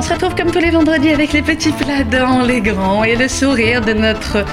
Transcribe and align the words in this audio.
On 0.00 0.02
se 0.02 0.14
retrouve 0.14 0.34
comme 0.34 0.50
tous 0.50 0.60
les 0.60 0.70
vendredis 0.70 1.10
avec 1.10 1.34
les 1.34 1.42
petits 1.42 1.72
plats 1.72 2.04
dans 2.04 2.42
les 2.42 2.62
grands 2.62 3.04
et 3.04 3.16
le 3.16 3.28
sourire 3.28 3.82
de 3.82 3.92
notre 3.92 4.46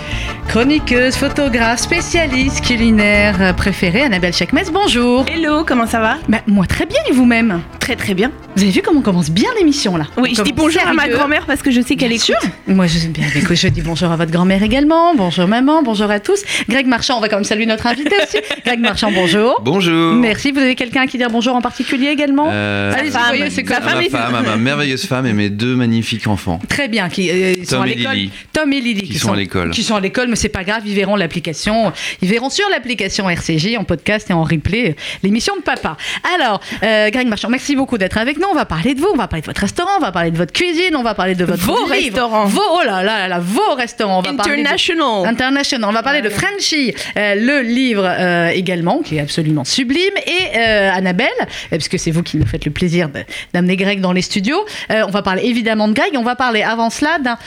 chroniqueuse, 0.49 1.15
photographe, 1.15 1.79
spécialiste 1.79 2.65
culinaire 2.65 3.55
préférée, 3.55 4.01
Annabelle 4.01 4.33
Chekmes. 4.33 4.59
Bonjour. 4.73 5.23
Hello, 5.33 5.63
comment 5.65 5.87
ça 5.87 6.01
va? 6.01 6.17
Bah, 6.27 6.39
Moi 6.47 6.65
très 6.67 6.85
bien 6.85 6.99
et 7.09 7.13
vous-même? 7.13 7.61
Très 7.87 7.95
très 7.95 8.13
bien. 8.13 8.33
Vous 8.57 8.63
avez 8.63 8.71
vu 8.71 8.81
comment 8.81 8.99
on 8.99 9.01
commence 9.01 9.29
bien 9.29 9.47
l'émission 9.57 9.95
là 9.95 10.07
Oui, 10.17 10.33
je 10.35 10.41
dis 10.41 10.51
bonjour 10.51 10.81
à 10.85 10.93
ma 10.93 11.07
grand-mère 11.07 11.45
parce 11.45 11.61
que 11.61 11.71
je 11.71 11.79
sais 11.79 11.95
qu'elle 11.95 12.11
écoute. 12.11 12.35
Moi 12.67 12.85
je, 12.85 13.07
bien, 13.07 13.23
je 13.29 13.67
dis 13.69 13.81
bonjour 13.81 14.11
à 14.11 14.17
votre 14.17 14.29
grand-mère 14.29 14.61
également, 14.61 15.15
bonjour 15.15 15.47
maman, 15.47 15.83
bonjour 15.83 16.11
à 16.11 16.19
tous. 16.19 16.43
Greg 16.67 16.85
Marchand, 16.85 17.17
on 17.17 17.21
va 17.21 17.29
quand 17.29 17.37
même 17.37 17.45
saluer 17.45 17.65
notre 17.65 17.87
invité 17.87 18.13
aussi. 18.21 18.39
Greg 18.65 18.81
Marchand, 18.81 19.09
bonjour. 19.13 19.61
Bonjour. 19.63 20.15
Merci, 20.15 20.51
vous 20.51 20.59
avez 20.59 20.75
quelqu'un 20.75 21.03
à 21.03 21.07
qui 21.07 21.17
dire 21.17 21.29
bonjour 21.29 21.55
en 21.55 21.61
particulier 21.61 22.07
également 22.07 22.49
euh, 22.51 22.91
Allez, 22.93 23.09
femme, 23.09 23.21
voyez, 23.27 23.49
c'est 23.49 23.63
ma 23.63 23.79
femme, 23.79 24.43
ma 24.43 24.57
merveilleuse 24.57 25.05
femme 25.05 25.25
et 25.25 25.31
mes 25.31 25.49
deux 25.49 25.77
magnifiques 25.77 26.27
enfants. 26.27 26.59
Très 26.67 26.89
bien, 26.89 27.07
qui 27.07 27.29
euh, 27.29 27.53
sont 27.63 27.83
à 27.83 27.85
l'école. 27.85 28.17
Tom 28.51 28.73
et 28.73 28.81
Lily. 28.81 29.03
Qui, 29.03 29.13
qui 29.13 29.19
sont, 29.19 29.31
à 29.31 29.37
l'école. 29.37 29.69
Qui 29.69 29.83
sont 29.83 29.95
à 29.95 30.01
l'école, 30.01 30.27
mais 30.27 30.35
c'est 30.35 30.49
pas 30.49 30.65
grave, 30.65 30.81
ils 30.85 30.95
verront 30.95 31.15
l'application. 31.15 31.93
Ils 32.21 32.27
verront 32.27 32.49
sur 32.49 32.67
l'application 32.69 33.29
RCJ 33.29 33.77
en 33.77 33.85
podcast 33.85 34.29
et 34.29 34.33
en 34.33 34.43
replay 34.43 34.97
l'émission 35.23 35.55
de 35.55 35.61
papa. 35.61 35.95
Alors, 36.35 36.59
euh, 36.83 37.09
Greg 37.11 37.29
Marchand, 37.29 37.47
merci 37.47 37.76
beaucoup 37.77 37.97
d'être 37.97 38.17
avec 38.17 38.37
nous. 38.37 38.47
On 38.51 38.55
va 38.55 38.65
parler 38.65 38.93
de 38.93 38.99
vous, 38.99 39.07
on 39.13 39.17
va 39.17 39.27
parler 39.27 39.41
de 39.41 39.47
votre 39.47 39.61
restaurant, 39.61 39.91
on 39.97 40.01
va 40.01 40.11
parler 40.11 40.31
de 40.31 40.37
votre 40.37 40.51
cuisine, 40.51 40.95
on 40.95 41.03
va 41.03 41.13
parler 41.13 41.35
de 41.35 41.45
votre 41.45 41.63
vos 41.63 41.85
restaurants. 41.85 42.45
Vos, 42.45 42.61
oh 42.73 42.81
là 42.85 43.03
là 43.03 43.27
là, 43.27 43.39
vos 43.39 43.75
restaurants. 43.75 44.19
On 44.19 44.21
va 44.21 44.31
International. 44.31 45.23
De, 45.23 45.27
international. 45.27 45.89
On 45.89 45.93
va 45.93 46.03
parler 46.03 46.21
de 46.21 46.29
Frenchy, 46.29 46.93
euh, 47.17 47.35
le 47.35 47.61
livre 47.61 48.05
euh, 48.05 48.49
également, 48.49 48.99
qui 48.99 49.17
est 49.17 49.21
absolument 49.21 49.63
sublime, 49.63 50.13
et 50.25 50.57
euh, 50.57 50.91
Annabelle, 50.91 51.27
puisque 51.71 51.99
c'est 51.99 52.11
vous 52.11 52.23
qui 52.23 52.37
nous 52.37 52.45
faites 52.45 52.65
le 52.65 52.71
plaisir 52.71 53.09
d'amener 53.53 53.77
Greg 53.77 54.01
dans 54.01 54.11
les 54.11 54.21
studios. 54.21 54.65
on 54.89 55.11
va 55.11 55.21
parler 55.21 55.43
évidemment 55.45 55.87
de 55.87 55.93
Greg. 55.93 56.11
On 56.15 56.23
va 56.23 56.35
parler 56.35 56.63
avant 56.63 56.89
cela 56.89 57.19
d'un. 57.19 57.37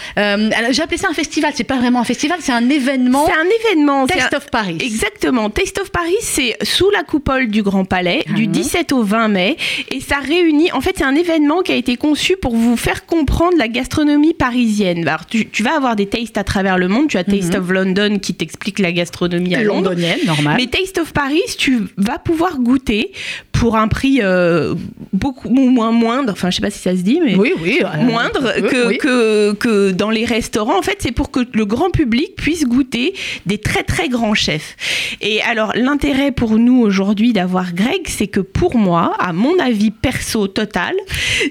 J'ai 0.70 0.82
appelé 0.82 0.96
ça 0.96 1.08
un 1.10 1.14
festival. 1.14 1.52
C'est 1.54 1.64
pas 1.64 1.78
vraiment 1.78 2.00
un 2.00 2.04
festival, 2.04 2.38
c'est 2.40 2.52
un 2.52 2.68
événement. 2.70 3.26
C'est 3.26 3.32
un 3.32 3.70
événement. 3.70 4.06
Taste 4.06 4.34
of 4.34 4.50
Paris. 4.50 4.78
Exactement. 4.80 5.50
Taste 5.50 5.80
of 5.80 5.90
Paris, 5.90 6.16
c'est 6.20 6.56
sous 6.62 6.90
la 6.90 7.02
coupole 7.02 7.48
du 7.48 7.62
Grand 7.62 7.84
Palais, 7.84 8.24
du 8.34 8.46
17 8.46 8.92
au 8.92 9.02
20 9.02 9.28
mai, 9.28 9.56
et 9.90 10.00
ça 10.00 10.19
réunit. 10.20 10.72
En 10.72 10.80
fait, 10.80 10.94
c'est 10.98 11.04
un 11.04 11.14
événement 11.14 11.62
qui 11.62 11.72
a 11.72 11.76
été 11.76 11.96
conçu 11.96 12.36
pour 12.36 12.54
vous 12.54 12.76
faire 12.76 13.06
comprendre 13.06 13.56
la 13.58 13.68
gastronomie 13.68 14.34
parisienne. 14.34 15.06
Alors, 15.06 15.26
tu, 15.26 15.62
vas 15.62 15.76
avoir 15.76 15.96
des 15.96 16.06
tastes 16.06 16.38
à 16.38 16.44
travers 16.44 16.78
le 16.78 16.88
monde. 16.88 17.08
Tu 17.08 17.18
as 17.18 17.24
Taste 17.24 17.54
mhm. 17.54 17.62
of 17.62 17.70
London 17.70 18.18
qui 18.18 18.34
t'explique 18.34 18.78
la 18.78 18.92
gastronomie 18.92 19.54
à 19.54 19.62
londonienne, 19.62 20.18
normal. 20.26 20.56
Mais 20.58 20.66
Taste 20.66 20.98
of 20.98 21.12
Paris, 21.12 21.42
tu 21.58 21.80
vas 21.96 22.18
pouvoir 22.18 22.58
goûter 22.58 23.12
pour 23.52 23.76
un 23.76 23.88
prix 23.88 24.20
euh, 24.22 24.74
beaucoup 25.12 25.50
moins 25.50 25.92
moindre. 25.92 26.32
Enfin, 26.32 26.50
je 26.50 26.56
sais 26.56 26.62
pas 26.62 26.70
si 26.70 26.78
ça 26.78 26.96
se 26.96 27.02
dit, 27.02 27.20
mais 27.22 27.36
oui, 27.36 27.52
oui, 27.60 27.80
moindre 28.00 28.54
que, 28.54 28.96
que, 28.96 29.52
que 29.52 29.90
dans 29.90 30.10
les 30.10 30.24
restaurants. 30.24 30.78
En 30.78 30.82
fait, 30.82 30.96
c'est 31.00 31.12
pour 31.12 31.30
que 31.30 31.40
le 31.52 31.64
grand 31.66 31.90
public 31.90 32.36
puisse 32.36 32.64
goûter 32.64 33.14
des 33.46 33.58
très 33.58 33.82
très 33.82 34.08
grands 34.08 34.34
chefs. 34.34 34.76
Et 35.20 35.42
alors, 35.42 35.72
l'intérêt 35.74 36.32
pour 36.32 36.58
nous 36.58 36.80
aujourd'hui 36.80 37.32
d'avoir 37.32 37.74
Greg, 37.74 38.06
c'est 38.06 38.26
que 38.26 38.40
pour 38.40 38.76
moi, 38.76 39.14
à 39.18 39.32
mon 39.32 39.58
avis 39.58 39.90
perso 40.10 40.48
total, 40.48 40.94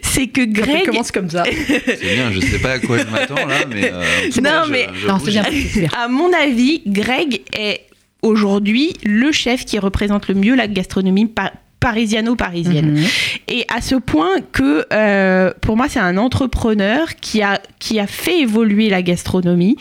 c'est 0.01 0.27
que 0.27 0.41
Greg. 0.41 0.85
commence 0.85 1.11
comme 1.11 1.29
ça. 1.29 1.43
c'est 1.45 2.15
bien, 2.15 2.31
je 2.31 2.39
sais 2.39 2.59
pas 2.59 2.73
à 2.73 2.79
quoi 2.79 2.97
je 2.97 3.05
m'attends 3.05 3.45
là, 3.45 3.65
mais. 3.69 3.91
Euh, 3.91 4.29
non, 4.41 4.67
mais. 4.69 4.87
À 5.97 6.07
mon 6.07 6.31
avis, 6.33 6.81
Greg 6.85 7.41
est 7.53 7.85
aujourd'hui 8.21 8.93
le 9.03 9.31
chef 9.31 9.65
qui 9.65 9.79
représente 9.79 10.27
le 10.27 10.35
mieux 10.35 10.55
la 10.55 10.67
gastronomie 10.67 11.25
parisiano-parisienne. 11.79 12.91
Mhm. 12.91 13.05
Et 13.47 13.65
à 13.73 13.81
ce 13.81 13.95
point 13.95 14.41
que, 14.51 14.85
euh, 14.91 15.51
pour 15.61 15.77
moi, 15.77 15.87
c'est 15.89 15.99
un 15.99 16.17
entrepreneur 16.17 17.15
qui 17.15 17.41
a, 17.41 17.61
qui 17.79 17.99
a 17.99 18.07
fait 18.07 18.41
évoluer 18.41 18.89
la 18.89 19.01
gastronomie, 19.01 19.77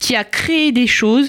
qui 0.00 0.16
a 0.16 0.24
créé 0.24 0.72
des 0.72 0.86
choses. 0.86 1.28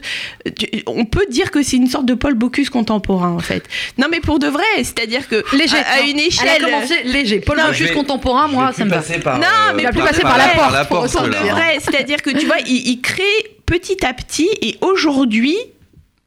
On 0.88 1.06
peut 1.06 1.26
dire 1.30 1.52
que 1.52 1.64
c'est 1.64 1.78
une 1.78 1.88
sorte 1.88 2.06
de 2.06 2.14
Paul 2.14 2.34
Bocuse 2.34 2.70
contemporain, 2.70 3.32
en 3.32 3.40
fait. 3.40 3.64
Non, 3.98 4.08
mais 4.10 4.20
pour 4.20 4.40
de 4.40 4.48
vrai, 4.48 4.64
c'est-à-dire 4.78 5.28
que 5.28 5.44
léger, 5.56 5.78
à, 5.78 6.02
une 6.02 6.20
échelle. 6.20 6.48
Elle 6.58 6.66
a 6.66 6.70
commencé 6.70 7.04
léger. 7.04 7.40
Paul 7.40 7.58
Bocuse 7.68 7.92
contemporain, 7.92 8.48
moi, 8.48 8.72
ça 8.74 8.86
me 8.86 8.90
va. 8.90 9.02
Par, 9.24 9.40
non, 9.40 9.48
mais 9.76 9.84
il 9.84 9.90
plus 9.90 10.02
passer 10.02 10.22
par, 10.22 10.38
la 10.38 10.86
porte. 10.86 11.12
Pour, 11.12 11.22
pour 11.22 11.30
de 11.30 11.52
vrai, 11.52 11.78
c'est-à-dire 11.80 12.22
que 12.22 12.32
tu 12.32 12.46
vois, 12.46 12.58
il, 12.66 12.88
il 12.88 13.02
crée 13.02 13.24
petit 13.66 14.06
à 14.06 14.14
petit, 14.14 14.50
et 14.62 14.78
aujourd'hui, 14.82 15.58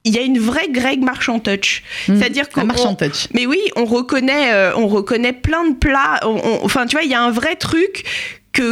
il 0.09 0.15
y 0.15 0.19
a 0.19 0.23
une 0.23 0.39
vraie 0.39 0.69
Greg 0.71 1.03
Marchand 1.03 1.39
Touch. 1.39 1.83
Hmm. 2.09 2.19
C'est-à-dire 2.19 2.49
que. 2.49 2.61
Marchand 2.61 2.95
Touch. 2.95 3.29
Mais 3.35 3.47
oui, 3.47 3.61
on 3.77 3.85
reconnaît, 3.85 4.53
euh, 4.53 4.75
on 4.77 4.89
reconnaît 4.89 5.33
plein 5.33 5.69
de 5.69 5.75
plats. 5.75 6.21
enfin, 6.63 6.87
tu 6.87 6.97
vois, 6.97 7.05
il 7.05 7.11
y 7.11 7.15
a 7.15 7.23
un 7.23 7.31
vrai 7.31 7.57
truc 7.57 8.05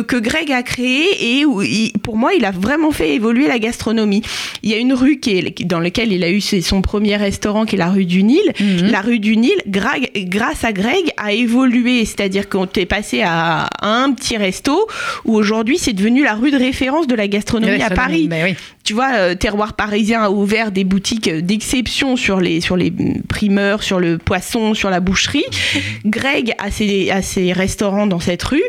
que, 0.02 0.18
Greg 0.18 0.50
a 0.52 0.62
créé 0.62 1.38
et 1.38 1.44
où 1.44 1.62
pour 2.02 2.16
moi, 2.16 2.34
il 2.34 2.44
a 2.44 2.50
vraiment 2.50 2.90
fait 2.90 3.14
évoluer 3.14 3.46
la 3.46 3.58
gastronomie. 3.58 4.22
Il 4.62 4.70
y 4.70 4.74
a 4.74 4.78
une 4.78 4.92
rue 4.92 5.18
qui 5.18 5.38
est, 5.38 5.64
dans 5.64 5.80
laquelle 5.80 6.12
il 6.12 6.24
a 6.24 6.30
eu 6.30 6.40
son 6.40 6.82
premier 6.82 7.16
restaurant, 7.16 7.64
qui 7.66 7.76
est 7.76 7.78
la 7.78 7.90
rue 7.90 8.04
du 8.04 8.22
Nil. 8.22 8.52
Mhm. 8.58 8.90
La 8.90 9.00
rue 9.00 9.18
du 9.18 9.36
Nil, 9.36 9.56
grâce 9.66 10.64
à 10.64 10.72
Greg, 10.72 11.10
a 11.16 11.32
évolué. 11.32 12.04
C'est-à-dire 12.04 12.48
qu'on 12.48 12.66
est 12.76 12.86
passé 12.86 13.22
à 13.22 13.68
un 13.82 14.12
petit 14.12 14.36
resto 14.36 14.86
où 15.24 15.34
aujourd'hui, 15.34 15.78
c'est 15.78 15.92
devenu 15.92 16.24
la 16.24 16.34
rue 16.34 16.50
de 16.50 16.56
référence 16.58 17.06
de 17.06 17.14
la 17.14 17.28
gastronomie 17.28 17.82
à 17.82 17.90
Paris. 17.90 18.28
Ben 18.28 18.54
tu 18.84 18.94
vois, 18.94 19.14
euh, 19.14 19.34
Terroir 19.34 19.74
Parisien 19.74 20.22
a 20.22 20.30
ouvert 20.30 20.70
des 20.70 20.84
boutiques 20.84 21.28
d'exception 21.28 22.16
sur 22.16 22.40
les, 22.40 22.60
sur 22.60 22.76
les 22.76 22.92
primeurs, 23.28 23.82
sur 23.82 23.98
le 23.98 24.16
poisson, 24.16 24.74
sur 24.74 24.90
la 24.90 25.00
boucherie. 25.00 25.44
Mhm. 25.50 26.10
Greg 26.10 26.54
a 26.58 26.70
ses, 26.70 27.10
a 27.10 27.20
ses 27.20 27.52
restaurants 27.52 28.06
dans 28.06 28.20
cette 28.20 28.44
rue. 28.44 28.62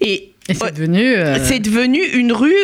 Et 0.00 0.30
c'est 0.54 0.74
devenu. 0.74 1.14
Euh, 1.14 1.38
c'est 1.42 1.58
devenu 1.58 2.00
une 2.14 2.32
rue 2.32 2.54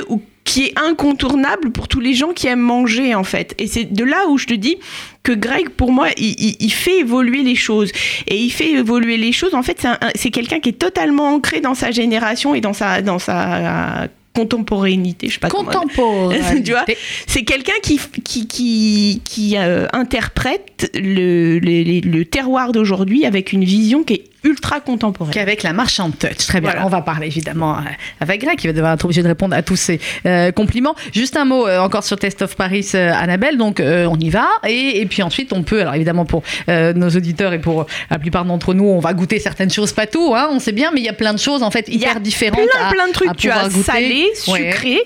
qui 0.45 0.65
est 0.67 0.79
incontournable 0.79 1.71
pour 1.71 1.89
tous 1.89 2.01
les 2.01 2.15
gens 2.15 2.33
qui 2.33 2.47
aiment 2.47 2.61
manger, 2.61 3.15
en 3.15 3.25
fait. 3.25 3.55
Et 3.59 3.67
c'est 3.67 3.85
de 3.85 4.05
là 4.05 4.27
où 4.29 4.39
je 4.39 4.47
te 4.47 4.55
dis 4.55 4.77
que 5.23 5.33
Greg, 5.33 5.69
pour 5.69 5.93
moi, 5.93 6.09
il, 6.17 6.73
fait 6.73 6.99
évoluer 7.01 7.43
les 7.43 7.55
choses. 7.55 7.93
Et 8.27 8.37
il 8.37 8.51
fait 8.51 8.73
évoluer 8.73 9.17
les 9.17 9.33
choses, 9.33 9.55
en 9.55 9.63
fait, 9.63 9.87
c'est 10.15 10.31
quelqu'un 10.31 10.59
qui 10.59 10.71
est 10.71 10.79
totalement 10.79 11.29
ancré 11.35 11.61
dans 11.61 11.75
sa 11.75 11.91
génération 11.93 12.55
et 12.55 12.61
dans 12.61 12.73
sa, 12.73 13.03
dans 13.03 13.21
sa 13.21 14.09
contemporanéité, 14.35 15.29
je 15.29 15.35
sais 15.35 15.41
pas 15.41 15.49
Contemporanéité. 15.49 16.63
tu 16.65 16.71
vois, 16.73 16.85
c'est 17.27 17.43
quelqu'un 17.43 17.79
qui 17.83 18.01
qui 18.25 18.47
qui, 18.47 19.23
qui 19.25 19.57
euh, 19.59 19.87
interprète 19.93 20.91
le, 20.95 21.59
le, 21.59 22.01
le 22.01 22.25
terroir 22.25 22.73
d'aujourd'hui 22.73 23.27
avec 23.27 23.53
une 23.53 23.65
vision 23.65 24.05
qui 24.05 24.15
est 24.15 24.25
ultra 24.45 24.81
contemporaine. 24.81 25.33
Qu'avec 25.33 25.63
la 25.63 25.73
marchande 25.73 26.19
touch. 26.19 26.47
Très 26.47 26.61
bien. 26.61 26.75
On 26.85 26.89
va 26.89 27.01
parler 27.01 27.27
évidemment 27.27 27.77
euh, 27.77 27.83
avec 28.21 28.41
Greg 28.41 28.59
qui 28.59 28.67
va 28.67 28.73
devoir 28.73 28.95
être 28.95 29.05
obligé 29.05 29.23
de 29.23 29.29
répondre 29.29 29.55
à 29.55 29.63
tous 29.63 29.77
ces 29.77 30.01
euh, 30.27 30.51
compliments. 30.53 30.95
Juste 31.13 31.37
un 31.37 31.45
mot 31.45 31.69
encore 31.69 32.05
sur 32.05 32.19
Test 32.19 32.43
of 32.43 32.57
Paris, 32.57 32.91
Annabelle. 32.95 33.57
Donc 33.57 33.81
on 33.81 34.19
y 34.19 34.31
va 34.31 34.49
et, 34.67 35.01
et, 35.01 35.07
puis 35.07 35.23
ensuite 35.23 35.53
on 35.53 35.63
peut, 35.63 35.81
alors 35.81 35.95
évidemment 35.95 36.25
pour 36.25 36.43
nos 36.69 37.09
auditeurs 37.09 37.53
et 37.53 37.61
pour 37.61 37.87
la 38.11 38.19
plupart 38.19 38.45
d'entre 38.45 38.75
nous, 38.75 38.85
on 38.85 39.01
va 39.01 39.15
goûter 39.15 39.39
certaines 39.39 39.71
choses, 39.71 39.93
pas 39.93 40.07
tout, 40.07 40.35
hein, 40.35 40.49
on 40.51 40.59
sait 40.59 40.73
bien, 40.73 40.91
mais 40.93 41.01
il 41.01 41.05
y 41.05 41.09
a 41.09 41.15
plein 41.15 41.35
de 41.35 41.39
choses 41.39 41.63
en 41.63 41.71
fait 41.71 41.89
hyper 41.89 42.21
différentes. 42.21 42.61
Plein, 42.69 42.91
plein 42.91 43.09
de 43.09 43.13
trucs. 43.13 43.37
tu 43.37 43.51
as 43.51 43.71
salé, 43.71 44.27
sucré. 44.35 44.99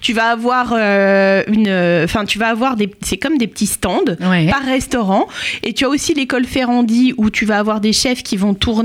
Tu 0.00 0.12
vas 0.12 0.30
avoir 0.30 0.72
euh, 0.72 1.42
une, 1.48 2.04
enfin 2.04 2.24
tu 2.24 2.38
vas 2.38 2.48
avoir 2.48 2.76
des, 2.76 2.90
c'est 3.02 3.16
comme 3.16 3.38
des 3.38 3.46
petits 3.46 3.66
stands 3.66 4.04
par 4.18 4.62
restaurant. 4.64 5.26
Et 5.62 5.72
tu 5.72 5.84
as 5.84 5.88
aussi 5.88 6.14
l'école 6.14 6.44
Ferrandi 6.44 7.14
où 7.16 7.30
tu 7.30 7.44
vas 7.44 7.58
avoir 7.58 7.80
des 7.80 7.92
chefs 7.92 8.22
qui 8.22 8.36
vont 8.36 8.54
tourner 8.54 8.75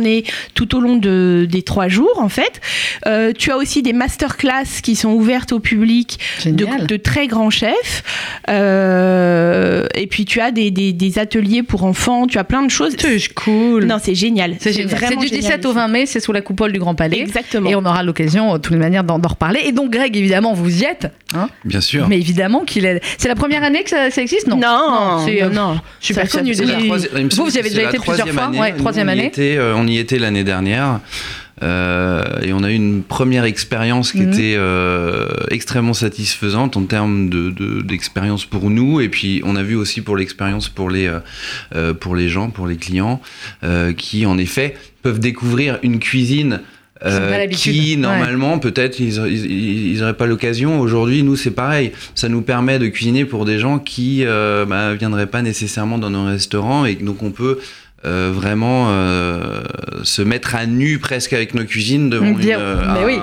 tout 0.53 0.75
au 0.75 0.79
long 0.79 0.97
de, 0.97 1.47
des 1.49 1.63
trois 1.63 1.87
jours 1.87 2.17
en 2.17 2.29
fait. 2.29 2.61
Euh, 3.07 3.31
tu 3.37 3.51
as 3.51 3.57
aussi 3.57 3.81
des 3.81 3.93
masterclass 3.93 4.81
qui 4.81 4.95
sont 4.95 5.11
ouvertes 5.11 5.51
au 5.51 5.59
public 5.59 6.19
de, 6.45 6.97
très 6.97 7.27
grands 7.27 7.49
chefs. 7.49 8.03
Euh, 8.49 9.87
et 9.95 10.07
puis 10.07 10.25
tu 10.25 10.39
as 10.39 10.51
des, 10.51 10.71
des, 10.71 11.19
ateliers 11.19 11.63
pour 11.63 11.83
enfants. 11.83 12.27
Tu 12.27 12.37
as 12.37 12.43
plein 12.43 12.63
de 12.63 12.69
choses. 12.69 12.95
C'est 12.97 13.33
cool. 13.33 13.85
Non, 13.85 13.97
c'est 14.01 14.15
génial. 14.15 14.55
C'est 14.59 14.71
du 14.71 14.85
17 14.85 15.65
au 15.65 15.73
20 15.73 15.87
mai. 15.87 16.05
C'est 16.05 16.19
sous 16.19 16.31
la 16.31 16.41
coupole 16.41 16.71
du 16.71 16.79
Grand 16.79 16.95
Palais. 16.95 17.19
Exactement. 17.19 17.69
Et 17.69 17.75
on 17.75 17.85
aura 17.85 18.03
l'occasion, 18.03 18.53
de 18.53 18.57
toutes 18.57 18.73
les 18.73 18.79
manières, 18.79 19.03
d'en 19.03 19.17
reparler. 19.17 19.61
Et 19.65 19.71
donc, 19.71 19.91
Greg, 19.91 20.15
évidemment, 20.15 20.53
vous 20.53 20.81
y 20.81 20.85
êtes. 20.85 21.07
Hein 21.33 21.49
Bien 21.65 21.81
sûr. 21.81 22.07
Mais 22.07 22.17
évidemment 22.17 22.63
qu'il 22.65 22.85
est. 22.85 23.01
C'est 23.17 23.27
la 23.27 23.35
première 23.35 23.63
année 23.63 23.83
que 23.83 23.89
ça, 23.89 24.21
existe, 24.21 24.47
non? 24.47 24.57
Non, 24.57 25.25
non, 25.25 25.49
non. 25.51 25.79
Je 25.99 26.05
suis 26.05 26.13
pas 26.13 26.27
connu 26.27 26.55
déjà. 26.55 26.77
Vous, 26.77 27.45
vous 27.45 27.57
avez 27.57 27.69
déjà 27.69 27.83
été 27.83 27.99
plusieurs 27.99 28.27
fois? 28.29 28.43
Année. 28.43 28.59
Ouais, 28.59 28.73
troisième 28.73 29.07
on 29.07 29.11
année. 29.11 29.23
Y 29.23 29.27
était, 29.27 29.57
euh, 29.57 29.75
on 29.81 29.87
y 29.87 29.97
était 29.97 30.19
l'année 30.19 30.43
dernière. 30.43 30.99
Euh, 31.63 32.23
et 32.41 32.53
on 32.53 32.63
a 32.63 32.71
eu 32.71 32.75
une 32.75 33.03
première 33.03 33.43
expérience 33.43 34.13
qui 34.13 34.21
mhm. 34.21 34.33
était 34.33 34.55
euh, 34.57 35.27
extrêmement 35.51 35.93
satisfaisante 35.93 36.75
en 36.75 36.85
termes 36.85 37.29
d'expérience 37.83 38.45
de, 38.45 38.49
pour 38.49 38.71
nous 38.71 38.99
et 38.99 39.09
puis 39.09 39.41
on 39.45 39.55
a 39.55 39.61
vu 39.61 39.75
aussi 39.75 40.01
pour 40.01 40.17
l'expérience 40.17 40.69
pour 40.69 40.89
les 40.89 41.07
euh, 41.75 41.93
pour 41.93 42.15
les 42.15 42.29
gens 42.29 42.49
pour 42.49 42.65
les 42.65 42.77
clients 42.77 43.21
qui 43.95 44.25
en 44.25 44.39
effet 44.39 44.73
peuvent 45.03 45.19
découvrir 45.19 45.77
une 45.83 45.99
cuisine 45.99 46.61
euh, 47.03 47.47
qui 47.47 47.97
normalement 47.97 48.59
peut-être 48.59 48.99
ils 48.99 49.97
n'auraient 49.97 50.13
pas 50.13 50.27
l'occasion. 50.27 50.79
Aujourd'hui, 50.79 51.23
nous 51.23 51.35
c'est 51.35 51.51
pareil. 51.51 51.93
Ça 52.13 52.29
nous 52.29 52.43
permet 52.43 52.77
de 52.77 52.87
cuisiner 52.87 53.25
pour 53.25 53.45
des 53.45 53.57
gens 53.57 53.79
qui 53.79 54.23
euh, 54.23 54.65
bah, 54.65 54.93
viendraient 54.93 55.27
pas 55.27 55.41
nécessairement 55.41 55.97
dans 55.97 56.11
nos 56.11 56.25
restaurants 56.25 56.85
et 56.85 56.95
donc 56.95 57.23
on 57.23 57.31
peut 57.31 57.59
euh, 58.03 58.31
vraiment 58.33 58.87
euh, 58.89 59.61
se 60.03 60.23
mettre 60.23 60.55
à 60.55 60.65
nu 60.65 60.97
presque 60.97 61.33
avec 61.33 61.53
nos 61.53 61.65
cuisines 61.65 62.09
devant 62.09 62.31
Dire, 62.31 62.59
une, 62.59 62.93
mais 62.93 63.05
oui. 63.05 63.19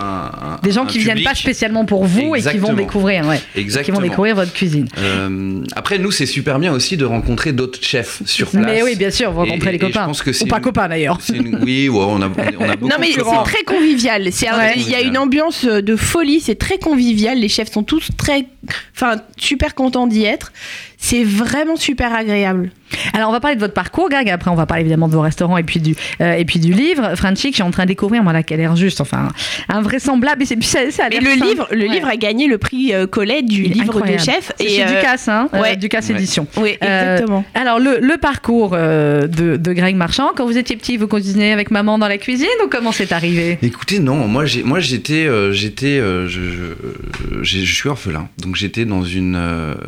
des 0.62 0.70
gens 0.70 0.86
qui 0.86 0.98
ne 0.98 1.02
viennent 1.02 1.24
pas 1.24 1.34
spécialement 1.34 1.84
pour 1.84 2.04
vous 2.04 2.36
et 2.36 2.42
qui 2.42 2.58
vont 2.58 2.74
découvrir, 2.74 3.26
ouais, 3.26 3.40
qui 3.54 3.90
vont 3.90 4.00
découvrir 4.00 4.36
votre 4.36 4.52
cuisine. 4.52 4.86
Euh, 4.98 5.60
après, 5.74 5.98
nous, 5.98 6.12
c'est 6.12 6.26
super 6.26 6.60
bien 6.60 6.72
aussi 6.72 6.96
de 6.96 7.04
rencontrer 7.04 7.52
d'autres 7.52 7.82
chefs 7.82 8.22
sur 8.24 8.50
place. 8.50 8.64
Mais 8.64 8.82
oui, 8.82 8.94
bien 8.94 9.10
sûr, 9.10 9.32
vous 9.32 9.40
rencontrez 9.40 9.72
les 9.72 9.78
copains. 9.78 10.10
Ou 10.40 10.46
pas 10.46 10.60
copains 10.60 10.88
d'ailleurs. 10.88 11.18
Oui, 11.62 11.88
on, 11.90 12.22
a, 12.22 12.30
on 12.60 12.68
a 12.68 12.76
beaucoup 12.76 12.88
Non, 12.88 12.96
mais 13.00 13.08
c'est 13.12 13.22
très 13.44 13.64
convivial. 13.64 14.28
Il 14.76 14.88
y 14.88 14.94
a 14.94 15.00
une 15.00 15.18
ambiance 15.18 15.64
de 15.64 15.96
folie, 15.96 16.40
c'est 16.40 16.58
très 16.58 16.78
convivial. 16.78 17.38
Les 17.38 17.48
chefs 17.48 17.72
sont 17.72 17.82
tous 17.82 18.10
très, 18.16 18.46
enfin, 18.94 19.16
super 19.36 19.74
contents 19.74 20.06
d'y 20.06 20.24
être. 20.24 20.52
C'est 21.00 21.24
vraiment 21.24 21.76
super 21.76 22.12
agréable. 22.14 22.70
Alors, 23.14 23.28
on 23.28 23.32
va 23.32 23.40
parler 23.40 23.56
de 23.56 23.60
votre 23.60 23.74
parcours, 23.74 24.08
Greg. 24.08 24.28
Après, 24.28 24.50
on 24.50 24.54
va 24.54 24.66
parler 24.66 24.82
évidemment 24.82 25.08
de 25.08 25.14
vos 25.14 25.20
restaurants 25.20 25.56
et 25.56 25.62
puis 25.62 25.80
du, 25.80 25.94
euh, 26.20 26.34
et 26.34 26.44
puis 26.44 26.58
du 26.58 26.72
livre. 26.72 27.14
Franchik, 27.16 27.52
je 27.52 27.56
suis 27.56 27.62
en 27.62 27.70
train 27.70 27.84
de 27.84 27.88
découvrir, 27.88 28.22
moi, 28.22 28.32
là, 28.32 28.42
qu'elle 28.42 28.60
a 28.60 28.64
l'air 28.64 28.76
juste, 28.76 29.00
enfin, 29.00 29.28
invraisemblable. 29.68 30.44
Ça, 30.46 30.90
ça 30.90 31.08
le 31.08 31.44
livre, 31.46 31.68
le 31.70 31.86
livre 31.86 32.08
a 32.08 32.16
gagné 32.16 32.46
le 32.46 32.58
prix 32.58 32.92
euh, 32.92 33.06
Colette 33.06 33.46
du 33.46 33.62
livre 33.62 34.00
de 34.00 34.18
chef. 34.18 34.52
Et 34.58 34.68
chez 34.68 34.84
euh, 34.84 34.96
Ducasse, 34.96 35.28
hein, 35.28 35.48
ouais. 35.52 35.76
Ducasse 35.76 36.10
Édition. 36.10 36.46
Oui, 36.56 36.76
exactement. 36.80 37.44
alors, 37.54 37.78
le, 37.78 37.98
le 38.00 38.16
parcours 38.16 38.70
de, 38.70 39.28
de, 39.28 39.72
Greg 39.72 39.96
Marchand, 39.96 40.30
quand 40.34 40.46
vous 40.46 40.58
étiez 40.58 40.76
petit, 40.76 40.96
vous 40.96 41.06
cuisinez 41.06 41.52
avec 41.52 41.70
maman 41.70 41.98
dans 41.98 42.08
la 42.08 42.18
cuisine 42.18 42.48
ou 42.64 42.68
comment 42.68 42.92
c'est 42.92 43.12
arrivé? 43.12 43.58
Écoutez, 43.62 44.00
non. 44.00 44.26
Moi, 44.28 44.44
moi 44.64 44.80
j'étais, 44.80 45.28
j'étais, 45.52 45.98
je, 45.98 46.26
je, 46.28 47.42
je, 47.42 47.74
suis 47.74 47.88
orphelin. 47.88 48.28
Donc, 48.38 48.56
j'étais 48.56 48.84
dans 48.84 49.04
une, 49.04 49.34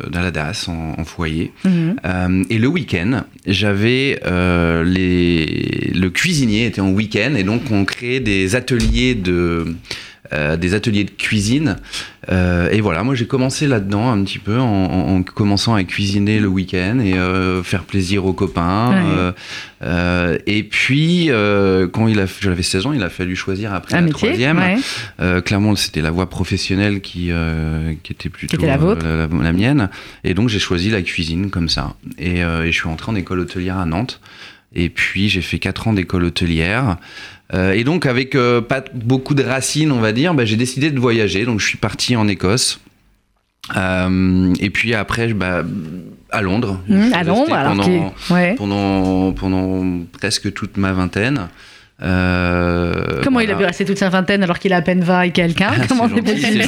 dans 0.09 0.21
la 0.21 0.31
DAS, 0.31 0.67
en, 0.69 1.00
foyer. 1.03 1.51
Mhm. 1.65 2.45
et 2.49 2.57
le 2.57 2.67
week-end, 2.67 3.23
j'avais 3.45 4.19
euh, 4.25 4.83
les... 4.83 5.91
le 5.93 6.09
cuisinier 6.09 6.65
était 6.65 6.81
en 6.81 6.91
week-end 6.91 7.33
et 7.35 7.43
donc 7.43 7.63
on 7.71 7.85
créait 7.85 8.19
des 8.19 8.55
ateliers 8.55 9.15
de 9.15 9.75
euh, 10.33 10.55
des 10.55 10.73
ateliers 10.75 11.03
de 11.03 11.11
cuisine. 11.11 11.75
Euh, 12.29 12.69
et 12.71 12.81
voilà, 12.81 13.03
moi 13.03 13.15
j'ai 13.15 13.25
commencé 13.25 13.67
là-dedans 13.67 14.11
un 14.11 14.23
petit 14.23 14.37
peu 14.37 14.59
en, 14.59 15.23
commençant 15.23 15.73
à 15.73 15.83
cuisiner 15.83 16.39
le 16.39 16.47
week-end 16.47 16.99
et 16.99 17.15
euh, 17.15 17.63
faire 17.63 17.83
plaisir 17.83 18.25
aux 18.25 18.33
copains. 18.33 19.33
et 20.45 20.63
puis, 20.63 21.29
quand 21.91 22.07
il 22.07 22.19
a, 22.19 22.25
j'avais 22.39 22.63
16 22.63 22.85
ans, 22.85 22.93
il 22.93 23.03
a 23.03 23.09
fallu 23.09 23.35
choisir 23.35 23.73
après 23.73 23.95
un 23.95 24.01
la 24.01 24.09
troisième. 24.09 24.61
clairement, 25.43 25.75
c'était 25.75 26.01
la 26.01 26.11
voie 26.11 26.29
professionnelle 26.29 27.01
qui, 27.01 27.31
qui 28.03 28.13
était 28.13 28.29
plutôt 28.29 28.57
la, 28.57 28.77
la, 28.77 29.53
mienne. 29.53 29.89
Et 30.23 30.33
donc 30.33 30.49
j'ai 30.49 30.59
choisi 30.59 30.89
la 30.89 31.01
cuisine 31.01 31.49
comme 31.49 31.69
ça. 31.69 31.95
Et, 32.17 32.39
et 32.39 32.71
je 32.71 32.71
suis 32.71 32.87
entré 32.87 33.11
en 33.11 33.15
école 33.15 33.39
hôtelière 33.39 33.77
à 33.77 33.85
Nantes. 33.85 34.21
Et 34.73 34.89
puis 34.89 35.27
j'ai 35.27 35.41
fait 35.41 35.59
4 35.59 35.89
ans 35.89 35.93
d'école 35.93 36.23
hôtelière. 36.23 36.97
Euh, 37.53 37.73
et 37.73 37.83
donc, 37.83 38.05
avec 38.05 38.35
euh, 38.35 38.61
pas 38.61 38.83
beaucoup 38.93 39.33
de 39.33 39.43
racines, 39.43 39.91
on 39.91 39.99
va 39.99 40.11
dire, 40.11 40.33
bah, 40.33 40.45
j'ai 40.45 40.55
décidé 40.55 40.91
de 40.91 40.99
voyager. 40.99 41.45
Donc, 41.45 41.59
je 41.59 41.67
suis 41.67 41.77
parti 41.77 42.15
en 42.15 42.27
Écosse. 42.27 42.79
Euh, 43.75 44.53
et 44.59 44.69
puis 44.69 44.93
après, 44.93 45.33
bah, 45.33 45.63
à 46.29 46.41
Londres. 46.41 46.79
Mmh, 46.87 47.13
à 47.13 47.23
Londres, 47.23 47.53
alors 47.53 47.75
pendant, 47.75 48.13
pendant, 48.55 49.33
pendant 49.33 49.99
presque 50.17 50.53
toute 50.53 50.77
ma 50.77 50.93
vingtaine. 50.93 51.49
Euh, 52.03 53.21
Comment 53.23 53.39
il 53.41 53.51
a 53.51 53.55
pu 53.55 53.63
rester 53.63 53.85
toute 53.85 53.97
sa 53.97 54.09
vingtaine 54.09 54.41
alors 54.43 54.57
qu'il 54.57 54.73
a 54.73 54.77
à 54.77 54.81
peine 54.81 55.01
20 55.01 55.21
et 55.21 55.31
quelqu'un 55.31 55.71
Comment 55.87 56.09
c'est 56.13 56.21
possible 56.21 56.63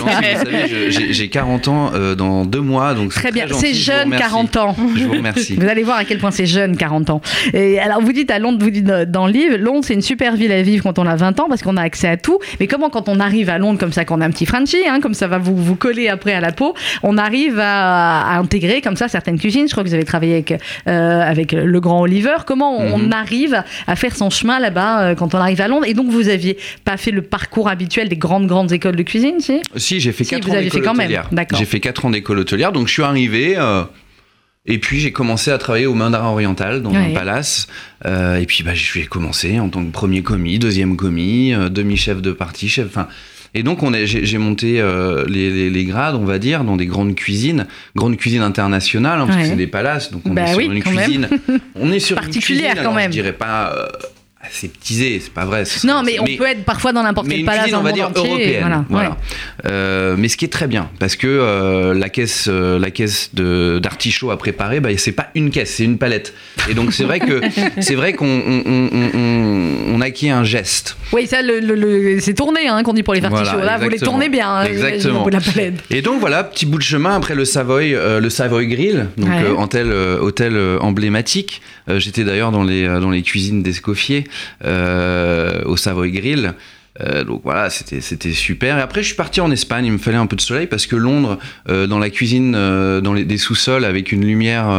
J'ai 0.90 1.30
40 1.30 1.68
ans 1.68 1.92
euh, 1.94 2.16
dans 2.16 2.46
deux 2.46 2.62
mois, 2.62 2.94
donc 2.94 3.14
très 3.14 3.32
bien. 3.32 3.46
C'est 3.52 3.74
jeune 3.74 4.16
40 4.16 4.58
ans. 4.58 4.76
Je 4.96 5.06
vous 5.06 5.14
remercie. 5.14 5.56
Vous 5.64 5.68
allez 5.68 5.84
voir 5.84 5.98
à 5.98 6.06
quel 6.06 6.20
point 6.20 6.32
c'est 6.32 6.46
jeune 6.46 6.78
40 6.78 7.10
ans. 7.10 7.22
Et 7.54 7.80
alors 7.80 8.02
vous 8.02 8.14
dites 8.14 8.30
à 8.32 8.40
Londres, 8.40 8.60
vous 8.62 8.70
dites 8.70 8.86
dans 8.86 9.28
le 9.28 9.34
livre, 9.34 9.58
Londres 9.58 9.84
c'est 9.84 9.94
une 9.94 10.02
super 10.02 10.36
ville 10.36 10.52
à 10.52 10.62
vivre 10.62 10.84
quand 10.84 11.00
on 11.00 11.08
a 11.08 11.16
20 11.16 11.40
ans 11.40 11.46
parce 11.50 11.62
qu'on 11.62 11.78
a 11.78 11.82
accès 11.82 12.08
à 12.08 12.18
tout. 12.18 12.40
Mais 12.60 12.68
comment 12.68 12.90
quand 12.90 13.10
on 13.10 13.20
arrive 13.20 13.50
à 13.50 13.58
Londres 13.58 13.80
comme 13.80 13.92
ça, 13.92 14.06
qu'on 14.06 14.22
a 14.22 14.26
un 14.26 14.32
petit 14.32 14.46
Frenchie, 14.46 14.84
hein, 14.88 15.00
comme 15.02 15.14
ça 15.14 15.28
va 15.28 15.38
vous 15.38 15.56
vous 15.56 15.76
coller 15.76 16.10
après 16.10 16.34
à 16.34 16.42
la 16.42 16.52
peau, 16.52 16.76
on 17.02 17.18
arrive 17.18 17.60
à, 17.60 18.38
intégrer 18.38 18.82
comme 18.82 18.96
ça 18.96 19.08
certaines 19.08 19.40
cuisines. 19.40 19.68
Je 19.68 19.72
crois 19.72 19.84
que 19.84 19.90
vous 19.90 19.96
avez 19.96 20.06
travaillé 20.06 20.34
avec 20.34 20.54
euh, 20.88 21.22
avec 21.22 21.52
le 21.54 21.80
grand 21.80 22.02
Oliver. 22.02 22.36
Comment 22.46 22.78
on, 22.78 22.98
mhm. 22.98 23.14
arrive 23.14 23.64
à 23.88 23.96
faire 23.96 24.16
son 24.16 24.30
chemin 24.30 24.60
là-bas 24.60 25.16
quand 25.24 25.38
on 25.38 25.42
arrive 25.42 25.62
à 25.62 25.68
Londres. 25.68 25.86
Et 25.88 25.94
donc, 25.94 26.10
vous 26.10 26.28
aviez 26.30 26.58
pas 26.84 26.98
fait 26.98 27.12
le 27.12 27.22
parcours 27.22 27.70
habituel 27.70 28.10
des 28.10 28.18
grandes, 28.18 28.48
grandes 28.48 28.72
écoles 28.72 28.96
de 28.96 29.04
cuisine, 29.04 29.40
si? 29.40 29.62
Si, 29.76 30.00
j'ai 30.00 30.12
fait 30.12 30.26
4 30.26 30.50
ans 30.50 30.62
d'école 30.62 30.88
hôtelière. 30.88 31.30
J'ai 31.58 31.66
fait 31.66 31.80
4 31.80 32.06
ans 32.06 32.10
d'école 32.10 32.40
hôtelière, 32.40 32.72
donc 32.72 32.88
je 32.88 32.94
suis 32.94 33.04
arrivé. 33.04 33.56
Euh, 33.58 33.84
et 34.66 34.78
puis 34.78 35.00
j'ai 35.00 35.12
commencé 35.12 35.52
à 35.52 35.58
travailler 35.58 35.88
au 35.88 35.94
Mandarin 35.94 36.30
Oriental 36.30 36.82
dans 36.82 36.94
un 36.94 37.12
palace. 37.14 37.68
Euh, 38.06 38.36
et 38.38 38.46
puis 38.46 38.64
bah, 38.64 38.74
j'ai 38.74 39.06
commencé 39.06 39.60
en 39.60 39.70
tant 39.70 39.84
que 39.84 39.92
premier 39.92 40.22
commis, 40.22 40.60
deuxième 40.60 40.96
commis, 40.96 41.54
euh, 41.54 41.70
demi-chef 41.70 42.22
de 42.22 42.32
partie, 42.32 42.70
chef. 42.70 42.88
Enfin, 42.88 43.08
et 43.54 43.62
donc 43.62 43.80
j'ai 43.94 44.38
monté 44.40 44.84
les, 45.28 45.86
grades, 45.86 46.16
on 46.16 46.26
va 46.26 46.40
dire, 46.40 46.64
dans 46.64 46.76
des 46.76 46.88
grandes 46.88 47.14
cuisines, 47.14 47.68
grandes 47.96 48.18
cuisines 48.18 48.42
internationales, 48.42 49.22
hein, 49.22 49.28
parce 49.28 49.40
que 49.40 49.46
c'est 49.46 49.56
des 49.56 49.68
palaces, 49.68 50.12
donc 50.12 50.24
on 50.26 50.34
bah 50.34 50.44
est 50.44 50.54
sur 50.54 50.60
une 50.60 50.82
cuisine. 50.82 51.30
On 51.76 51.92
est 51.92 52.00
sur 52.00 52.18
une 52.18 52.32
cuisine, 52.32 52.74
quand 52.82 52.94
même. 52.94 53.12
je 53.12 53.18
dirais 53.18 53.34
pas 53.34 53.90
aseptisé, 54.44 55.22
c'est 55.22 55.34
pas 55.34 55.46
vrai. 55.46 55.64
Non, 55.84 56.04
mais 56.04 56.20
on 56.20 56.26
peut 56.26 56.48
être 56.48 56.64
parfois 56.66 56.92
dans 56.92 57.04
n'importe 57.04 57.28
quel 57.30 57.46
palace 57.46 57.72
on 57.74 57.82
va 57.82 57.92
dire 57.92 58.12
européenne. 58.14 58.86
Voilà. 58.90 59.18
Euh, 59.66 60.16
mais 60.18 60.28
ce 60.28 60.38
qui 60.38 60.46
est 60.46 60.52
très 60.52 60.68
bien, 60.68 60.90
parce 61.00 61.16
que 61.16 61.28
euh, 61.28 61.94
la 61.94 62.10
caisse, 62.10 62.48
euh, 62.50 62.78
la 62.78 62.92
caisse 62.92 63.34
d'artichaut 63.34 64.32
à 64.32 64.38
préparer, 64.38 64.80
bah, 64.80 64.90
c'est 64.98 65.12
pas 65.14 65.28
une 65.36 65.50
caisse, 65.50 65.76
c'est 65.76 65.86
une 65.86 65.98
palette. 65.98 66.34
Et 66.70 66.74
donc 66.74 66.94
c'est 66.94 67.06
vrai 67.06 67.20
que 67.20 67.42
c'est 67.80 67.96
vrai 67.96 68.14
qu'on 68.14 68.26
on, 68.28 70.02
acquiert 70.02 70.36
un 70.36 70.44
geste. 70.44 70.98
Oui, 71.14 71.28
ça, 71.28 71.42
le, 71.42 72.20
c'est 72.20 72.34
tourné, 72.34 72.68
hein, 72.68 72.84
qu'on 72.84 72.92
dit 72.92 73.04
pour 73.04 73.14
les 73.14 73.24
artichauts. 73.24 73.60
Là, 73.60 73.78
vous 73.78 73.88
les 73.88 74.00
tournez 74.00 74.28
bien. 74.28 74.50
Hein, 74.50 74.66
exactement. 74.66 75.26
La 75.30 75.40
palette. 75.40 75.76
Et 75.90 76.02
donc 76.02 76.20
voilà, 76.20 76.44
petit 76.44 76.66
bout 76.66 76.78
de 76.78 76.84
chemin 76.84 77.16
après 77.16 77.36
le 77.36 77.46
Savoy, 77.46 77.92
le 77.92 78.30
Savoy 78.30 78.68
Grill, 78.68 79.08
donc 79.18 79.30
hôtel, 79.58 79.92
hôtel 79.92 80.58
emblématique. 80.82 81.62
J'étais 81.88 82.24
d'ailleurs 82.24 82.52
dans 82.52 82.64
les 82.64 82.86
dans 82.86 83.10
les 83.10 83.22
cuisines 83.22 83.64
d'Escoffier. 83.64 84.26
Euh, 84.64 85.62
au 85.66 85.78
Savoy 85.78 86.12
Grill. 86.12 86.54
Euh, 87.02 87.24
donc 87.24 87.42
voilà, 87.44 87.72
c'était 87.72 88.02
c'était 88.02 88.34
super. 88.34 88.78
Et 88.78 88.82
après, 88.82 89.02
je 89.02 89.08
suis 89.08 89.16
parti 89.16 89.42
en 89.42 89.50
Espagne. 89.50 89.86
Il 89.86 89.94
me 89.94 89.98
fallait 89.98 90.18
un 90.18 90.28
peu 90.28 90.36
de 90.36 90.42
soleil 90.42 90.68
parce 90.68 90.86
que 90.86 90.96
Londres, 90.96 91.40
euh, 91.68 91.88
dans 91.88 91.98
la 91.98 92.12
cuisine, 92.12 92.54
euh, 92.56 93.02
dans 93.02 93.14
les, 93.14 93.26
des 93.26 93.38
sous-sols, 93.38 93.84
avec 93.84 94.12
une 94.12 94.24
lumière, 94.26 94.70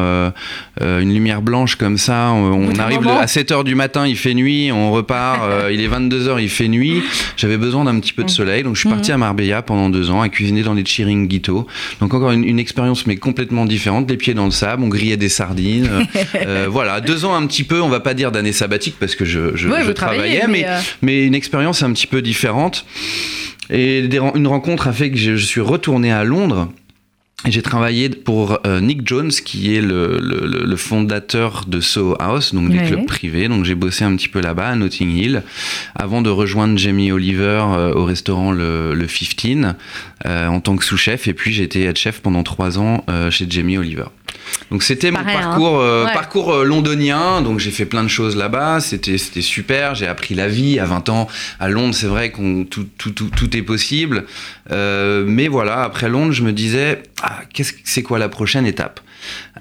une 0.81 1.13
lumière 1.13 1.43
blanche 1.43 1.77
comme 1.77 1.99
ça, 1.99 2.31
on, 2.31 2.71
on 2.71 2.79
arrive 2.79 3.07
à 3.09 3.27
7 3.27 3.51
h 3.51 3.65
du 3.65 3.75
matin, 3.75 4.07
il 4.07 4.17
fait 4.17 4.35
nuit, 4.35 4.71
on 4.73 4.93
repart, 4.93 5.41
il 5.71 5.81
est 5.81 5.87
22 5.87 6.29
h 6.29 6.43
il 6.43 6.49
fait 6.49 6.69
nuit. 6.69 7.03
J'avais 7.37 7.57
besoin 7.57 7.85
d'un 7.85 7.99
petit 7.99 8.13
peu 8.13 8.23
de 8.23 8.31
soleil, 8.31 8.63
donc 8.63 8.77
je 8.77 8.81
suis 8.81 8.89
parti 8.89 9.11
à 9.11 9.19
Marbella 9.19 9.63
pendant 9.63 9.91
deux 9.91 10.11
ans 10.11 10.21
à 10.21 10.29
cuisiner 10.29 10.63
dans 10.63 10.75
les 10.75 10.85
chiringuitos. 10.85 11.67
Donc 12.01 12.15
encore 12.15 12.31
une, 12.31 12.45
une, 12.45 12.59
expérience 12.59 13.07
mais 13.07 13.17
complètement 13.17 13.67
différente, 13.67 14.09
les 14.09 14.17
pieds 14.17 14.35
dans 14.35 14.45
le 14.45 14.51
sable, 14.51 14.83
on 14.85 14.89
grillait 14.89 15.17
des 15.17 15.29
sardines. 15.29 16.07
voilà, 16.69 17.01
deux 17.01 17.25
ans 17.25 17.35
un 17.35 17.47
petit 17.47 17.65
peu, 17.65 17.81
on 17.81 17.89
va 17.89 18.01
pas 18.01 18.15
dire 18.15 18.31
d'année 18.31 18.53
sabbatique 18.53 18.97
parce 19.01 19.17
que 19.17 19.25
je, 19.25 19.57
je, 19.57 19.69
je 19.69 19.91
travaillais, 19.91 20.47
mais, 20.49 20.67
mais 21.03 21.25
une 21.27 21.35
expérience 21.35 21.83
un 21.83 21.93
petit 21.93 22.04
peu 22.07 22.23
différente. 22.23 22.85
Et 23.71 24.01
une 24.01 24.47
rencontre 24.47 24.89
a 24.89 24.93
fait 24.93 25.11
que 25.11 25.17
je, 25.17 25.37
suis 25.37 25.61
retourné 25.61 26.13
à 26.13 26.25
Londres. 26.25 26.69
J'ai 27.47 27.61
travaillé 27.61 28.09
pour 28.09 28.59
euh, 28.67 28.81
Nick 28.81 29.07
Jones, 29.07 29.31
qui 29.31 29.77
est 29.77 29.83
le, 29.83 30.19
le, 30.19 30.77
fondateur 30.77 31.65
de 31.67 31.81
Soho 31.81 32.17
House, 32.19 32.55
donc 32.55 32.71
des 32.71 32.79
clubs 32.79 33.07
privés. 33.07 33.49
Donc 33.49 33.65
j'ai 33.65 33.75
bossé 33.75 34.05
un 34.05 34.17
petit 34.17 34.29
peu 34.29 34.41
là-bas, 34.41 34.69
à 34.69 34.77
Notting 34.77 35.15
Hill, 35.15 35.43
avant 35.95 36.23
de 36.23 36.31
rejoindre 36.31 36.79
Jamie 36.79 37.13
Oliver 37.13 37.63
euh, 37.69 37.93
au 37.93 38.07
restaurant 38.07 38.51
le, 38.51 38.95
le 38.95 39.07
15, 39.07 39.75
euh, 40.25 40.47
en 40.47 40.61
tant 40.61 40.77
que 40.77 40.85
sous-chef. 40.85 41.29
Et 41.29 41.35
puis 41.35 41.53
j'ai 41.53 41.65
été 41.65 41.83
head 41.83 41.97
chef 41.97 42.21
pendant 42.21 42.43
trois 42.43 42.79
ans 42.79 43.05
chez 43.31 43.47
Jamie 43.49 43.77
Oliver. 43.77 44.05
Donc 44.71 44.83
c'était 44.83 45.11
mon 45.11 45.23
parcours, 45.23 45.83
hein. 45.83 46.07
parcours 46.13 46.65
londonien. 46.65 47.43
Donc 47.43 47.59
j'ai 47.59 47.71
fait 47.71 47.85
plein 47.85 48.03
de 48.03 48.09
choses 48.09 48.37
là-bas. 48.37 48.81
C'était 48.81 49.19
super. 49.19 49.95
J'ai 49.95 50.07
appris 50.07 50.35
la 50.35 50.49
vie 50.49 50.79
à 50.79 50.87
20 50.87 51.09
ans. 51.11 51.29
À 51.61 51.69
Londres, 51.69 51.95
c'est 51.95 52.07
vrai 52.07 52.31
qu'on 52.31 52.65
tout, 52.65 52.87
tout, 52.99 53.11
tout, 53.11 53.29
tout, 53.29 53.57
est 53.57 53.63
possible. 53.63 54.25
Mais 54.71 55.49
voilà, 55.49 55.83
après 55.83 56.09
Londres, 56.09 56.33
je 56.33 56.43
me 56.43 56.53
disais, 56.53 57.03
ah, 57.23 57.34
qu'est-ce 57.53 57.73
c'est 57.85 58.03
quoi 58.03 58.19
la 58.19 58.29
prochaine 58.29 58.67
étape? 58.67 59.01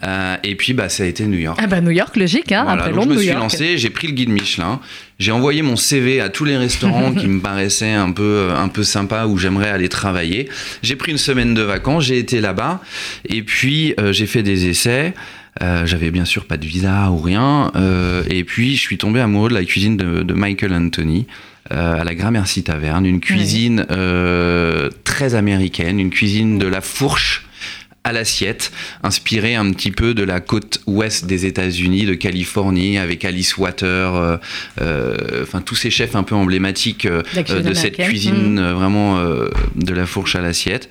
Euh, 0.04 0.36
et 0.44 0.56
puis, 0.56 0.74
bah, 0.74 0.90
ça 0.90 1.04
a 1.04 1.06
été 1.06 1.26
New 1.26 1.38
York. 1.38 1.58
Ah 1.62 1.68
bah, 1.68 1.80
New 1.80 1.92
York, 1.92 2.16
logique, 2.18 2.52
hein, 2.52 2.66
après 2.68 2.92
Londres, 2.92 3.14
Je 3.14 3.18
me 3.18 3.22
suis 3.22 3.32
lancé, 3.32 3.78
j'ai 3.78 3.90
pris 3.90 4.08
le 4.08 4.14
guide 4.14 4.30
Michelin, 4.30 4.82
j'ai 5.20 5.32
envoyé 5.32 5.62
mon 5.62 5.76
CV 5.76 6.20
à 6.20 6.30
tous 6.30 6.44
les 6.46 6.58
restaurants 6.58 7.14
qui 7.16 7.28
me 7.28 7.40
paraissaient 7.40 7.94
un 7.94 8.12
peu, 8.12 8.50
un 8.56 8.68
peu 8.68 8.84
sympas 8.84 9.28
où 9.28 9.38
j'aimerais 9.38 9.70
aller 9.70 9.90
travailler. 9.90 10.50
J'ai 10.82 10.96
pris 10.96 11.12
une 11.12 11.18
semaine 11.18 11.54
de 11.54 11.62
vacances, 11.62 12.06
j'ai 12.06 12.18
été 12.18 12.42
là-bas, 12.42 12.82
et 13.26 13.44
puis 13.44 13.94
euh, 14.00 14.12
j'ai 14.12 14.26
fait 14.26 14.44
des 14.44 14.68
essais. 14.68 15.14
Euh, 15.62 15.86
j'avais 15.86 16.10
bien 16.10 16.26
sûr 16.26 16.46
pas 16.46 16.58
de 16.58 16.66
visa 16.66 17.12
ou 17.12 17.18
rien. 17.18 17.72
Euh, 17.76 18.24
et 18.30 18.44
puis 18.44 18.76
je 18.76 18.82
suis 18.82 18.98
tombé 18.98 19.20
amoureux 19.20 19.50
de 19.50 19.54
la 19.54 19.64
cuisine 19.64 19.98
de, 19.98 20.24
de 20.24 20.34
Michael 20.34 20.74
Anthony. 20.74 21.28
Euh, 21.72 22.02
à 22.02 22.04
la 22.04 22.14
Gramercy 22.14 22.64
Taverne, 22.64 23.06
une 23.06 23.22
cuisine 23.22 23.86
très 25.06 25.36
américaine, 25.36 26.00
une 26.00 26.10
cuisine 26.10 26.60
de 26.60 26.68
la 26.68 26.82
fourche 26.82 27.46
à 28.04 28.12
l'assiette, 28.12 28.72
inspiré 29.04 29.56
un 29.56 29.72
petit 29.72 29.92
peu 29.92 30.14
de 30.14 30.24
la 30.24 30.40
côte 30.40 30.82
ouest 30.88 31.26
des 31.26 31.46
États-Unis, 31.46 32.06
de 32.06 32.14
Californie, 32.14 32.98
avec 32.98 33.26
Alice 33.26 33.58
Water, 33.58 34.40
enfin 35.42 35.62
tous 35.62 35.76
ces 35.76 35.90
chefs 35.90 36.16
un 36.16 36.24
peu 36.24 36.36
emblématiques 36.36 37.08
de 37.08 37.74
cette 37.74 37.98
cuisine 37.98 38.60
mmh. 38.60 38.72
vraiment 38.74 39.24
de 39.76 39.94
la 39.94 40.06
fourche 40.06 40.36
à 40.36 40.42
l'assiette. 40.42 40.90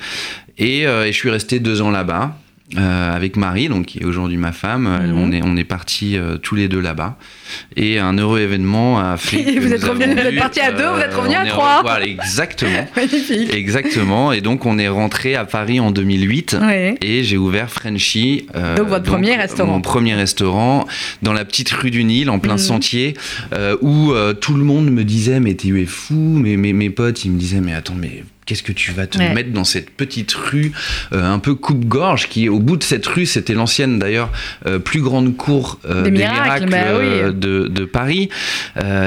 Et, 0.58 0.80
et, 0.82 1.06
je 1.06 1.16
suis 1.16 1.30
resté 1.30 1.60
deux 1.60 1.82
ans 1.82 1.90
là-bas. 1.90 2.36
Euh, 2.78 3.14
avec 3.14 3.36
Marie, 3.36 3.68
donc 3.68 3.86
qui 3.86 3.98
est 3.98 4.04
aujourd'hui 4.04 4.38
ma 4.38 4.52
femme. 4.52 4.84
Mhm. 4.84 5.18
On 5.18 5.32
est 5.32 5.40
on 5.44 5.56
est 5.56 5.64
partis 5.64 6.16
euh, 6.16 6.38
tous 6.38 6.54
les 6.54 6.68
deux 6.68 6.80
là-bas. 6.80 7.16
Et 7.76 7.98
un 7.98 8.16
heureux 8.16 8.40
événement 8.40 8.98
a 8.98 9.16
fait. 9.18 9.44
Que 9.44 9.60
vous 9.60 9.72
êtes, 9.72 9.84
êtes 9.84 10.38
partis 10.38 10.60
à 10.60 10.72
deux, 10.72 10.86
vous 10.86 11.00
êtes 11.00 11.14
revenus 11.14 11.36
à 11.38 11.44
trois. 11.46 11.82
Voilà, 11.82 12.06
exactement. 12.06 12.86
exactement. 13.52 14.32
Et 14.32 14.40
donc 14.40 14.64
on 14.64 14.78
est 14.78 14.88
rentré 14.88 15.34
à 15.34 15.44
Paris 15.44 15.80
en 15.80 15.90
2008 15.90 16.56
et 17.00 17.24
j'ai 17.24 17.36
ouvert 17.36 17.70
Frenchy. 17.70 18.46
Euh, 18.54 18.76
donc 18.76 18.88
votre 18.88 19.04
premier 19.04 19.36
restaurant. 19.36 19.72
Mon 19.72 19.80
premier 19.82 20.14
restaurant 20.14 20.86
dans 21.20 21.34
la 21.34 21.44
petite 21.44 21.70
rue 21.70 21.90
du 21.90 22.04
Nil, 22.04 22.30
en 22.30 22.38
plein 22.38 22.54
mhm. 22.54 22.58
sentier, 22.58 23.14
où 23.82 24.12
tout 24.40 24.54
le 24.54 24.64
monde 24.64 24.90
me 24.90 25.04
disait 25.04 25.40
mais 25.40 25.54
tu 25.54 25.80
es 25.82 25.86
fou. 25.86 26.14
Mais 26.14 26.56
mes 26.56 26.90
potes 26.90 27.24
ils 27.24 27.32
me 27.32 27.38
disaient 27.38 27.60
mais 27.60 27.74
attends 27.74 27.96
mais 27.96 28.24
Qu'est-ce 28.44 28.64
que 28.64 28.72
tu 28.72 28.90
vas 28.90 29.06
te 29.06 29.18
mettre 29.18 29.52
dans 29.52 29.62
cette 29.62 29.90
petite 29.90 30.32
rue 30.32 30.72
euh, 31.12 31.22
un 31.22 31.38
peu 31.38 31.54
coupe-gorge 31.54 32.28
qui, 32.28 32.48
au 32.48 32.58
bout 32.58 32.76
de 32.76 32.82
cette 32.82 33.06
rue, 33.06 33.24
c'était 33.24 33.54
l'ancienne 33.54 34.00
d'ailleurs 34.00 34.32
euh, 34.66 34.80
plus 34.80 35.00
grande 35.00 35.36
cour 35.36 35.78
euh, 35.88 36.02
des, 36.02 36.10
miracles, 36.10 36.68
bah 36.68 37.30
de, 37.30 37.68
de, 37.68 37.84
Paris. 37.84 38.30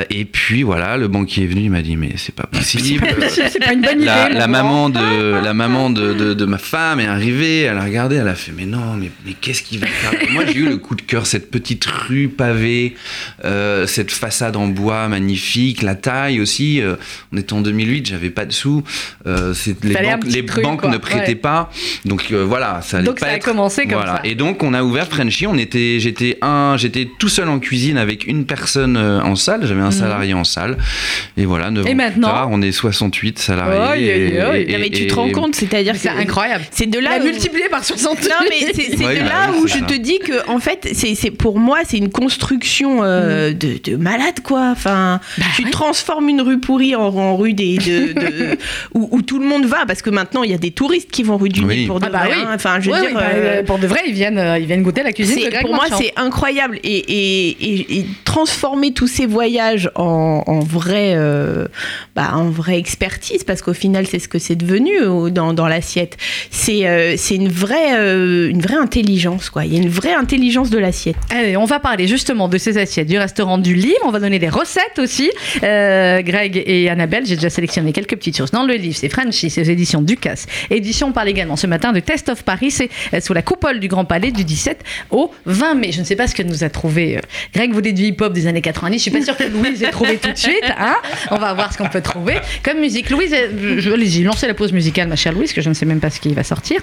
et 0.10 0.24
puis 0.24 0.64
voilà, 0.64 0.96
le 0.96 1.10
banquier 1.10 1.44
est 1.44 1.48
venu, 1.48 1.64
il 1.64 1.70
m'a 1.72 1.82
dit 1.82 1.98
mais 1.98 2.14
c'est 2.16 2.34
pas 2.34 2.48
possible. 2.48 3.06
c'est 3.28 3.60
pas 3.60 3.74
une 3.74 3.82
bonne 3.82 3.98
idée. 4.02 4.06
La, 4.06 4.48
maman 4.48 4.90
de 4.90 5.44
la 5.44 5.54
maman 5.54 5.90
de, 5.90 6.34
de, 6.34 6.46
ma 6.46 6.58
femme 6.58 7.02
est 7.02 7.08
arrivée, 7.08 7.62
elle 7.62 7.78
a 7.78 7.84
regardé, 7.84 8.16
elle 8.16 8.30
a 8.30 8.36
fait 8.36 8.54
mais 8.56 8.66
non 8.66 8.94
mais, 8.98 9.12
mais 9.26 9.34
qu'est-ce 9.34 9.64
qu'il 9.64 9.80
va 9.80 9.88
faire? 9.88 10.14
Moi 10.32 10.46
j'ai 10.46 10.60
eu 10.60 10.70
le 10.70 10.78
coup 10.78 10.96
de 10.96 11.02
cœur 11.02 11.26
cette 11.26 11.52
petite 11.52 11.84
rue 11.84 12.30
pavée, 12.30 12.96
cette 13.86 14.12
façade 14.12 14.56
en 14.56 14.68
bois 14.68 15.10
magnifique, 15.10 15.82
la 15.82 15.96
taille 15.96 16.40
aussi. 16.40 16.82
on 17.34 17.38
était 17.38 17.54
en 17.54 17.62
2008, 17.62 18.06
j'avais 18.08 18.30
pas 18.30 18.46
de 18.46 18.54
sous. 18.54 18.84
Euh, 19.28 19.54
les, 19.84 20.44
banques, 20.62 20.84
ne 20.86 20.98
prêtaient 20.98 21.36
pas. 21.36 21.72
Donc 22.06 22.28
euh, 22.32 22.46
voilà, 22.46 22.82
ça 22.84 22.98
allait 22.98 23.08
donc 23.08 23.20
ça 23.20 23.28
a 23.28 23.40
commencé 23.40 23.84
comme 23.84 23.94
voilà. 23.94 24.22
Et 24.24 24.36
donc 24.36 24.62
on 24.62 24.74
a 24.74 24.84
ouvert 24.84 25.08
Frenchy. 25.08 25.48
On 25.48 25.58
était, 25.58 26.00
j'étais 26.00 26.38
un, 26.44 26.76
j'étais 26.78 27.08
tout 27.18 27.30
seul 27.30 27.50
en 27.50 27.58
cuisine 27.60 27.98
avec 27.98 28.28
une 28.28 28.46
personne 28.46 28.98
euh, 28.98 29.22
en 29.22 29.36
salle. 29.36 29.66
J'avais 29.66 29.82
un 29.82 29.86
mhm. 29.86 29.92
salarié 29.92 30.34
en 30.36 30.44
salle. 30.44 30.78
Et 31.38 31.46
voilà, 31.46 31.72
9 31.72 31.88
et 31.88 31.96
maintenant, 31.96 32.48
on 32.52 32.62
est 32.62 32.72
68 32.72 33.40
salariés. 33.40 34.40
mais 34.80 34.90
tu 34.90 35.08
te 35.08 35.16
rends 35.16 35.32
compte, 35.32 35.56
c'est-à-dire 35.56 35.96
c'est 35.98 36.10
incroyable. 36.10 36.64
C'est 36.70 36.90
de 36.90 37.00
là 37.00 37.18
où... 37.20 37.24
multiplié 37.24 37.68
par 37.70 37.84
68. 37.84 38.30
Non 38.30 38.36
mais 38.50 38.74
c'est 38.74 38.96
de 38.96 39.04
bah 39.04 39.14
là 39.14 39.52
où 39.58 39.68
je 39.68 39.80
te 39.80 39.94
dis 39.94 40.20
que 40.20 40.48
en 40.50 40.60
fait, 40.60 40.90
c'est 40.94 41.32
pour 41.32 41.58
moi 41.58 41.80
c'est 41.84 41.98
une 41.98 42.12
construction 42.12 43.02
mhm. 43.02 43.54
de, 43.54 43.96
malade 43.96 44.42
quoi. 44.44 44.70
Enfin, 44.72 45.20
bah 45.40 45.46
tu 45.56 45.64
transformes 45.72 46.30
une 46.30 46.42
rue 46.42 46.60
pourrie 46.60 46.96
en, 46.96 47.36
rue 47.36 47.54
des 47.54 47.78
de, 47.78 48.58
où, 48.94 49.15
tout 49.22 49.40
le 49.40 49.46
monde 49.46 49.66
va, 49.66 49.86
parce 49.86 50.02
que 50.02 50.10
maintenant 50.10 50.44
il 50.44 50.52
y 50.52 50.54
a 50.54 50.58
des 50.58 50.72
touristes 50.72 51.12
qui 51.12 51.24
vont 51.24 51.38
rue 51.38 51.50
du 51.50 51.64
Nil 51.64 51.88
pour 51.88 52.00
de 52.00 52.06
ah 52.06 52.10
bah 52.10 52.26
vrai. 52.26 52.36
Hein. 52.38 52.52
Enfin, 52.54 52.80
je 52.80 52.92
veux 52.92 53.00
dire, 53.00 53.14
bah, 53.14 53.22
euh, 53.34 53.64
pour 53.64 53.80
de 53.80 53.88
vrai, 53.88 54.02
ils 54.08 54.14
viennent, 54.14 54.38
euh, 54.38 54.58
ils 54.58 54.66
viennent 54.66 54.84
goûter 54.84 55.04
la 55.04 55.14
cuisine. 55.14 55.50
De 55.50 55.62
pour 55.62 55.74
moi, 55.74 55.86
c'est 55.98 56.14
incroyable 56.16 56.80
et, 56.84 56.98
et, 56.98 58.00
et, 58.00 58.06
transformer 58.24 58.92
tous 58.92 59.08
ces 59.08 59.26
voyages 59.26 59.90
en, 59.96 60.44
en 60.46 60.60
vrai, 60.60 61.14
euh, 61.16 61.68
bah, 62.16 62.32
en 62.34 62.50
vraie 62.50 62.78
expertise, 62.78 63.44
parce 63.44 63.62
qu'au 63.62 63.74
final, 63.74 64.08
c'est 64.08 64.20
ce 64.20 64.28
que 64.28 64.40
c'est 64.40 64.56
devenu 64.56 64.92
dans, 65.32 65.54
dans 65.54 65.68
l'assiette. 65.68 66.18
C'est 66.52 67.16
c'est 67.18 67.36
une 67.36 67.50
vraie, 67.50 67.92
une 68.50 68.62
vraie 68.62 68.76
intelligence, 68.76 69.50
quoi. 69.50 69.66
Il 69.66 69.74
y 69.74 69.78
a 69.78 69.82
une 69.82 69.90
vraie 69.90 70.14
intelligence 70.14 70.70
de 70.70 70.78
l'assiette. 70.78 71.16
Allez, 71.30 71.58
on 71.58 71.66
va 71.66 71.80
parler 71.80 72.08
justement 72.08 72.48
de 72.48 72.58
ces 72.58 72.78
assiettes 72.78 73.08
du 73.08 73.18
restaurant 73.18 73.58
du 73.58 73.74
livre. 73.74 74.00
On 74.06 74.12
va 74.12 74.20
donner 74.20 74.40
des 74.40 74.50
recettes 74.50 75.00
aussi. 75.00 75.32
Greg 75.62 76.64
et 76.66 76.90
Annabelle, 76.90 77.26
j'ai 77.26 77.36
déjà 77.36 77.50
sélectionné 77.50 77.94
quelques 77.94 78.16
petites 78.16 78.38
choses 78.38 78.52
dans 78.52 78.64
le 78.64 78.74
livre 78.74 78.96
c'est 79.06 79.10
Frenchy, 79.10 79.50
c'est 79.52 79.62
aux 79.62 79.66
éditions 79.66 80.02
Ducasse. 80.02 80.48
Édition 80.72 81.12
parle 81.12 81.30
également 81.30 81.56
ce 81.56 81.68
matin 81.68 81.94
de 81.94 82.00
Test 82.00 82.30
of 82.30 82.44
Paris, 82.44 82.72
c'est 82.72 82.90
euh, 83.14 83.20
sous 83.20 83.34
la 83.34 83.44
coupole 83.44 83.80
du 83.80 83.88
Grand 83.88 84.04
Palais 84.06 84.32
du 84.32 84.44
17 84.44 84.84
au 85.12 85.32
20 85.46 85.76
mai. 85.76 85.92
Je 85.92 86.00
ne 86.00 86.06
sais 86.06 86.16
pas 86.16 86.28
ce 86.28 86.34
que 86.34 86.42
nous 86.42 86.64
a 86.64 86.70
trouvé 86.70 87.18
euh, 87.18 87.22
Greg, 87.54 87.72
vous 87.72 87.82
dites 87.82 87.96
du 87.96 88.04
hip-hop 88.04 88.34
des 88.34 88.48
années 88.48 88.62
90. 88.62 88.98
Je 88.98 89.02
suis 89.04 89.12
pas 89.12 89.22
sûre 89.22 89.38
que 89.38 89.44
Louise 89.44 89.84
ait 89.84 89.92
trouvé 89.92 90.18
tout 90.18 90.32
de 90.32 90.38
suite. 90.38 90.64
Hein 90.80 90.96
On 91.30 91.38
va 91.38 91.54
voir 91.54 91.72
ce 91.72 91.78
qu'on 91.78 91.88
peut 91.88 92.02
trouver 92.02 92.40
comme 92.64 92.80
musique. 92.80 93.12
Louise, 93.12 93.32
euh, 93.34 93.76
je, 93.80 93.92
allez-y, 93.92 94.24
lancez 94.24 94.48
la 94.48 94.56
pause 94.56 94.74
musicale, 94.74 95.08
ma 95.08 95.16
chère 95.16 95.34
Louise, 95.34 95.54
que 95.54 95.62
je 95.62 95.70
ne 95.70 95.76
sais 95.76 95.86
même 95.86 96.00
pas 96.00 96.10
ce 96.10 96.20
qui 96.20 96.34
va 96.34 96.44
sortir. 96.44 96.82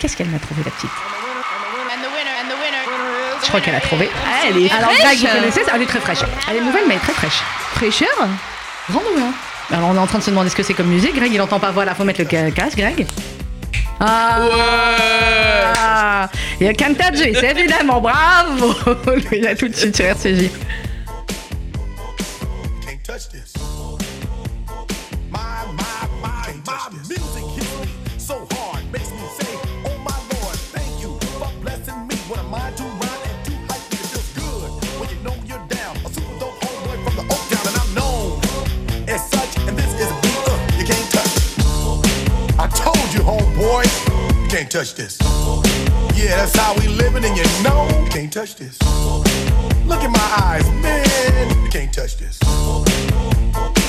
Qu'est-ce 0.00 0.16
qu'elle 0.16 0.28
m'a 0.28 0.40
trouvé, 0.40 0.62
la 0.64 0.72
petite? 0.72 0.90
Je 3.40 3.48
crois 3.48 3.60
qu'elle 3.60 3.76
a 3.76 3.80
trouvé. 3.80 4.08
Ah, 4.26 4.46
elle 4.48 4.64
est 4.64 4.70
Alors, 4.72 4.90
Greg, 5.00 5.18
vous 5.18 5.26
connaissez 5.28 5.60
Elle 5.72 5.82
est 5.82 5.86
très 5.86 6.00
fraîche. 6.00 6.18
Elle 6.50 6.56
est 6.56 6.60
nouvelle, 6.60 6.82
mais 6.88 6.94
elle 6.94 7.00
est 7.00 7.04
très 7.04 7.12
fraîche. 7.12 7.40
Fraîcheur? 7.74 8.08
Grande 8.90 9.04
nouvelle. 9.14 9.32
Alors 9.70 9.90
on 9.90 9.94
est 9.94 9.98
en 9.98 10.06
train 10.06 10.18
de 10.18 10.22
se 10.22 10.30
demander 10.30 10.50
ce 10.50 10.56
que 10.56 10.62
c'est 10.62 10.74
comme 10.74 10.88
musique. 10.88 11.14
Greg, 11.14 11.32
il 11.32 11.40
entend 11.40 11.58
pas. 11.58 11.70
Voilà, 11.70 11.94
faut 11.94 12.04
mettre 12.04 12.22
le 12.22 12.50
casque, 12.50 12.76
Greg. 12.76 13.06
Ah 13.98 14.40
ouais 14.42 15.72
ah, 15.78 16.28
Il 16.60 16.66
y 16.66 16.68
a 16.68 16.74
Cantage, 16.74 17.16
c'est 17.16 17.50
évidemment 17.50 18.00
bravo 18.00 18.74
Il 19.32 19.46
a 19.46 19.54
tout 19.54 19.68
de 19.68 19.74
suite 19.74 19.96
sur 19.96 20.04
RCJ. 20.04 20.50
Can't 44.56 44.70
touch 44.70 44.94
this. 44.94 45.18
Yeah, 46.16 46.40
that's 46.40 46.56
how 46.56 46.72
we 46.80 46.88
living, 46.88 47.22
and 47.26 47.36
you 47.36 47.44
know 47.62 47.86
you 47.92 48.08
can't 48.08 48.32
touch 48.32 48.56
this. 48.56 48.80
Look 49.84 50.02
in 50.02 50.10
my 50.10 50.28
eyes, 50.48 50.64
man, 50.80 51.62
you 51.62 51.68
can't 51.68 51.92
touch 51.92 52.16
this. 52.16 52.40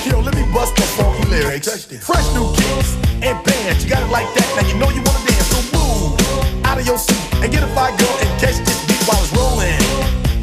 Yo, 0.04 0.20
let 0.20 0.36
me 0.36 0.44
bust 0.52 0.76
the 0.76 0.82
funky 1.00 1.24
lyrics. 1.30 1.68
Touch 1.68 1.88
this. 1.88 2.04
Fresh 2.06 2.28
new 2.34 2.52
kicks 2.52 2.96
and 3.24 3.40
bands, 3.46 3.86
you 3.86 3.90
got 3.90 4.04
it 4.04 4.12
like 4.12 4.28
that. 4.36 4.48
Now 4.60 4.68
you 4.68 4.76
know 4.76 4.90
you 4.90 5.02
wanna 5.08 5.24
dance, 5.24 5.48
so 5.48 5.60
move 5.72 6.66
out 6.66 6.78
of 6.78 6.86
your 6.86 6.98
seat 6.98 7.16
and 7.42 7.50
get 7.50 7.64
a 7.64 7.68
fire 7.68 7.96
girl 7.96 8.18
and 8.20 8.30
catch 8.42 8.60
this 8.68 8.80
beat 8.88 9.00
while 9.08 9.24
it's 9.24 9.32
rolling. 9.40 9.80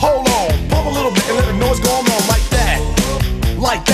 Hold 0.01 0.27
on, 0.27 0.69
pump 0.71 0.87
a 0.87 0.89
little 0.89 1.13
bit 1.13 1.29
and 1.29 1.37
let 1.37 1.55
know 1.57 1.69
what's 1.69 1.81
going 1.81 2.01
on 2.01 2.23
like 2.33 2.49
that, 2.49 2.81
like 3.59 3.85
that. 3.85 3.94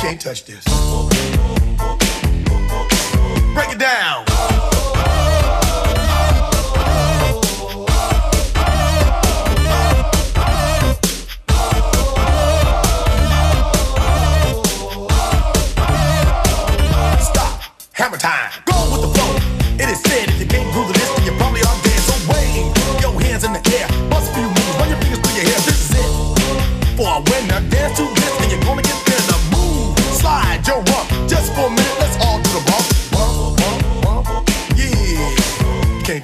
can't 0.00 0.20
touch 0.20 0.44
this. 0.44 0.64
Break 3.54 3.70
it 3.72 3.78
down. 3.78 4.37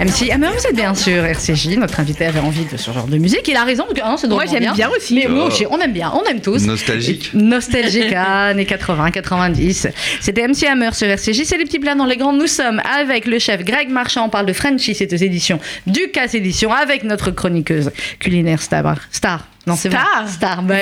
MC 0.00 0.30
Hammer, 0.30 0.48
vous 0.56 0.66
êtes 0.66 0.74
bien 0.74 0.94
sûr 0.94 1.24
RCJ, 1.26 1.76
notre 1.76 2.00
invité 2.00 2.24
avait 2.24 2.40
envie 2.40 2.64
de 2.64 2.76
ce 2.78 2.90
genre 2.90 3.06
de 3.06 3.18
musique. 3.18 3.46
Il 3.48 3.56
a 3.56 3.64
raison, 3.64 3.84
parce 3.84 4.00
que, 4.00 4.04
hein, 4.04 4.16
c'est 4.18 4.28
Moi, 4.28 4.44
j'aime 4.50 4.72
bien 4.74 4.88
aussi. 4.96 5.14
Mais 5.14 5.26
moi 5.28 5.44
Oh. 5.44 5.48
aussi, 5.48 5.66
on 5.70 5.78
aime 5.78 5.92
bien, 5.92 6.10
on 6.14 6.24
aime 6.24 6.40
tous. 6.40 6.64
Nostalgique. 6.66 7.30
Et- 7.34 7.36
Nostalgique, 7.36 8.12
ah, 8.16 8.46
années 8.46 8.64
80, 8.64 9.10
90. 9.10 9.88
C'était 10.20 10.42
MC 10.48 10.64
Hammer 10.66 10.90
sur 10.94 11.06
RCJ, 11.06 11.42
c'est 11.44 11.58
les 11.58 11.64
petits 11.66 11.78
plats 11.80 11.94
dans 11.94 12.06
les 12.06 12.16
grands. 12.16 12.32
Nous 12.32 12.46
sommes 12.46 12.80
avec 12.98 13.26
le 13.26 13.38
chef 13.38 13.62
Greg 13.62 13.90
Marchand, 13.90 14.24
on 14.24 14.30
parle 14.30 14.46
de 14.46 14.54
Frenchy, 14.54 14.94
c'est 14.94 15.12
aux 15.12 15.16
éditions 15.16 15.60
du 15.86 16.08
Casse 16.10 16.34
Édition, 16.34 16.72
avec 16.72 17.04
notre 17.04 17.30
chroniqueuse 17.30 17.90
culinaire 18.18 18.62
star. 18.62 18.96
Star. 19.10 19.46
Non, 19.66 19.76
c'est. 19.76 19.90
Star. 19.90 20.24
Star. 20.26 20.62
bah 20.62 20.74
ouais, 20.74 20.80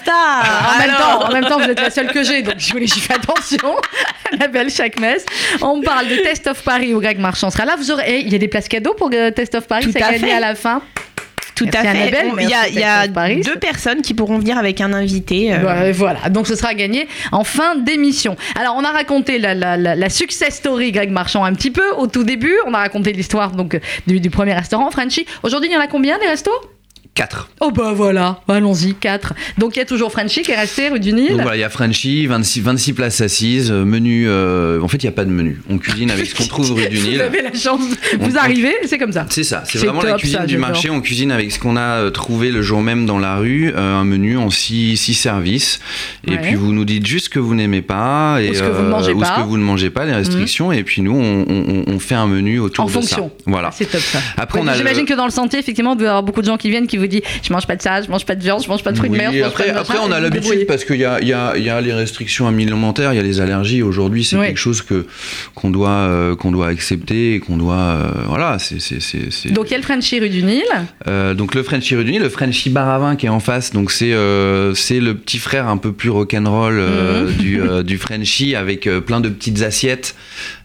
Star. 0.00 0.74
En 0.74 0.78
même, 0.78 0.96
temps, 0.96 1.24
en 1.28 1.32
même 1.32 1.44
temps, 1.44 1.58
vous 1.58 1.68
êtes 1.70 1.80
la 1.80 1.90
seule 1.90 2.06
que 2.12 2.22
j'ai, 2.22 2.42
donc 2.42 2.54
je 2.58 2.72
voulais 2.72 2.86
j'y 2.86 3.00
fais 3.00 3.14
attention. 3.14 3.74
Annabelle 4.32 4.70
chaque 4.70 4.98
messe. 5.00 5.24
On 5.60 5.80
parle 5.82 6.08
de 6.08 6.16
Test 6.16 6.46
of 6.46 6.62
Paris 6.62 6.94
où 6.94 7.00
Greg 7.00 7.18
Marchand 7.18 7.50
sera 7.50 7.64
là. 7.64 7.74
Vous 7.76 7.90
aurez, 7.90 8.04
eh, 8.06 8.20
il 8.20 8.32
y 8.32 8.34
a 8.34 8.38
des 8.38 8.48
places 8.48 8.68
cadeaux 8.68 8.94
pour 8.94 9.10
euh, 9.12 9.30
Test 9.30 9.54
of 9.56 9.66
Paris, 9.66 9.84
Tout 9.84 9.90
c'est 9.92 10.02
à 10.02 10.12
gagné 10.12 10.26
fait. 10.28 10.32
à 10.32 10.40
la 10.40 10.54
fin. 10.54 10.82
Tout 11.54 11.66
Merci 11.70 11.86
à 11.86 11.92
fait. 11.92 12.26
Il 12.40 12.48
y 12.48 12.54
a, 12.54 12.68
y 12.68 12.82
a 12.82 13.06
deux 13.42 13.56
personnes 13.58 14.00
qui 14.00 14.14
pourront 14.14 14.38
venir 14.38 14.56
avec 14.56 14.80
un 14.80 14.92
invité. 14.94 15.52
euh, 15.52 15.58
Ouais, 15.62 15.92
voilà, 15.92 16.30
donc 16.30 16.46
ce 16.46 16.56
sera 16.56 16.72
gagné 16.74 17.06
en 17.30 17.44
fin 17.44 17.74
d'émission. 17.76 18.36
Alors, 18.58 18.74
on 18.78 18.84
a 18.84 18.90
raconté 18.90 19.38
la, 19.38 19.54
la- 19.54 19.76
la- 19.76 19.94
la 19.94 20.08
success 20.08 20.54
story 20.56 20.92
Greg 20.92 21.10
Marchand 21.10 21.44
un 21.44 21.52
petit 21.52 21.70
peu 21.70 21.90
au 21.98 22.06
tout 22.06 22.24
début. 22.24 22.54
On 22.66 22.72
a 22.72 22.78
raconté 22.78 23.12
l'histoire 23.12 23.50
donc 23.50 23.78
du, 24.06 24.18
du 24.18 24.30
premier 24.30 24.54
restaurant, 24.54 24.90
Frenchy. 24.90 25.26
Aujourd'hui, 25.42 25.68
il 25.70 25.74
y 25.74 25.76
en 25.76 25.80
a 25.80 25.88
combien 25.88 26.18
des 26.18 26.26
restos? 26.26 26.50
4. 27.14 27.50
Oh 27.60 27.70
bah 27.70 27.92
voilà, 27.94 28.40
allons-y, 28.48 28.94
4. 28.94 29.34
Donc 29.58 29.76
il 29.76 29.80
y 29.80 29.82
a 29.82 29.84
toujours 29.84 30.10
Frenchy 30.10 30.40
qui 30.40 30.50
est 30.50 30.56
resté 30.56 30.88
rue 30.88 30.98
du 30.98 31.12
Nil. 31.12 31.28
Donc 31.32 31.42
voilà, 31.42 31.56
il 31.58 31.60
y 31.60 31.62
a 31.64 31.68
Frenchy, 31.68 32.26
26, 32.26 32.60
26 32.62 32.92
places 32.94 33.20
assises, 33.20 33.70
euh, 33.70 33.84
menu. 33.84 34.24
euh, 34.26 34.80
en 34.80 34.88
fait, 34.88 34.96
il 35.02 35.04
n'y 35.06 35.10
a 35.10 35.12
pas 35.12 35.26
de 35.26 35.30
menu. 35.30 35.60
On 35.68 35.76
cuisine 35.76 36.10
avec 36.10 36.24
ce 36.26 36.34
qu'on 36.34 36.46
trouve 36.46 36.72
rue 36.72 36.88
du 36.88 36.96
Vous 37.02 37.08
Nil. 37.10 37.20
avez 37.20 37.42
la 37.42 37.52
chance, 37.52 37.82
On- 38.18 38.26
vous 38.26 38.38
arrivez, 38.38 38.74
c'est 38.86 38.96
comme 38.96 39.12
ça. 39.12 39.26
C'est 39.28 39.44
ça, 39.44 39.62
c'est 39.66 39.76
vraiment 39.78 40.00
la 40.02 40.12
top, 40.12 40.20
cuisine 40.20 40.38
ça, 40.38 40.46
du 40.46 40.56
marché. 40.56 40.88
On 40.88 41.02
cuisine 41.02 41.30
avec 41.32 41.52
ce 41.52 41.58
qu'on 41.58 41.76
a 41.76 41.98
euh, 42.00 42.10
trouvé 42.10 42.50
le 42.50 42.62
jour 42.62 42.80
même 42.80 43.04
dans 43.04 43.18
la 43.18 43.36
rue, 43.36 43.70
euh, 43.76 43.94
un 43.94 44.04
menu 44.04 44.38
en 44.38 44.48
six, 44.48 44.96
six 44.96 45.12
services. 45.14 45.80
Et 46.26 46.30
Ouais. 46.30 46.38
puis 46.40 46.54
vous 46.54 46.72
nous 46.72 46.86
dites 46.86 47.04
juste 47.06 47.26
ce 47.26 47.30
que 47.30 47.38
vous 47.38 47.54
n'aimez 47.54 47.82
pas 47.82 48.38
et 48.40 48.50
Ou 48.50 48.54
ce 48.54 48.60
que 48.62 48.68
vous 48.70 48.82
ne 48.84 48.88
mangez 48.88 49.12
ou 49.12 49.18
pas. 49.20 49.26
Mhm. 49.28 49.34
ce 49.36 49.40
que 49.42 49.46
vous 49.48 49.58
ne 49.58 49.62
mangez 49.64 49.90
pas, 49.90 50.06
les 50.06 50.14
restrictions. 50.14 50.72
Et 50.72 50.82
puis 50.82 51.02
nous, 51.02 51.12
on, 51.14 51.44
on- 51.46 51.84
on 51.88 51.98
fait 51.98 52.14
un 52.14 52.26
menu 52.26 52.58
autour 52.58 52.84
En 52.84 52.86
de 52.86 52.92
fonction. 52.92 53.28
ça. 53.36 53.42
Voilà. 53.46 53.70
C'est 53.70 53.84
top 53.84 54.00
ça. 54.00 54.18
Après, 54.38 54.60
Ouais, 54.60 54.64
on 54.64 54.68
a 54.68 54.76
J'imagine 54.76 55.00
le- 55.02 55.06
que 55.08 55.14
dans 55.14 55.26
le 55.26 55.30
sentier, 55.30 55.58
effectivement, 55.58 55.92
il 55.92 55.98
doit 55.98 56.06
y 56.06 56.08
avoir 56.08 56.22
beaucoup 56.22 56.40
de 56.40 56.46
gens 56.46 56.56
qui 56.56 56.70
viennent 56.70 56.86
qui 56.86 57.01
vous 57.02 57.08
disent 57.08 57.22
Je 57.42 57.52
mange 57.52 57.66
pas 57.66 57.76
de 57.76 57.82
ça, 57.82 58.00
je 58.02 58.08
mange 58.08 58.24
pas 58.24 58.34
de 58.34 58.42
viande, 58.42 58.62
je 58.62 58.68
mange 58.68 58.82
pas 58.82 58.92
de 58.92 58.96
fruits 58.96 59.10
de 59.10 59.14
Oui, 59.14 59.20
mer. 59.20 59.32
je 59.32 59.38
mange 59.38 59.46
après, 59.48 59.66
pas 59.66 59.72
de 59.72 59.78
après, 59.78 59.94
machin, 59.94 60.06
on 60.08 60.12
a 60.12 60.20
l'habitude 60.20 60.66
parce 60.66 60.84
qu'il 60.84 60.96
y 60.96 61.04
a, 61.04 61.20
y, 61.22 61.32
a, 61.32 61.56
y 61.56 61.68
a 61.68 61.80
les 61.80 61.92
restrictions 61.92 62.46
alimentaires, 62.48 63.12
il 63.12 63.16
y 63.16 63.20
a 63.20 63.22
les 63.22 63.40
allergies. 63.40 63.82
Aujourd'hui, 63.82 64.24
c'est 64.24 64.36
Oui. 64.36 64.46
quelque 64.46 64.56
chose 64.58 64.82
que 64.82 65.06
qu'on 65.54 65.70
doit 65.70 65.90
euh, 65.90 66.36
qu'on 66.36 66.50
doit 66.52 66.68
accepter 66.68 67.34
et 67.34 67.40
qu'on 67.40 67.56
doit 67.56 67.74
euh, 67.76 68.08
voilà. 68.28 68.58
C'est 68.58 68.80
c'est 68.80 69.00
c'est 69.00 69.50
Donc 69.50 69.66
il 69.68 69.72
y 69.72 69.74
a 69.74 69.78
le 69.78 69.82
Frenchy 69.84 70.20
rue 70.20 70.28
du 70.30 70.42
Nil. 70.42 70.62
Euh, 71.08 71.34
donc 71.34 71.54
le 71.54 71.62
Frenchy 71.62 71.94
Rue 71.96 72.04
du 72.04 72.12
Nil, 72.12 72.22
le 72.22 72.28
Frenchy 72.28 72.70
Baravin 72.70 73.16
qui 73.16 73.26
est 73.26 73.30
en 73.30 73.40
face. 73.40 73.72
Donc 73.72 73.90
c'est 73.90 74.12
c'est 74.74 75.00
le 75.00 75.14
petit 75.14 75.38
frère 75.38 75.68
un 75.68 75.76
peu 75.76 75.92
plus 75.92 76.10
rock'n'roll 76.10 76.80
Mhm. 76.82 77.26
du 77.38 77.60
du 77.84 77.98
Frenchy 77.98 78.54
avec 78.54 78.88
plein 79.06 79.20
de 79.20 79.28
petites 79.28 79.62
assiettes, 79.62 80.14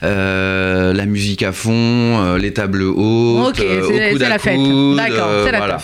la 0.02 1.06
musique 1.06 1.44
à 1.44 1.52
fond, 1.52 2.36
les 2.36 2.54
tables 2.54 2.84
hautes, 2.84 3.50
Ok, 3.50 3.60
au 3.60 3.88
c'est- 3.88 4.10
coude 4.12 4.20
c'est 4.20 4.26
à 4.26 4.30
la 4.30 4.40
fête. 4.40 4.60
D'accord, 4.96 5.30
c'est 5.46 5.52
la 5.52 5.58
voilà. 5.58 5.78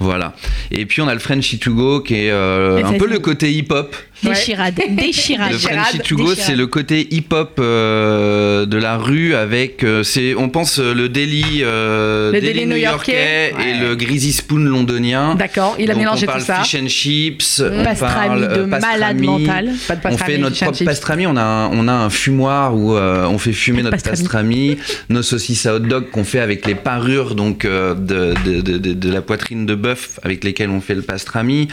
Voilà. 0.00 0.34
Et 0.70 0.86
puis 0.86 1.00
on 1.00 1.08
a 1.08 1.14
le 1.14 1.20
Frenchy 1.20 1.58
to 1.58 1.74
go 1.74 2.00
qui 2.00 2.14
est 2.14 2.30
euh, 2.30 2.84
un 2.84 2.94
peu 2.94 3.06
le 3.06 3.18
côté 3.18 3.52
hip-hop. 3.52 3.94
Des 4.24 4.34
chirades. 5.12 5.52
Le 5.52 5.58
Frenchy 5.58 5.98
to 6.00 6.16
go, 6.16 6.34
c'est 6.34 6.56
le 6.56 6.66
côté 6.66 7.06
hip-hop 7.10 7.58
euh, 7.58 8.66
de 8.66 8.76
la 8.76 8.96
rue 8.96 9.34
avec, 9.34 9.84
euh, 9.84 10.02
c'est, 10.02 10.34
on 10.34 10.48
pense 10.48 10.78
euh, 10.78 10.94
le 10.94 11.08
deli, 11.08 11.60
euh, 11.62 12.32
Le 12.32 12.64
new-yorkais, 12.66 13.52
et 13.52 13.54
ouais. 13.54 13.78
le 13.80 13.94
greasy 13.96 14.32
spoon 14.32 14.58
londonien. 14.64 15.34
D'accord, 15.34 15.76
il 15.78 15.90
a 15.90 15.94
Donc, 15.94 16.02
mélangé 16.02 16.24
on 16.24 16.26
parle 16.26 16.40
tout 16.40 16.46
ça. 16.46 16.62
fish 16.62 16.80
and 16.82 16.88
chips, 16.88 17.62
on 17.64 17.84
Pastrami 17.84 18.40
parle 18.42 18.56
de 18.58 18.62
malade 18.64 19.20
mental. 19.20 19.70
Pas 19.88 19.96
de 19.96 20.00
On 20.14 20.18
fait 20.18 20.38
notre 20.38 20.56
propre 20.56 20.76
chips. 20.78 20.86
pastrami, 20.86 21.26
on 21.26 21.36
a 21.36 21.42
un, 21.42 21.66
on 21.72 21.88
a 21.88 21.92
un 21.92 22.10
fumoir 22.10 22.74
où 22.76 22.94
euh, 22.96 23.26
on 23.26 23.38
fait 23.38 23.52
fumer 23.52 23.82
notre 23.82 23.96
pastrami. 23.96 24.74
pastrami, 24.74 24.78
nos 25.08 25.22
saucisses 25.22 25.66
à 25.66 25.74
hot 25.76 25.80
dog 25.80 26.10
qu'on 26.10 26.24
fait 26.24 26.40
avec 26.40 26.66
les 26.66 26.74
parures 26.74 27.34
donc 27.34 27.64
euh, 27.64 27.94
de, 27.94 28.34
de, 28.44 28.60
de, 28.60 28.78
de- 28.78 28.92
de 28.94 29.12
la 29.12 29.22
poitrine 29.22 29.66
de 29.66 29.74
bœuf 29.74 30.18
avec 30.22 30.44
lesquelles 30.44 30.70
on 30.70 30.80
fait 30.80 30.94
le 30.94 31.02
pastrami. 31.02 31.68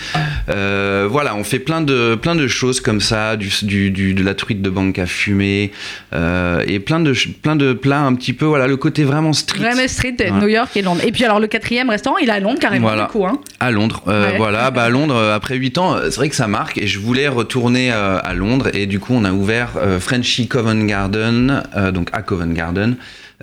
Euh, 0.49 1.07
voilà, 1.09 1.35
on 1.35 1.43
fait 1.43 1.59
plein 1.59 1.81
de, 1.81 2.15
plein 2.15 2.35
de 2.35 2.40
choses 2.47 2.81
comme 2.81 3.01
ça, 3.01 3.35
du, 3.37 3.49
du, 3.63 3.91
du- 3.91 4.13
de 4.13 4.23
la 4.23 4.33
truite 4.33 4.61
de 4.61 4.69
banque 4.69 4.99
à 4.99 5.05
fumer 5.05 5.71
euh, 6.13 6.63
et 6.67 6.79
plein 6.79 6.99
de, 6.99 7.13
plein 7.41 7.55
de 7.55 7.73
plats 7.73 8.01
un 8.01 8.13
petit 8.15 8.33
peu, 8.33 8.45
voilà, 8.45 8.67
le 8.67 8.77
côté 8.77 9.03
vraiment 9.03 9.33
street. 9.33 9.59
Vraiment 9.59 9.87
Street, 9.87 10.15
Voilà. 10.19 10.33
New 10.41 10.47
York 10.47 10.75
et 10.75 10.81
Londres. 10.81 11.01
Et 11.05 11.11
puis 11.11 11.23
alors 11.25 11.39
le 11.39 11.47
quatrième 11.47 11.89
restaurant, 11.89 12.17
il 12.17 12.29
est 12.29 12.31
à 12.31 12.39
Londres 12.39 12.59
carrément 12.59 12.87
Voilà. 12.87 13.03
du 13.05 13.09
coup. 13.11 13.25
Hein. 13.25 13.39
À 13.59 13.71
Londres, 13.71 14.03
euh, 14.07 14.31
Ouais. 14.31 14.37
voilà. 14.37 14.71
Bah 14.71 14.83
à 14.83 14.89
Londres, 14.89 15.15
euh, 15.15 15.35
après 15.35 15.55
8 15.55 15.77
ans, 15.77 15.97
c'est 16.03 16.15
vrai 16.15 16.29
que 16.29 16.35
ça 16.35 16.47
marque 16.47 16.77
et 16.77 16.87
je 16.87 16.99
voulais 16.99 17.27
retourner 17.27 17.91
euh, 17.91 18.19
à 18.23 18.33
Londres 18.33 18.69
et 18.73 18.85
du 18.85 18.99
coup 18.99 19.13
on 19.13 19.23
a 19.25 19.31
ouvert 19.31 19.69
Frenchy 19.99 20.47
Covent 20.47 20.85
Garden, 20.85 21.63
donc 21.93 22.09
à 22.13 22.21
Covent 22.21 22.53
Garden. 22.53 22.95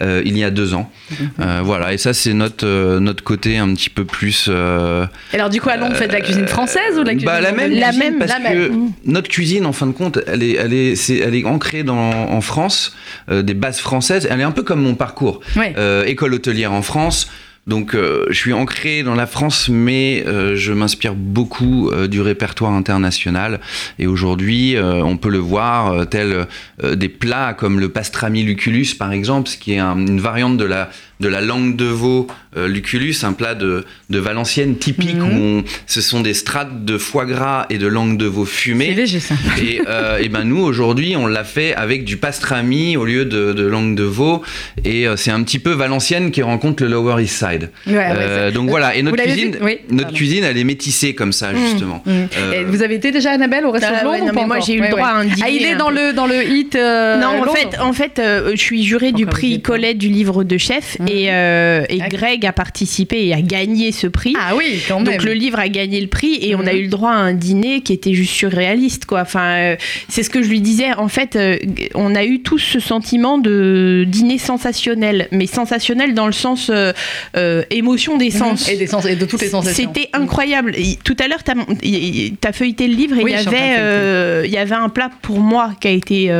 Euh, 0.02 0.22
il 0.24 0.36
y 0.38 0.44
a 0.44 0.50
deux 0.50 0.74
ans, 0.74 0.90
Euh, 1.40 1.60
voilà. 1.62 1.92
Et 1.92 1.98
ça, 1.98 2.12
c'est 2.14 2.32
notre 2.34 2.66
euh, 2.66 3.00
notre 3.00 3.22
côté 3.24 3.58
un 3.58 3.72
petit 3.74 3.90
peu 3.90 4.04
plus. 4.04 4.48
alors 5.32 5.50
du 5.50 5.60
coup 5.60 5.68
Londres, 5.68 5.88
vous 5.90 5.94
faites 5.94 6.08
de 6.08 6.14
la 6.14 6.20
cuisine 6.20 6.46
française 6.46 6.96
ou 6.96 7.00
de 7.00 7.06
la 7.06 7.12
cuisine 7.12 7.26
bah, 7.26 7.40
la 7.40 7.52
même, 7.52 7.72
La 7.72 7.88
cuisine, 7.88 8.02
même, 8.02 8.18
parce 8.18 8.30
la 8.30 8.50
que 8.50 8.68
même. 8.68 8.90
notre 9.04 9.28
cuisine, 9.28 9.66
en 9.66 9.72
fin 9.72 9.86
de 9.86 9.92
compte, 9.92 10.18
elle 10.26 10.42
est, 10.42 10.54
elle 10.54 10.72
est, 10.72 11.10
elle 11.10 11.34
est 11.34 11.44
ancrée 11.44 11.82
dans, 11.82 11.96
en 12.30 12.40
France, 12.40 12.94
des 13.30 13.54
bases 13.54 13.78
françaises. 13.80 14.26
Elle 14.30 14.40
est 14.40 14.44
un 14.44 14.50
peu 14.52 14.62
comme 14.62 14.82
mon 14.82 14.94
parcours. 14.94 15.40
Ouais. 15.56 15.74
École 16.06 16.34
hôtelière 16.34 16.72
en 16.72 16.82
France. 16.82 17.28
Donc, 17.68 17.94
euh, 17.94 18.24
je 18.30 18.34
suis 18.38 18.54
ancré 18.54 19.02
dans 19.02 19.14
la 19.14 19.26
France, 19.26 19.68
mais 19.68 20.24
euh, 20.26 20.56
je 20.56 20.72
m'inspire 20.72 21.14
beaucoup 21.14 21.90
euh, 21.90 22.08
du 22.08 22.22
répertoire 22.22 22.72
international. 22.72 23.60
Et 23.98 24.06
aujourd'hui, 24.06 24.76
on 24.80 25.16
peut 25.18 25.28
le 25.28 25.38
voir, 25.38 26.08
tel 26.08 26.46
euh, 26.82 26.94
des 26.96 27.08
plats 27.10 27.52
comme 27.52 27.78
le 27.78 27.90
pastrami 27.90 28.42
lucullus, 28.42 28.94
par 28.98 29.12
exemple, 29.12 29.48
ce 29.50 29.58
qui 29.58 29.72
est 29.74 29.78
un- 29.78 29.98
une 29.98 30.20
variante 30.20 30.56
de 30.56 30.64
la 30.64 30.88
de 31.20 31.28
la 31.28 31.40
langue 31.40 31.76
de 31.76 31.84
veau 31.84 32.28
euh, 32.56 32.66
luculus, 32.66 33.14
un 33.24 33.34
plat 33.34 33.54
de, 33.54 33.84
de 34.08 34.18
Valenciennes 34.18 34.76
typique 34.76 35.16
mhm. 35.16 35.58
où 35.58 35.62
ce 35.86 36.00
sont 36.00 36.20
des 36.20 36.32
strates 36.32 36.84
de 36.84 36.96
foie 36.96 37.26
gras 37.26 37.66
et 37.68 37.76
de 37.76 37.86
langue 37.86 38.16
de 38.16 38.24
veau 38.24 38.44
fumée. 38.44 38.86
C'est 38.88 38.94
léger 38.94 39.20
ça. 39.20 39.34
Et, 39.62 39.82
euh, 39.86 40.18
et 40.18 40.28
ben 40.28 40.44
nous 40.44 40.60
aujourd'hui 40.60 41.14
on 41.16 41.26
l'a 41.26 41.44
fait 41.44 41.74
avec 41.74 42.04
du 42.04 42.16
pastrami 42.16 42.96
au 42.96 43.04
lieu 43.04 43.24
de, 43.24 43.52
de 43.52 43.66
langue 43.66 43.94
de 43.94 44.04
veau 44.04 44.42
et 44.84 45.06
euh, 45.06 45.16
c'est 45.16 45.30
un 45.30 45.42
petit 45.42 45.58
peu 45.58 45.72
Valenciennes 45.72 46.30
qui 46.30 46.42
rencontre 46.42 46.82
le 46.82 46.88
Lower 46.88 47.22
East 47.22 47.38
Side. 47.38 47.70
Ouais, 47.86 48.50
donc 48.52 48.70
voilà 48.70 48.96
et 48.96 49.02
notre 49.02 49.22
cuisine, 49.22 49.56
notre 49.90 50.12
cuisine 50.12 50.44
elle 50.44 50.56
est 50.56 50.64
métissée 50.64 51.14
comme 51.14 51.32
ça 51.32 51.52
mhm. 51.52 51.58
justement. 51.58 52.02
Mhm. 52.06 52.64
vous 52.68 52.82
avez 52.82 52.94
été 52.94 53.10
déjà 53.10 53.32
Annabelle 53.32 53.66
au 53.66 53.72
restaurant 53.72 54.14
ah, 54.14 54.32
non, 54.32 54.46
Moi 54.46 54.60
j'ai 54.60 54.74
eu 54.74 54.80
le 54.80 54.88
droit 54.88 55.06
à 55.06 55.16
un 55.18 55.24
dîner. 55.24 55.42
Ah 55.44 55.50
il 55.50 55.64
est 55.66 55.76
dans 55.76 55.90
le 55.90 56.14
dans 56.14 56.26
le 56.26 56.42
hit. 56.44 56.74
non 56.74 57.42
en 57.42 57.52
fait 57.52 57.78
en 57.78 57.92
fait 57.92 58.22
je 58.54 58.60
suis 58.60 58.84
jurée 58.84 59.12
du 59.12 59.26
prix 59.26 59.60
Colette 59.60 59.98
du 59.98 60.08
livre 60.08 60.44
de 60.44 60.56
chef 60.56 60.96
et, 61.08 61.24
et 61.26 61.98
Greg 62.08 62.44
a 62.46 62.52
participé 62.52 63.26
et 63.26 63.34
a 63.34 63.40
gagné 63.40 63.92
ce 63.92 64.06
prix. 64.06 64.34
Ah 64.38 64.54
oui, 64.56 64.80
quand 64.86 65.00
même. 65.00 65.14
Donc 65.14 65.24
le 65.24 65.32
livre 65.32 65.58
a 65.58 65.68
gagné 65.68 66.00
le 66.00 66.06
prix 66.06 66.38
et 66.40 66.54
on 66.54 66.60
a 66.60 66.72
mhm. 66.72 66.78
eu 66.78 66.82
le 66.82 66.88
droit 66.88 67.10
à 67.10 67.16
un 67.16 67.34
dîner 67.34 67.80
qui 67.80 67.92
était 67.92 68.14
juste 68.14 68.34
surréaliste, 68.34 69.06
quoi. 69.06 69.22
Enfin, 69.22 69.56
euh, 69.56 69.76
c'est 70.08 70.22
ce 70.22 70.30
que 70.30 70.42
je 70.42 70.48
lui 70.48 70.60
disais. 70.60 70.92
En 70.94 71.08
fait, 71.08 71.36
euh, 71.36 71.58
on 71.94 72.14
a 72.14 72.24
eu 72.24 72.40
tous 72.40 72.58
ce 72.58 72.80
sentiment 72.80 73.38
de 73.38 74.04
dîner 74.06 74.38
sensationnel, 74.38 75.28
mais 75.32 75.46
sensationnel 75.46 76.14
dans 76.14 76.26
le 76.26 76.32
sens 76.32 76.70
euh, 76.70 77.62
émotion 77.70 78.16
des 78.16 78.26
mhm. 78.26 78.30
sens. 78.30 78.68
Et, 78.68 78.76
des 78.76 78.86
sens 78.86 79.06
et 79.06 79.16
de 79.16 79.24
toutes 79.24 79.40
les 79.40 79.48
sensations. 79.48 79.90
C'était 79.94 80.10
incroyable. 80.12 80.74
tout 81.04 81.16
à 81.18 81.28
l'heure, 81.28 81.42
tu 81.44 81.52
as, 82.46 82.52
feuilleté 82.52 82.88
le 82.88 82.94
livre 82.94 83.18
et 83.18 83.22
il 83.22 83.28
y 83.28 83.34
avait, 83.34 84.46
il 84.46 84.50
y 84.50 84.58
avait 84.58 84.74
un 84.74 84.88
plat 84.88 85.10
pour 85.22 85.40
moi 85.40 85.72
qui 85.80 85.88
a 85.88 85.90
été 85.90 86.30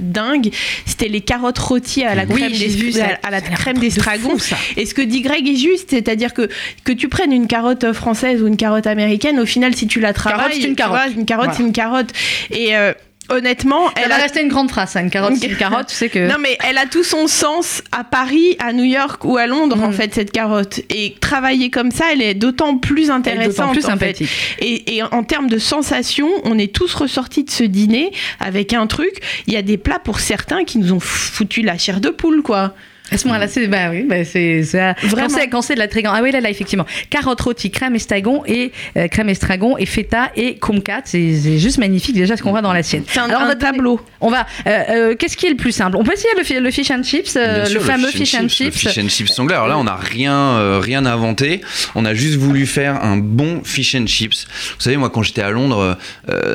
dingue. 0.00 0.50
C'était 0.86 1.08
les 1.08 1.20
carottes 1.20 1.58
rôties 1.58 2.04
à 2.04 2.14
la 2.14 2.26
crème 2.26 2.52
des, 2.52 3.00
à, 3.00 3.30
la 3.30 3.40
crème 3.40 3.78
d'estragon. 4.16 4.36
Et 4.76 4.86
ce 4.86 4.94
que 4.94 5.02
dit 5.02 5.22
Greg 5.22 5.48
est 5.48 5.56
juste, 5.56 5.90
c'est-à-dire 5.90 6.34
que 6.34 6.48
que 6.84 6.92
tu 6.92 7.08
prennes 7.08 7.32
une 7.32 7.46
carotte 7.46 7.92
française 7.92 8.42
ou 8.42 8.46
une 8.46 8.56
carotte 8.56 8.86
américaine, 8.86 9.40
au 9.40 9.46
final, 9.46 9.74
si 9.74 9.86
tu 9.86 10.00
la 10.00 10.12
travailles, 10.12 10.60
c'est 10.60 10.68
une 10.68 10.76
carotte. 10.76 11.14
une 11.16 11.26
carotte, 11.26 11.50
c'est 11.56 11.62
une 11.62 11.72
carotte. 11.72 12.10
Et 12.50 12.76
euh, 12.76 12.92
honnêtement, 13.28 13.90
elle 13.96 14.08
va 14.08 14.16
a... 14.16 14.18
rester 14.18 14.42
une 14.42 14.48
grande 14.48 14.70
phrase, 14.70 14.96
une 14.96 15.10
carotte, 15.10 15.42
une 15.42 15.56
carotte, 15.56 15.88
tu 15.88 15.94
sais 15.94 16.08
que. 16.08 16.28
Non, 16.28 16.36
mais 16.40 16.56
elle 16.68 16.78
a 16.78 16.86
tout 16.86 17.04
son 17.04 17.26
sens 17.26 17.82
à 17.92 18.04
Paris, 18.04 18.56
à 18.58 18.72
New 18.72 18.84
York 18.84 19.24
ou 19.24 19.36
à 19.36 19.46
Londres, 19.46 19.82
en 19.82 19.90
mm. 19.90 19.94
fait, 19.94 20.14
cette 20.14 20.32
carotte. 20.32 20.80
Et 20.90 21.14
travailler 21.20 21.70
comme 21.70 21.90
ça, 21.90 22.06
elle 22.12 22.22
est 22.22 22.34
d'autant 22.34 22.76
plus 22.76 23.10
intéressante. 23.10 23.72
plus 23.72 23.82
sympathique. 23.82 24.30
Et, 24.58 24.96
et, 24.96 25.02
en 25.02 25.22
termes 25.22 25.48
de 25.48 25.58
sensations, 25.58 26.30
on 26.44 26.58
est 26.58 26.74
tous 26.74 26.94
ressortis 26.94 27.44
de 27.44 27.50
ce 27.50 27.64
dîner 27.64 28.12
avec 28.40 28.72
un 28.72 28.86
truc. 28.86 29.20
Il 29.46 29.54
y 29.54 29.56
a 29.56 29.62
des 29.62 29.78
plats 29.78 29.98
pour 29.98 30.20
certains 30.20 30.64
qui 30.64 30.78
nous 30.78 30.92
ont 30.92 31.00
foutu 31.00 31.62
la 31.62 31.78
chair 31.78 32.00
de 32.00 32.10
poule, 32.10 32.42
quoi. 32.42 32.74
À 33.10 33.18
ce 33.18 33.26
moment-là, 33.28 33.48
c'est 33.48 33.66
bah 33.66 33.90
oui, 33.90 34.06
bah 34.08 34.24
c'est 34.24 34.62
vraiment? 34.62 35.28
Quand 35.50 35.60
c'est 35.60 35.74
de 35.74 35.78
la 35.78 35.88
trégan. 35.88 36.12
Ah 36.14 36.20
oui, 36.22 36.32
là, 36.32 36.40
là, 36.40 36.48
effectivement, 36.48 36.86
carotte 37.10 37.40
rôtie, 37.42 37.70
crème 37.70 37.94
estragon 37.94 38.42
et 38.46 38.72
euh, 38.96 39.08
crème 39.08 39.28
estragon 39.28 39.76
et 39.76 39.84
feta 39.84 40.30
et 40.36 40.56
kumquat. 40.56 41.02
C'est 41.04 41.58
juste 41.58 41.76
magnifique 41.76 42.14
déjà 42.14 42.36
ce 42.36 42.42
qu'on 42.42 42.50
voit 42.50 42.62
dans 42.62 42.72
l'assiette. 42.72 43.04
C'est 43.06 43.20
un, 43.20 43.28
Alors, 43.28 43.42
un 43.42 43.54
tableau. 43.56 44.00
On 44.22 44.30
va. 44.30 44.46
Euh, 44.66 44.82
euh, 44.88 45.14
qu'est-ce 45.16 45.36
qui 45.36 45.46
est 45.46 45.50
le 45.50 45.56
plus 45.56 45.72
simple? 45.72 45.98
On 45.98 46.02
peut 46.02 46.14
essayer 46.14 46.30
le, 46.34 46.60
le 46.60 46.70
fish 46.70 46.90
and 46.90 47.02
chips, 47.02 47.36
le 47.36 47.78
fameux 47.78 48.08
fish, 48.08 48.34
and 48.36 48.48
chips. 48.48 48.82
Le 48.82 48.90
fish 48.90 48.98
and 48.98 49.08
chips 49.08 49.38
anglais. 49.38 49.54
Alors 49.54 49.68
là, 49.68 49.76
on 49.78 49.84
n'a 49.84 49.96
rien, 49.96 50.80
rien 50.80 51.04
inventé. 51.04 51.60
On 51.94 52.06
a 52.06 52.14
juste 52.14 52.36
voulu 52.36 52.64
faire 52.64 53.04
un 53.04 53.18
bon 53.18 53.60
fish 53.64 53.94
and 53.94 54.06
chips. 54.06 54.46
Vous 54.48 54.80
savez, 54.80 54.96
moi, 54.96 55.10
quand 55.10 55.22
j'étais 55.22 55.42
à 55.42 55.50
Londres, 55.50 55.98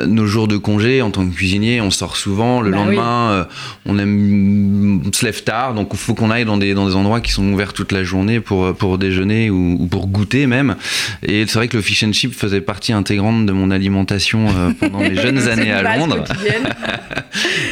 nos 0.06 0.26
jours 0.26 0.48
de 0.48 0.56
congé 0.56 1.00
en 1.00 1.12
tant 1.12 1.26
que 1.28 1.32
cuisinier, 1.32 1.80
on 1.80 1.92
sort 1.92 2.16
souvent. 2.16 2.60
Le 2.60 2.72
bah 2.72 2.76
lendemain, 2.76 3.46
on 3.86 3.98
aime 4.00 5.00
on 5.06 5.12
se 5.12 5.24
lève 5.24 5.42
tard, 5.42 5.74
donc 5.74 5.90
il 5.92 5.98
faut 5.98 6.14
qu'on 6.14 6.30
aille 6.30 6.39
dans 6.44 6.56
des, 6.56 6.74
dans 6.74 6.88
des 6.88 6.94
endroits 6.94 7.20
qui 7.20 7.32
sont 7.32 7.44
ouverts 7.52 7.72
toute 7.72 7.92
la 7.92 8.04
journée 8.04 8.40
pour, 8.40 8.74
pour 8.74 8.98
déjeuner 8.98 9.50
ou, 9.50 9.86
pour 9.90 10.06
goûter 10.06 10.46
même. 10.46 10.76
Et 11.22 11.44
c'est 11.46 11.58
vrai 11.58 11.68
que 11.68 11.76
le 11.76 11.82
fish 11.82 12.02
and 12.02 12.12
chip 12.12 12.34
faisait 12.34 12.60
partie 12.60 12.92
intégrante 12.92 13.46
de 13.46 13.52
mon 13.52 13.70
alimentation 13.70 14.46
euh, 14.48 14.70
pendant 14.78 14.98
mes 14.98 15.14
jeunes 15.20 15.48
années 15.48 15.72
à 15.72 15.96
Londres. 15.96 16.24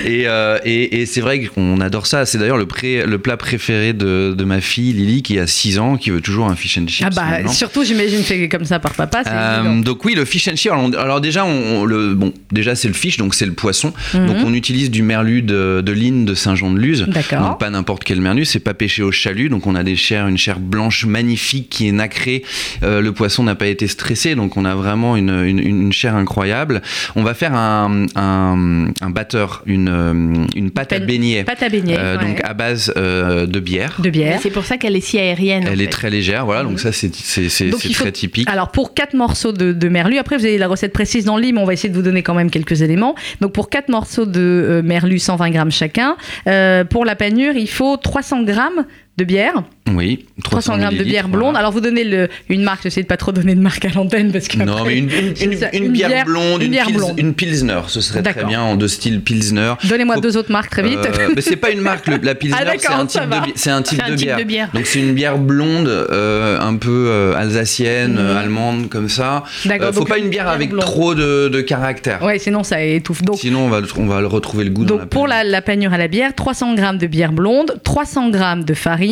Euh, 0.08 0.58
et, 0.64 1.00
et, 1.00 1.06
c'est 1.06 1.20
vrai 1.20 1.40
qu'on 1.40 1.80
adore 1.80 2.06
ça. 2.06 2.24
C'est 2.24 2.38
d'ailleurs 2.38 2.56
le, 2.56 2.66
le 3.06 3.18
plat 3.18 3.36
préféré 3.36 3.92
de, 3.92 4.34
de, 4.36 4.44
ma 4.44 4.60
fille 4.60 4.92
Lily 4.92 5.22
qui 5.22 5.38
a 5.38 5.46
6 5.46 5.78
ans, 5.78 5.96
qui 5.96 6.10
veut 6.10 6.20
toujours 6.20 6.46
un 6.46 6.56
fish 6.56 6.78
and 6.78 6.86
chips. 6.86 7.06
Ah 7.06 7.10
bah 7.10 7.48
surtout 7.48 7.84
j'imagine 7.84 8.22
fait 8.22 8.48
comme 8.48 8.64
ça 8.64 8.78
par 8.78 8.94
papa. 8.94 9.22
Euh, 9.26 9.80
donc 9.82 10.04
oui, 10.04 10.14
le 10.14 10.24
fish 10.24 10.48
and 10.48 10.56
chips. 10.56 10.72
Alors, 10.72 11.20
déjà, 11.20 11.44
on, 11.44 11.84
le, 11.84 12.14
bon, 12.14 12.32
déjà 12.52 12.74
c'est 12.74 12.88
le 12.88 12.94
fish, 12.94 13.16
donc 13.16 13.34
c'est 13.34 13.46
le 13.46 13.52
poisson. 13.52 13.92
Mhm. 14.14 14.26
Donc 14.26 14.36
on 14.44 14.54
utilise 14.54 14.90
du 14.90 15.02
merlu 15.02 15.42
de, 15.42 15.82
de 15.84 15.92
Line 15.92 16.24
de 16.24 16.34
Saint-Jean-de-Luz. 16.34 17.06
Donc 17.06 17.58
pas 17.58 17.70
n'importe 17.70 18.04
quel 18.04 18.20
merlu, 18.20 18.44
c'est 18.44 18.57
pas 18.60 18.74
pêché 18.74 19.02
au 19.02 19.12
chalut, 19.12 19.48
donc 19.48 19.66
on 19.66 19.74
a 19.74 19.82
des 19.82 19.96
chairs, 19.96 20.28
une 20.28 20.38
chair 20.38 20.60
blanche 20.60 21.04
magnifique 21.06 21.68
qui 21.68 21.88
est 21.88 21.92
nacrée. 21.92 22.42
Euh, 22.82 23.00
le 23.00 23.12
poisson 23.12 23.42
n'a 23.42 23.54
pas 23.54 23.66
été 23.66 23.86
stressé, 23.86 24.34
donc 24.34 24.56
on 24.56 24.64
a 24.64 24.74
vraiment 24.74 25.16
une, 25.16 25.44
une, 25.44 25.92
chair 25.92 26.16
incroyable. 26.16 26.82
On 27.16 27.22
va 27.22 27.34
faire 27.34 27.54
un, 27.54 28.06
un, 28.14 29.10
batteur, 29.10 29.62
une, 29.66 29.88
euh, 29.88 30.46
une 30.54 30.70
pâte 30.70 30.92
à 30.92 30.98
beignet. 30.98 31.44
Pâte 31.44 31.62
à 31.62 31.68
beignet. 31.68 31.96
Euh, 31.98 32.18
donc 32.18 32.40
à 32.44 32.54
base 32.54 32.92
de 32.94 33.60
bière. 33.60 33.96
De 33.98 34.10
bière. 34.10 34.38
C'est 34.42 34.50
pour 34.50 34.64
ça 34.64 34.76
qu'elle 34.76 34.96
est 34.96 35.00
si 35.00 35.18
aérienne. 35.18 35.66
Elle 35.70 35.80
est 35.80 35.92
très 35.92 36.10
légère, 36.10 36.44
voilà, 36.44 36.62
donc 36.64 36.80
ça 36.80 36.92
c'est 36.92 37.10
très 37.10 38.12
typique. 38.12 38.48
Alors 38.48 38.70
pour 38.70 38.94
quatre 38.94 39.14
morceaux 39.14 39.52
de, 39.52 39.72
de, 39.72 39.88
merlu, 39.88 40.18
après 40.18 40.36
vous 40.36 40.44
avez 40.44 40.58
la 40.58 40.68
recette 40.68 40.92
précise 40.92 41.24
dans 41.24 41.36
le 41.36 41.42
lit, 41.42 41.52
mais 41.52 41.60
on 41.60 41.64
va 41.66 41.72
essayer 41.72 41.88
de 41.88 41.94
vous 41.94 42.02
donner 42.02 42.22
quand 42.22 42.34
même 42.34 42.50
quelques 42.50 42.82
éléments. 42.82 43.14
Donc 43.40 43.52
pour 43.52 43.70
quatre 43.70 43.88
morceaux 43.88 44.26
de 44.26 44.80
merlu, 44.84 45.18
120 45.18 45.50
grammes 45.50 45.72
chacun. 45.72 46.16
pour 46.90 47.04
la 47.04 47.16
panure, 47.16 47.54
il 47.56 47.68
faut 47.68 47.96
300 47.96 48.42
grammes 48.48 48.86
de 49.18 49.24
bière. 49.24 49.62
Oui, 49.94 50.26
300, 50.44 50.72
300 50.72 50.78
grammes 50.78 50.96
de 50.96 51.04
bière 51.04 51.28
blonde. 51.28 51.56
Alors 51.56 51.72
vous 51.72 51.80
donnez 51.80 52.04
le, 52.04 52.28
une 52.48 52.62
marque, 52.62 52.84
j'essaie 52.84 53.02
de 53.02 53.06
pas 53.06 53.16
trop 53.16 53.32
donner 53.32 53.54
de 53.54 53.60
marque 53.60 53.84
à 53.84 53.88
l'antenne 53.88 54.32
parce 54.32 54.48
que. 54.48 54.58
Non, 54.58 54.84
mais 54.84 54.98
une, 54.98 55.10
une, 55.72 55.92
bière, 55.92 56.24
blonde, 56.24 56.62
une, 56.62 56.70
bière 56.70 56.90
blonde. 56.90 57.18
une 57.18 57.34
pilsner, 57.34 57.80
ce 57.88 58.00
serait 58.00 58.22
très 58.22 58.44
bien 58.44 58.62
en 58.62 58.76
deux 58.76 58.88
styles 58.88 59.20
pilsner. 59.20 59.74
Donnez-moi 59.84 60.20
deux 60.20 60.36
autres 60.36 60.52
marques 60.52 60.70
très 60.70 60.82
vite. 60.82 60.98
Euh, 60.98 61.30
mais 61.34 61.40
c'est 61.40 61.56
pas 61.56 61.70
une 61.70 61.80
marque, 61.80 62.06
la 62.06 62.34
pilsner, 62.36 62.58
ah, 62.60 62.72
c'est 62.78 62.92
un, 62.92 63.06
type 63.06 63.22
de, 63.22 63.36
c'est 63.56 63.70
un, 63.70 63.82
type, 63.82 63.98
de, 64.06 64.44
bière. 64.44 64.70
Donc 64.72 64.86
c'est 64.86 65.00
une 65.00 65.14
bière 65.14 65.38
blonde, 65.38 65.88
euh, 65.88 66.60
un 66.60 66.76
peu 66.76 67.08
euh, 67.08 67.34
alsacienne, 67.36 68.12
mhm. 68.12 68.36
allemande 68.36 68.88
comme 68.88 69.08
ça. 69.08 69.44
D'accord. 69.64 69.92
faut 69.92 70.04
pas 70.04 70.18
une 70.18 70.28
bière 70.28 70.48
avec 70.48 70.76
trop 70.76 71.14
de, 71.14 71.48
de 71.48 71.60
caractère. 71.60 72.22
Ouais, 72.22 72.38
sinon 72.38 72.62
ça 72.62 72.82
étouffe. 72.82 73.22
Donc, 73.22 73.38
sinon 73.38 73.66
on 73.66 73.68
va, 73.68 73.80
on 73.96 74.06
va 74.06 74.20
retrouver 74.28 74.64
le 74.64 74.70
goût. 74.70 74.84
Donc 74.84 75.06
pour 75.06 75.26
la, 75.26 75.42
la 75.44 75.62
panure 75.62 75.92
à 75.92 75.98
la 75.98 76.08
bière, 76.08 76.34
300 76.34 76.74
grammes 76.74 76.98
de 76.98 77.06
bière 77.06 77.32
blonde, 77.32 77.80
300 77.84 78.30
grammes 78.30 78.64
de 78.64 78.74
farine, 78.74 79.07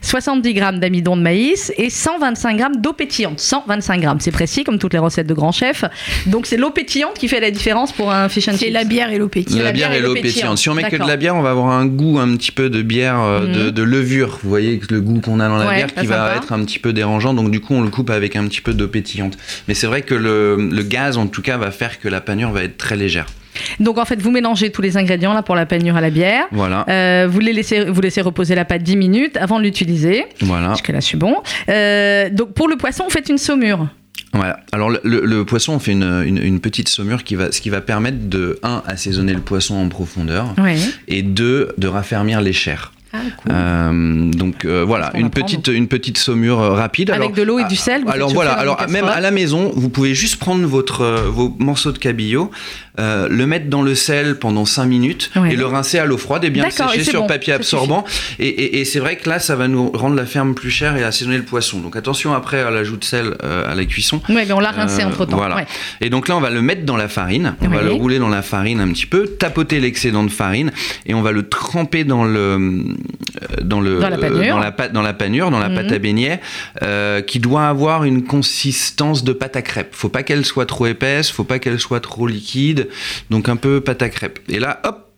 70 0.00 0.54
grammes 0.54 0.80
d'amidon 0.80 1.16
de 1.16 1.22
maïs 1.22 1.72
et 1.76 1.90
125 1.90 2.56
grammes 2.56 2.76
d'eau 2.76 2.92
pétillante. 2.92 3.40
125 3.40 4.00
grammes, 4.00 4.20
c'est 4.20 4.30
précis 4.30 4.64
comme 4.64 4.78
toutes 4.78 4.92
les 4.92 4.98
recettes 4.98 5.26
de 5.26 5.34
grands 5.34 5.52
chefs. 5.52 5.84
Donc 6.26 6.46
c'est 6.46 6.56
l'eau 6.56 6.70
pétillante 6.70 7.14
qui 7.14 7.28
fait 7.28 7.40
la 7.40 7.50
différence 7.50 7.92
pour 7.92 8.12
un 8.12 8.28
fish 8.28 8.48
and 8.48 8.52
chips. 8.52 8.64
C'est 8.64 8.70
la 8.70 8.84
bière 8.84 9.10
et 9.10 9.18
l'eau 9.18 9.28
pétillante. 9.28 9.64
La, 9.64 9.72
bière, 9.72 9.92
et 9.92 10.00
l'eau 10.00 10.14
pétillante. 10.14 10.58
Si 10.58 10.68
on 10.68 10.74
met 10.74 10.84
que 10.84 10.96
de 10.96 11.06
la 11.06 11.16
bière, 11.16 11.36
on 11.36 11.42
va 11.42 11.50
avoir 11.50 11.68
un 11.68 11.86
goût 11.86 12.18
un 12.18 12.36
petit 12.36 12.52
peu 12.52 12.70
de 12.70 12.82
bière, 12.82 13.20
euh, 13.20 13.70
de, 13.70 13.82
mhm. 13.82 13.88
levure. 13.88 14.38
Vous 14.42 14.48
voyez 14.48 14.80
le 14.90 15.00
goût 15.00 15.20
qu'on 15.20 15.40
a 15.40 15.48
dans 15.48 15.58
la 15.58 15.74
bière 15.74 15.94
qui 15.94 16.06
va 16.06 16.36
être 16.36 16.52
un 16.52 16.64
petit 16.64 16.78
peu 16.78 16.92
dérangeant. 16.92 17.34
Donc 17.34 17.50
du 17.50 17.60
coup, 17.60 17.74
on 17.74 17.82
le 17.82 17.90
coupe 17.90 18.10
avec 18.10 18.36
un 18.36 18.46
petit 18.46 18.60
peu 18.60 18.74
d'eau 18.74 18.88
pétillante. 18.88 19.36
Mais 19.68 19.74
c'est 19.74 19.86
vrai 19.86 20.02
que 20.02 20.14
le, 20.14 20.56
le 20.56 20.82
gaz, 20.82 21.18
en 21.18 21.26
tout 21.26 21.42
cas, 21.42 21.56
va 21.56 21.70
faire 21.70 22.00
que 22.00 22.08
la 22.08 22.20
panure 22.20 22.50
va 22.50 22.62
être 22.62 22.76
très 22.76 22.96
légère. 22.96 23.26
Donc 23.80 23.98
en 23.98 24.04
fait, 24.04 24.20
vous 24.20 24.30
mélangez 24.30 24.70
tous 24.70 24.82
les 24.82 24.96
ingrédients 24.96 25.32
là 25.32 25.42
pour 25.42 25.54
la 25.54 25.66
panure 25.66 25.96
à 25.96 26.00
la 26.00 26.10
bière. 26.10 26.44
Voilà. 26.52 26.84
Euh, 26.88 27.26
vous 27.30 27.40
les 27.40 27.52
laissez, 27.52 27.84
vous 27.84 28.00
laissez 28.00 28.20
reposer 28.20 28.54
la 28.54 28.64
pâte 28.64 28.82
10 28.82 28.96
minutes 28.96 29.36
avant 29.36 29.58
de 29.58 29.64
l'utiliser. 29.64 30.24
Voilà. 30.40 30.70
Jusque 30.70 30.88
là, 30.88 31.00
je 31.00 31.06
suis 31.06 31.18
bon. 31.18 31.36
Euh, 31.68 32.30
donc 32.30 32.52
pour 32.52 32.68
le 32.68 32.76
poisson, 32.76 33.04
vous 33.04 33.10
faites 33.10 33.28
une 33.28 33.38
saumure. 33.38 33.86
Voilà. 34.32 34.60
Alors 34.72 34.90
le, 34.90 35.44
poisson, 35.44 35.74
on 35.74 35.78
fait 35.78 35.92
une, 35.92 36.60
petite 36.60 36.88
saumure 36.88 37.24
qui 37.24 37.36
va, 37.36 37.52
ce 37.52 37.60
qui 37.60 37.70
va 37.70 37.80
permettre 37.80 38.28
de 38.28 38.58
un 38.62 38.82
assaisonner 38.86 39.32
le 39.32 39.40
poisson 39.40 39.76
en 39.76 39.88
profondeur 39.88 40.54
et 41.08 41.22
deux 41.22 41.72
de 41.78 41.88
raffermir 41.88 42.40
les 42.40 42.52
chairs. 42.52 42.92
Ah, 43.12 43.18
euh, 43.50 44.30
donc 44.32 44.64
euh, 44.64 44.84
voilà, 44.84 45.10
une 45.14 45.30
petite, 45.30 45.68
une 45.68 45.88
petite 45.88 46.18
saumure 46.18 46.60
euh, 46.60 46.72
rapide. 46.72 47.10
Avec 47.10 47.34
de 47.34 47.42
l'eau 47.42 47.58
et 47.58 47.64
du 47.64 47.76
sel. 47.76 48.04
alors 48.08 48.32
voilà, 48.32 48.52
alors 48.52 48.84
même 48.88 49.04
à 49.04 49.20
la 49.20 49.30
maison, 49.30 49.72
vous 49.74 49.88
pouvez 49.88 50.14
juste 50.14 50.36
prendre 50.36 50.66
votre, 50.66 51.04
vos 51.28 51.54
morceaux 51.58 51.92
de 51.92 51.98
cabillaud, 51.98 52.50
le 52.98 53.46
mettre 53.46 53.68
dans 53.68 53.82
le 53.82 53.94
sel 53.94 54.38
pendant 54.38 54.64
5 54.64 54.86
minutes 54.86 55.30
et 55.50 55.56
le 55.56 55.66
rincer 55.66 55.98
à 55.98 56.06
l'eau 56.06 56.18
froide 56.18 56.44
et 56.44 56.50
bien 56.50 56.70
sécher 56.70 57.04
sur 57.04 57.26
papier 57.26 57.52
absorbant. 57.52 58.04
Et, 58.38 58.80
et, 58.80 58.84
c'est 58.84 59.00
vrai 59.00 59.16
que 59.16 59.28
là, 59.28 59.38
ça 59.38 59.56
va 59.56 59.68
nous 59.68 59.90
rendre 59.90 60.16
la 60.16 60.26
ferme 60.26 60.54
plus 60.54 60.70
chère 60.70 60.96
et 60.96 61.04
assaisonner 61.04 61.36
le 61.36 61.44
poisson. 61.44 61.80
Donc 61.80 61.96
attention 61.96 62.32
après 62.34 62.60
à 62.60 62.70
l'ajout 62.70 62.96
de 62.96 63.04
sel 63.04 63.34
à 63.42 63.74
la 63.74 63.84
cuisson. 63.84 64.20
Oui, 64.28 64.34
mais 64.46 64.52
on 64.52 64.60
l'a 64.60 64.70
rincé 64.70 65.04
entre 65.04 65.24
temps. 65.24 65.36
Voilà. 65.36 65.64
Et 66.00 66.10
donc 66.10 66.28
là, 66.28 66.36
on 66.36 66.40
va 66.40 66.50
le 66.50 66.62
mettre 66.62 66.84
dans 66.84 66.96
la 66.96 67.08
farine. 67.08 67.54
On 67.60 67.68
va 67.68 67.82
le 67.82 67.92
rouler 67.92 68.18
dans 68.18 68.28
la 68.28 68.42
farine 68.42 68.80
un 68.80 68.88
petit 68.88 69.06
peu, 69.06 69.26
tapoter 69.26 69.80
l'excédent 69.80 70.24
de 70.24 70.30
farine 70.30 70.72
et 71.06 71.14
on 71.14 71.22
va 71.22 71.32
le 71.32 71.48
tremper 71.48 72.04
dans 72.04 72.24
le 72.24 72.56
dans, 73.62 73.80
le, 73.80 74.00
dans 74.00 74.08
la 74.08 74.18
panure, 74.18 74.54
dans 74.54 74.58
la, 74.58 74.88
dans 74.88 75.02
la, 75.02 75.12
panure, 75.12 75.50
dans 75.50 75.58
la 75.58 75.70
pâte 75.70 75.92
à 75.92 75.96
mhm. 75.96 75.98
beignet, 75.98 76.40
euh, 76.82 77.20
qui 77.20 77.38
doit 77.38 77.66
avoir 77.66 78.04
une 78.04 78.24
consistance 78.24 79.24
de 79.24 79.32
pâte 79.32 79.56
à 79.56 79.62
crêpes. 79.62 79.92
Faut 79.92 80.08
pas 80.08 80.22
qu'elle 80.22 80.44
soit 80.44 80.66
trop 80.66 80.86
épaisse, 80.86 81.30
faut 81.30 81.44
pas 81.44 81.58
qu'elle 81.58 81.80
soit 81.80 82.00
trop 82.00 82.26
liquide, 82.26 82.85
donc 83.30 83.48
un 83.48 83.56
peu 83.56 83.80
pâte 83.80 84.02
à 84.02 84.08
crêpes. 84.08 84.40
Et 84.48 84.58
là, 84.58 84.80
hop, 84.84 85.12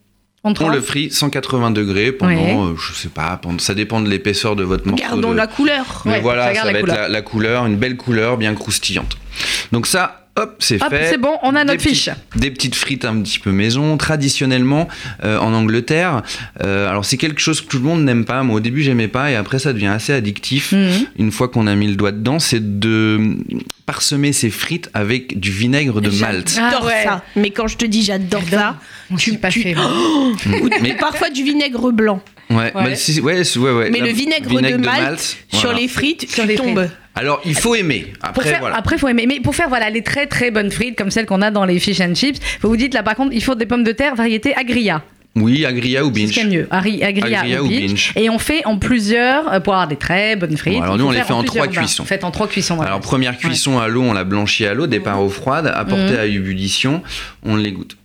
On 0.44 0.68
le 0.68 0.80
frit 0.80 1.10
180 1.10 1.70
degrés 1.72 2.12
pendant, 2.12 2.76
je 2.76 2.92
sais 2.92 3.08
pas, 3.08 3.40
ça 3.58 3.74
dépend 3.74 4.00
de 4.00 4.08
l'épaisseur 4.08 4.56
de 4.56 4.64
votre 4.64 4.86
morceau. 4.86 5.02
Gardons 5.02 5.32
la 5.32 5.46
couleur. 5.46 6.02
Mais 6.04 6.20
voilà, 6.20 6.54
ça, 6.54 6.64
va 6.64 6.78
être 6.78 7.08
la 7.08 7.22
couleur, 7.22 7.66
une 7.66 7.76
belle 7.76 7.96
couleur 7.96 8.36
bien 8.36 8.54
croustillante. 8.54 9.16
Donc 9.72 9.86
ça, 9.86 10.28
Hop, 10.38 10.56
c'est 10.60 10.78
fait. 10.78 11.10
C'est 11.10 11.18
bon, 11.18 11.36
on 11.42 11.56
a 11.56 11.64
notre 11.64 11.82
fiche. 11.82 12.10
des 12.36 12.50
petites 12.50 12.76
frites 12.76 13.04
un 13.04 13.20
petit 13.22 13.40
peu 13.40 13.50
maison. 13.50 13.96
Traditionnellement, 13.96 14.86
euh, 15.24 15.36
en 15.38 15.52
Angleterre, 15.52 16.22
euh, 16.62 16.88
alors 16.88 17.04
c'est 17.04 17.16
quelque 17.16 17.40
chose 17.40 17.60
que 17.60 17.66
tout 17.66 17.78
le 17.78 17.84
monde 17.84 18.04
n'aime 18.04 18.24
pas. 18.24 18.42
Moi, 18.44 18.56
au 18.56 18.60
début, 18.60 18.82
j'aimais 18.82 19.08
pas, 19.08 19.32
et 19.32 19.36
après, 19.36 19.58
ça 19.58 19.72
devient 19.72 19.88
assez 19.88 20.12
addictif. 20.12 20.72
Mhm. 20.72 21.06
Une 21.18 21.32
fois 21.32 21.48
qu'on 21.48 21.66
a 21.66 21.74
mis 21.74 21.88
le 21.88 21.96
doigt 21.96 22.12
dedans, 22.12 22.38
c'est 22.38 22.78
de 22.78 23.36
parsemer 23.88 24.34
ses 24.34 24.50
frites 24.50 24.90
avec 24.92 25.40
du 25.40 25.50
vinaigre 25.50 26.02
de 26.02 26.10
Malte. 26.10 26.52
J'adore 26.54 26.90
ah 26.92 27.02
ça. 27.04 27.24
Mais 27.36 27.52
quand 27.52 27.68
je 27.68 27.78
te 27.78 27.86
dis 27.86 28.02
j'adore 28.04 28.42
ça, 28.50 28.76
tu 29.16 29.38
pas 29.38 29.50
fait. 29.50 29.74
mais 30.82 30.92
parfois 31.00 31.30
du 31.30 31.42
vinaigre 31.42 31.90
blanc. 31.90 32.20
Ouais, 32.50 32.70
ouais. 32.74 33.20
ouais, 33.22 33.90
Mais 33.90 34.00
le 34.00 34.12
vinaigre, 34.12 34.60
de, 34.60 34.76
Malte, 34.76 35.38
sur 35.50 35.72
les 35.72 35.88
frites, 35.88 36.30
sur 36.30 36.42
tu 36.42 36.48
les 36.48 36.56
tombes. 36.56 36.86
Alors, 37.14 37.40
il 37.46 37.54
faut 37.54 37.74
aimer. 37.74 38.12
Après, 38.20 38.50
faire, 38.50 38.60
voilà. 38.60 38.76
Après, 38.76 38.98
faut 38.98 39.08
aimer. 39.08 39.24
Mais 39.26 39.40
pour 39.40 39.56
faire 39.56 39.70
voilà 39.70 39.88
les 39.88 40.02
très 40.02 40.26
très 40.26 40.50
bonnes 40.50 40.70
frites 40.70 40.96
comme 40.96 41.10
celles 41.10 41.26
qu'on 41.26 41.40
a 41.40 41.50
dans 41.50 41.64
les 41.64 41.80
fish 41.80 42.00
and 42.02 42.14
chips, 42.14 42.38
vous 42.60 42.68
vous 42.68 42.76
dites 42.76 42.92
là 42.92 43.02
par 43.02 43.14
contre, 43.14 43.32
il 43.32 43.42
faut 43.42 43.54
des 43.54 43.64
pommes 43.64 43.84
de 43.84 43.92
terre 43.92 44.16
variété 44.16 44.54
agria. 44.54 45.02
Oui, 45.40 45.64
agria 45.64 46.04
ou 46.04 46.10
binge. 46.10 46.34
C'est 46.34 46.44
mieux. 46.44 46.66
Agria, 46.70 47.62
ou, 47.62 47.68
binge. 47.68 48.12
Et 48.16 48.30
on 48.30 48.38
fait 48.38 48.64
en 48.66 48.78
plusieurs 48.78 49.52
euh, 49.52 49.60
pour 49.60 49.74
avoir 49.74 49.88
des 49.88 49.96
très 49.96 50.36
bonnes 50.36 50.56
frites. 50.56 50.82
alors 50.82 50.98
nous, 50.98 51.06
on 51.06 51.10
les 51.10 51.22
fait 51.22 51.32
en, 51.32 51.42
trois 51.42 51.68
cuissons. 51.68 52.04
Faites 52.04 52.24
en 52.24 52.30
trois 52.30 52.48
cuissons. 52.48 52.80
Alors 52.80 53.00
première 53.00 53.36
cuisson 53.36 53.78
à 53.78 53.88
l'eau, 53.88 54.02
on 54.02 54.12
la 54.12 54.24
blanchit 54.24 54.66
à 54.66 54.74
l'eau, 54.74 54.86
départ 54.86 55.22
eau 55.22 55.28
froide, 55.28 55.72
apporté 55.74 56.14
mmh. 56.14 56.18
à 56.18 56.26
ébullition, 56.26 57.02
on 57.44 57.56
les 57.56 57.72
goûte. 57.72 57.96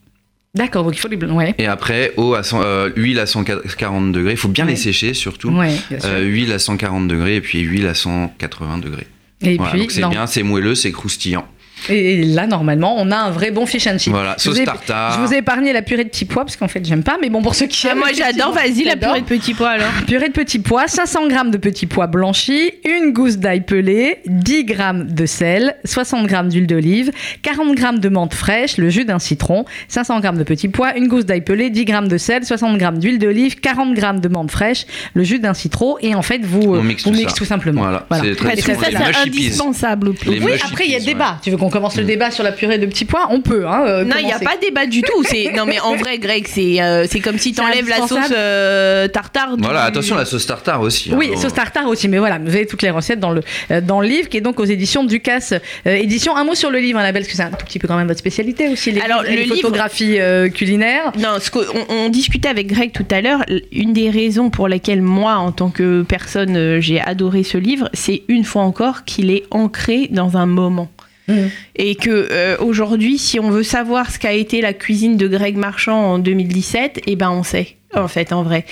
D'accord, 0.55 0.83
donc 0.83 0.95
il 0.95 0.99
faut 0.99 1.07
les 1.07 1.17
ouais. 1.17 1.55
Et 1.57 1.65
après, 1.65 2.13
eau 2.15 2.35
à 2.35 2.43
100, 2.43 2.61
euh, 2.61 2.89
huile 2.95 3.19
à 3.19 3.25
140 3.25 4.11
degrés. 4.11 4.33
Il 4.33 4.37
faut 4.37 4.49
bien 4.49 4.65
les 4.65 4.75
sécher 4.75 5.15
surtout. 5.15 5.49
Ouais, 5.49 5.75
euh, 6.05 6.21
huile 6.21 6.51
à 6.51 6.59
140 6.59 7.07
degrés 7.07 7.37
et 7.37 7.41
puis 7.41 7.59
huile 7.61 7.87
à 7.87 7.95
180 7.95 8.77
degrés. 8.77 9.07
Et 9.41 9.57
puis, 9.57 9.79
donc 9.79 9.91
c'est 9.91 10.07
bien, 10.07 10.27
c'est 10.27 10.43
moelleux, 10.43 10.75
c'est 10.75 10.91
croustillant. 10.91 11.47
Et 11.89 12.23
là, 12.23 12.47
normalement, 12.47 12.95
on 12.97 13.11
a 13.11 13.17
un 13.17 13.31
vrai 13.31 13.51
bon 13.51 13.65
fish 13.65 13.87
and 13.87 13.97
chip. 13.97 14.13
Voilà, 14.13 14.35
sauce 14.37 14.57
je 14.57 14.63
tartare. 14.63 15.13
Je 15.13 15.25
vous 15.25 15.33
ai 15.33 15.37
épargné 15.37 15.73
la 15.73 15.81
purée 15.81 16.03
de 16.03 16.09
petits 16.09 16.25
pois, 16.25 16.45
parce 16.45 16.55
qu'en 16.55 16.67
fait, 16.67 16.85
j'aime 16.85 17.03
pas. 17.03 17.17
Mais 17.21 17.29
bon, 17.29 17.41
pour 17.41 17.55
ceux 17.55 17.65
qui 17.65 17.87
ah, 17.87 17.91
aiment. 17.91 17.99
moi, 17.99 18.09
j'adore. 18.15 18.53
Vas-y, 18.53 18.83
la 18.83 18.95
purée 18.95 19.21
de 19.21 19.25
petits 19.25 19.53
pois 19.53 19.71
alors. 19.71 19.89
Purée 20.07 20.29
de 20.29 20.33
petits 20.33 20.59
pois, 20.59 20.87
500 20.87 21.29
g 21.29 21.35
de 21.51 21.57
petits 21.57 21.85
pois 21.85 22.07
blanchis, 22.07 22.71
une 22.85 23.11
gousse 23.11 23.37
d'ail 23.37 23.61
pelé, 23.61 24.19
10 24.25 24.67
g 24.67 24.75
de 25.05 25.25
sel, 25.25 25.75
60 25.85 26.29
g 26.29 26.37
d'huile 26.49 26.67
d'olive, 26.67 27.11
40 27.41 27.77
g 27.77 27.83
de 27.99 28.09
menthe 28.09 28.33
fraîche, 28.33 28.77
le 28.77 28.89
jus 28.89 29.05
d'un 29.05 29.19
citron, 29.19 29.65
500 29.87 30.21
g 30.21 30.29
de 30.33 30.43
petits 30.43 30.69
pois, 30.69 30.95
une 30.97 31.07
gousse 31.07 31.25
d'ail 31.25 31.41
pelé, 31.41 31.69
10 31.69 31.87
g 31.87 31.93
de 32.07 32.17
sel, 32.17 32.45
60 32.45 32.79
g 32.79 32.87
d'huile 32.95 33.19
d'olive, 33.19 33.59
40 33.59 33.95
g 33.95 34.01
de 34.21 34.27
menthe 34.27 34.51
fraîche, 34.51 34.85
le 35.13 35.23
jus 35.23 35.39
d'un 35.39 35.53
citron. 35.53 35.97
Et 36.01 36.15
en 36.15 36.21
fait, 36.21 36.43
vous, 36.43 36.75
on 36.75 36.83
mixe, 36.83 37.05
vous 37.05 37.11
tout, 37.11 37.33
tout, 37.35 37.45
simplement. 37.45 37.81
Voilà. 37.81 38.07
C'est 38.55 39.25
indispensable. 39.25 40.13
Oui, 40.27 40.53
après, 40.65 40.85
il 40.85 40.91
y 40.91 40.95
a 40.95 40.99
débat. 40.99 41.39
Tu 41.41 41.51
veux 41.51 41.57
qu'on 41.57 41.69
commence 41.73 41.97
le 41.97 42.03
débat 42.03 42.29
sur 42.29 42.43
la 42.43 42.51
purée 42.51 42.77
de 42.77 42.85
petits 42.85 43.03
pois, 43.03 43.27
on 43.31 43.41
peut. 43.41 43.67
Hein, 43.67 43.83
euh, 43.87 44.03
non, 44.05 44.15
il 44.19 44.25
n'y 44.25 44.31
a 44.31 44.39
pas 44.39 44.55
de 44.55 44.61
débat 44.61 44.85
du 44.85 45.01
tout. 45.01 45.11
Non, 45.55 45.65
mais 45.65 45.79
en 45.79 45.95
vrai, 45.95 46.19
Greg, 46.19 46.47
c'est 46.47 46.81
euh, 46.81 47.05
c'est 47.09 47.19
comme 47.19 47.37
si 47.37 47.53
tu 47.53 47.61
enlèves 47.61 47.87
la 47.87 48.07
sauce 48.07 48.31
euh, 48.35 49.07
tartare. 49.07 49.55
Voilà, 49.57 49.83
attention, 49.83 50.15
la 50.15 50.25
sauce 50.25 50.45
tartare 50.45 50.81
aussi. 50.81 51.11
Hein. 51.11 51.15
Oui, 51.17 51.31
sauce 51.37 51.53
tartare 51.53 51.87
aussi. 51.87 52.07
Mais 52.07 52.17
voilà, 52.17 52.37
vous 52.37 52.49
avez 52.49 52.65
toutes 52.65 52.81
les 52.81 52.91
recettes 52.91 53.19
dans 53.19 53.31
le, 53.31 53.41
dans 53.81 53.99
le 53.99 54.07
livre 54.07 54.29
qui 54.29 54.37
est 54.37 54.41
donc 54.41 54.59
aux 54.59 54.65
éditions 54.65 55.03
Ducasse 55.03 55.53
Édition. 55.85 56.35
Un 56.35 56.43
mot 56.43 56.55
sur 56.55 56.69
le 56.69 56.79
livre, 56.79 56.99
Annabelle, 56.99 57.23
parce 57.23 57.31
que 57.31 57.37
c'est 57.37 57.43
un 57.43 57.51
tout 57.51 57.65
petit 57.65 57.79
peu 57.79 57.87
quand 57.87 57.97
même 57.97 58.07
votre 58.07 58.19
spécialité 58.19 58.69
aussi, 58.69 58.91
les, 58.91 59.01
Alors, 59.01 59.23
les 59.23 59.47
photographies 59.47 60.17
culinaires. 60.53 61.11
Non, 61.17 61.37
ce 61.39 61.49
on, 61.89 62.09
discutait 62.09 62.49
avec 62.49 62.67
Greg 62.67 62.91
tout 62.91 63.05
à 63.09 63.21
l'heure. 63.21 63.43
Une 63.71 63.93
des 63.93 64.09
raisons 64.09 64.49
pour 64.49 64.67
lesquelles 64.67 65.01
moi, 65.01 65.35
en 65.35 65.51
tant 65.51 65.69
que 65.69 66.03
personne, 66.03 66.79
j'ai 66.79 67.01
adoré 67.01 67.43
ce 67.43 67.57
livre, 67.57 67.89
c'est 67.93 68.23
une 68.27 68.43
fois 68.43 68.63
encore 68.63 69.03
qu'il 69.05 69.31
est 69.31 69.43
ancré 69.51 70.07
dans 70.11 70.37
un 70.37 70.45
moment. 70.45 70.89
Mm. 71.27 71.33
Et 71.75 71.95
que 71.95 72.27
euh, 72.31 72.57
aujourd'hui, 72.59 73.17
si 73.17 73.39
on 73.39 73.49
veut 73.49 73.63
savoir 73.63 74.11
ce 74.11 74.19
qu'a 74.19 74.33
été 74.33 74.61
la 74.61 74.73
cuisine 74.73 75.17
de 75.17 75.27
Greg 75.27 75.55
Marchand 75.55 76.13
en 76.13 76.19
2017, 76.19 77.01
eh 77.05 77.15
ben 77.15 77.31
on 77.31 77.43
sait 77.43 77.77
en 77.95 78.07
fait, 78.07 78.33
en 78.33 78.43
vrai. 78.43 78.65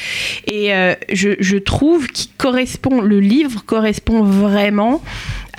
Et 0.47 0.73
euh, 0.73 0.95
je, 1.11 1.57
trouve 1.57 2.07
qu'il 2.07 2.31
correspond, 2.37 3.01
le 3.01 3.19
livre 3.19 3.63
correspond 3.65 4.23
vraiment 4.23 5.01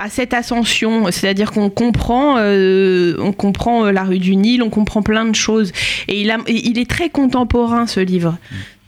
à 0.00 0.09
cette 0.09 0.35
ascension, 0.35 1.12
c'est-à-dire 1.12 1.52
qu'on 1.52 1.70
comprend, 1.70 2.38
euh, 2.38 3.14
on 3.20 3.33
comprend 3.33 3.90
la 3.92 4.02
rue 4.02 4.18
du 4.18 4.35
Nil, 4.35 4.62
on 4.62 4.70
comprend 4.70 5.02
plein 5.02 5.24
de 5.24 5.35
choses. 5.35 5.72
Et 6.09 6.22
il, 6.22 6.78
est 6.78 6.90
très 6.90 7.09
contemporain, 7.09 7.87
ce 7.87 8.00
livre. 8.00 8.37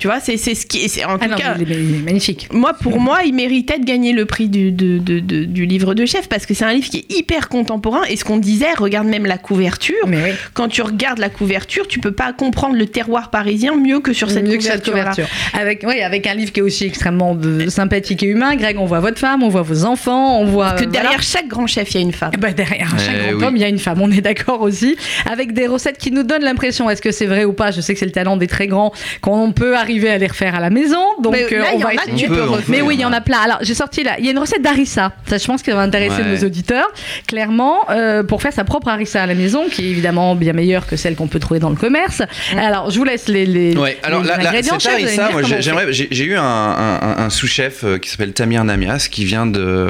Tu 0.05 0.09
vois, 0.09 0.21
c'est 0.21 0.37
ce 0.37 0.67
qui 0.67 0.85
est. 0.85 1.03
En 1.07 1.17
ah 1.19 1.29
tout 1.29 1.35
cas, 1.35 1.57
magnifique. 2.05 2.49
Moi, 2.53 2.75
pour 2.75 3.01
moi, 3.01 3.21
il 3.25 3.33
méritait 3.33 3.79
de 3.79 3.87
gagner 3.87 4.13
le 4.13 4.27
prix 4.27 4.51
du, 4.51 4.71
du 4.71 5.65
livre 5.65 5.95
de 5.95 6.05
chef 6.05 6.29
parce 6.29 6.45
que 6.45 6.53
c'est 6.53 6.67
un 6.67 6.75
livre 6.75 6.91
qui 6.91 6.99
est 6.99 7.11
hyper 7.11 7.49
contemporain. 7.49 8.03
Et 8.11 8.17
ce 8.17 8.23
qu'on 8.23 8.37
disait, 8.37 8.75
regarde 8.75 9.07
même 9.07 9.25
la 9.25 9.39
couverture. 9.39 10.07
Mais 10.07 10.35
Quand 10.53 10.69
tu 10.69 10.83
regardes 10.83 11.21
la 11.21 11.31
couverture, 11.31 11.89
tu 11.89 12.01
peux 12.01 12.13
pas 12.13 12.35
comprendre 12.35 12.77
le 12.77 12.85
terroir 12.85 13.31
parisien 13.31 13.77
mieux 13.77 14.01
que 14.01 14.13
sur 14.13 14.31
cette 14.31 14.45
couverture. 14.85 15.27
Avec, 15.55 15.87
oui, 15.89 16.03
avec 16.03 16.27
un 16.27 16.35
livre 16.35 16.53
qui 16.53 16.61
est 16.61 16.63
aussi 16.63 16.85
extrêmement 16.85 17.35
sympathique 17.69 18.23
et 18.23 18.27
humain. 18.27 18.57
Greg, 18.57 18.77
on 18.79 18.85
voit 18.85 19.01
votre 19.01 19.19
femme, 19.19 19.43
on 19.43 19.49
voit 19.49 19.63
vos 19.63 19.87
enfants, 19.87 20.39
on 20.39 20.45
voit. 20.45 20.73
que 20.73 20.85
derrière 20.85 21.23
chaque 21.23 21.49
grand 21.49 21.67
chef, 21.67 21.95
il 21.95 21.95
y 21.95 22.01
a 22.01 22.03
une 22.03 22.13
femme. 22.13 22.33
Ben, 22.39 22.53
derrière 22.53 22.91
chaque 22.99 23.15
eh 23.27 23.33
grand 23.33 23.47
homme, 23.49 23.57
il 23.57 23.63
y 23.63 23.65
a 23.65 23.69
une 23.69 23.79
femme. 23.79 24.03
On 24.03 24.11
est 24.11 24.21
d'accord 24.21 24.61
aussi. 24.61 24.99
Avec 25.33 25.55
des 25.55 25.67
recettes 25.67 25.97
qui 25.97 26.11
nous 26.11 26.25
donnent 26.25 26.45
l'impression, 26.45 26.91
est-ce 26.91 27.01
que 27.01 27.11
c'est 27.11 27.25
vrai 27.25 27.47
ou 27.47 27.55
pas? 27.55 27.71
Je 27.71 27.81
sais 27.81 27.95
que 27.95 27.99
c'est 27.99 28.05
le 28.05 28.13
talent 28.13 28.37
des 28.37 28.49
très 28.49 28.67
grands 28.67 28.93
qu'on 29.23 29.53
peut 29.53 29.75
arriver 29.75 29.94
à 30.03 30.19
les 30.19 30.27
refaire 30.27 30.55
à 30.55 30.61
la 30.61 30.71
maison. 30.71 31.03
Donc 31.23 31.35
euh, 31.35 31.63
on 31.75 31.79
va 31.79 31.95
essayer. 31.95 32.29
Mais 32.69 32.83
oui, 32.83 32.95
il 32.95 33.01
y 33.01 33.05
en 33.05 33.13
a 33.13 33.21
plein. 33.21 33.39
Alors 33.39 33.59
j'ai 33.63 33.75
sorti 33.75 34.03
là, 34.03 34.17
il 34.19 34.25
y 34.25 34.29
a 34.29 34.31
une 34.33 34.39
recette 34.39 34.63
d'harissa. 34.63 35.13
Ça, 35.27 35.39
je 35.39 35.47
pense 35.47 35.63
que 35.63 35.71
ça 35.71 35.77
va 35.77 35.83
intéresser 35.83 36.23
nos 36.23 36.47
auditeurs. 36.47 36.87
Clairement, 37.27 37.91
euh, 37.91 38.23
pour 38.23 38.43
faire 38.43 38.53
sa 38.53 38.65
propre 38.65 38.89
harissa 38.89 39.23
à 39.23 39.27
la 39.27 39.35
maison, 39.35 39.69
qui 39.71 39.87
est 39.87 39.91
évidemment 39.91 40.35
bien 40.35 40.53
meilleure 40.53 40.87
que 40.87 40.97
celle 40.97 41.15
qu'on 41.15 41.29
peut 41.29 41.39
trouver 41.39 41.61
dans 41.61 41.71
le 41.71 41.77
commerce. 41.77 42.23
Mm. 42.53 42.59
Alors 42.59 42.91
je 42.91 42.99
vous 42.99 43.05
laisse 43.05 43.29
les. 43.29 43.47
les 43.47 43.77
ouais. 43.77 43.99
Alors 44.03 44.23
les 44.23 44.29
la, 44.29 44.63
cette 44.63 44.87
harissa, 44.87 45.31
moi 45.31 45.43
j'aimerais. 45.43 45.93
J'ai 45.93 46.25
eu 46.25 46.37
un, 46.37 46.43
un, 46.43 47.31
sous-chef 47.31 47.85
euh, 47.85 47.99
qui 47.99 48.11
s'appelle 48.11 48.33
Tamir 48.33 48.65
Namias, 48.65 49.09
qui 49.11 49.25
vient 49.25 49.47
de 49.47 49.89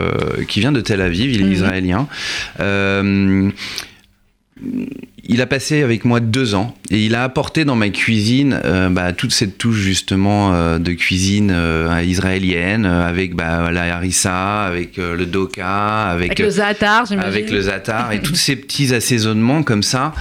qui 0.48 0.60
vient 0.60 0.72
de 0.72 0.80
Tel 0.80 1.00
Aviv. 1.00 1.32
Il 1.32 1.42
est 1.42 1.44
mm. 1.44 1.52
israélien. 1.52 2.08
Euh, 2.60 3.50
il 5.26 5.40
a 5.40 5.46
passé 5.46 5.82
avec 5.82 6.04
moi 6.04 6.20
deux 6.20 6.54
ans 6.54 6.74
et 6.90 7.04
il 7.04 7.14
a 7.14 7.24
apporté 7.24 7.64
dans 7.64 7.76
ma 7.76 7.88
cuisine 7.88 8.60
euh, 8.64 8.90
bah, 8.90 9.12
toute 9.12 9.32
cette 9.32 9.56
touche 9.56 9.76
justement 9.76 10.54
euh, 10.54 10.78
de 10.78 10.92
cuisine 10.92 11.50
euh, 11.54 12.02
israélienne 12.04 12.84
avec 12.84 13.34
bah, 13.34 13.70
la 13.70 13.96
harissa, 13.96 14.64
avec 14.64 14.96
le 14.96 15.24
doka, 15.24 16.08
avec, 16.08 16.38
le 16.38 16.50
zaatar, 16.50 17.06
avec 17.18 17.50
le 17.50 17.60
zaatar 17.62 18.12
et 18.12 18.20
tous 18.20 18.34
ces 18.34 18.56
petits 18.56 18.94
assaisonnements 18.94 19.62
comme 19.62 19.82
ça 19.82 20.12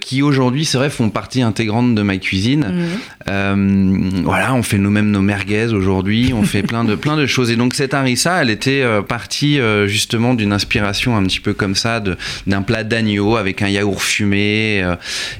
qui 0.00 0.22
aujourd'hui 0.22 0.64
c'est 0.64 0.78
vrai 0.78 0.90
font 0.90 1.10
partie 1.10 1.42
intégrante 1.42 1.94
de 1.94 2.02
ma 2.02 2.16
cuisine. 2.18 2.98
Mhm. 3.26 4.22
voilà, 4.24 4.54
on 4.54 4.62
fait 4.62 4.78
nous-mêmes 4.78 5.10
nos 5.10 5.22
merguez 5.22 5.72
aujourd'hui, 5.72 6.32
on 6.34 6.42
fait 6.42 6.62
plein 6.62 6.84
de 6.84 6.94
plein 7.04 7.16
de 7.16 7.26
choses 7.26 7.50
et 7.50 7.56
donc 7.56 7.74
cette 7.74 7.94
harissa, 7.94 8.40
elle 8.42 8.50
était 8.50 8.84
partie 9.08 9.58
justement 9.86 10.34
d'une 10.34 10.52
inspiration 10.52 11.16
un 11.16 11.24
petit 11.24 11.40
peu 11.40 11.54
comme 11.54 11.74
ça 11.74 12.02
d'un 12.46 12.62
plat 12.62 12.84
d'agneau 12.84 13.36
avec 13.36 13.62
un 13.62 13.68
yaourt 13.68 14.00
fumé 14.00 14.43
euh, 14.82 14.96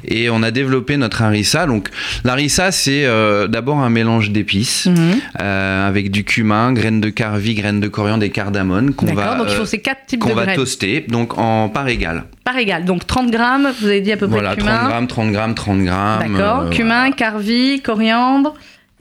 et, 0.07 0.31
on 0.31 0.43
a 0.43 0.51
développé 0.51 0.97
notre 0.97 1.23
harissa. 1.23 1.67
Donc 1.67 1.89
l'harissa, 2.25 2.73
c'est 2.73 3.05
euh, 3.05 3.47
d'abord 3.47 3.79
un 3.79 3.91
mélange 3.91 4.31
d'épices 4.31 4.87
mhm. 4.87 5.21
euh, 5.41 5.89
avec 5.89 6.11
du 6.11 6.25
cumin, 6.25 6.73
graines 6.73 7.01
de 7.01 7.11
carvi, 7.11 7.55
graines 7.55 7.81
de 7.81 7.89
coriandre 7.89 8.25
et 8.25 8.31
cardamone 8.31 8.95
qu'on 8.95 9.07
va, 9.15 9.37
donc 9.37 9.47
il 9.51 9.55
faut 9.55 9.67
ces 9.67 9.81
quatre 9.81 10.07
types 10.07 10.21
qu'on 10.21 10.35
va 10.35 10.55
toaster 10.55 11.05
donc 11.09 11.39
en 11.39 11.69
part 11.69 11.89
égale. 11.89 12.25
Par 12.45 12.57
égale. 12.59 12.85
Donc 12.85 13.07
30 13.07 13.31
grammes, 13.31 13.69
vous 13.81 13.87
avez 13.87 14.01
dit 14.01 14.13
à 14.13 14.17
peu 14.17 14.27
près 14.27 14.41
voilà, 14.41 14.57
30 14.57 14.67
grammes, 14.67 15.07
30 15.07 15.33
grammes, 15.33 15.55
30 15.55 15.85
grammes. 15.85 16.33
D'accord. 16.37 16.71
cumin, 16.71 17.11
carvi, 17.13 17.81
coriandre. 17.81 18.55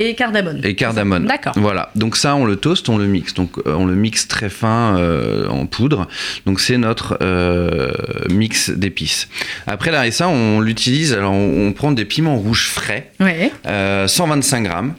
Et 0.03 0.15
cardamone. 0.15 0.59
Et 0.63 0.75
cardamone. 0.75 1.25
D'accord. 1.25 1.53
Voilà. 1.55 1.89
Donc 1.95 2.17
ça, 2.17 2.35
on 2.35 2.45
le 2.45 2.57
toast, 2.57 2.89
on 2.89 2.97
le 2.97 3.07
mixe. 3.07 3.33
Donc 3.33 3.57
euh, 3.57 3.73
on 3.73 3.85
le 3.85 3.95
mixe 3.95 4.27
très 4.27 4.49
fin 4.49 4.97
euh, 4.97 5.47
en 5.47 5.65
poudre. 5.65 6.07
Donc 6.45 6.59
c'est 6.59 6.77
notre 6.77 7.17
euh, 7.21 7.91
mix 8.29 8.69
d'épices. 8.69 9.29
Après 9.65 9.91
la 9.91 10.11
ça, 10.11 10.27
on 10.27 10.59
l'utilise. 10.59 11.13
Alors 11.13 11.33
on, 11.33 11.71
prend 11.71 11.91
des 11.91 12.05
piments 12.05 12.37
rouges 12.37 12.67
frais, 12.67 13.11
ouais. 13.19 13.51
125 13.65 14.61
grammes, 14.61 14.93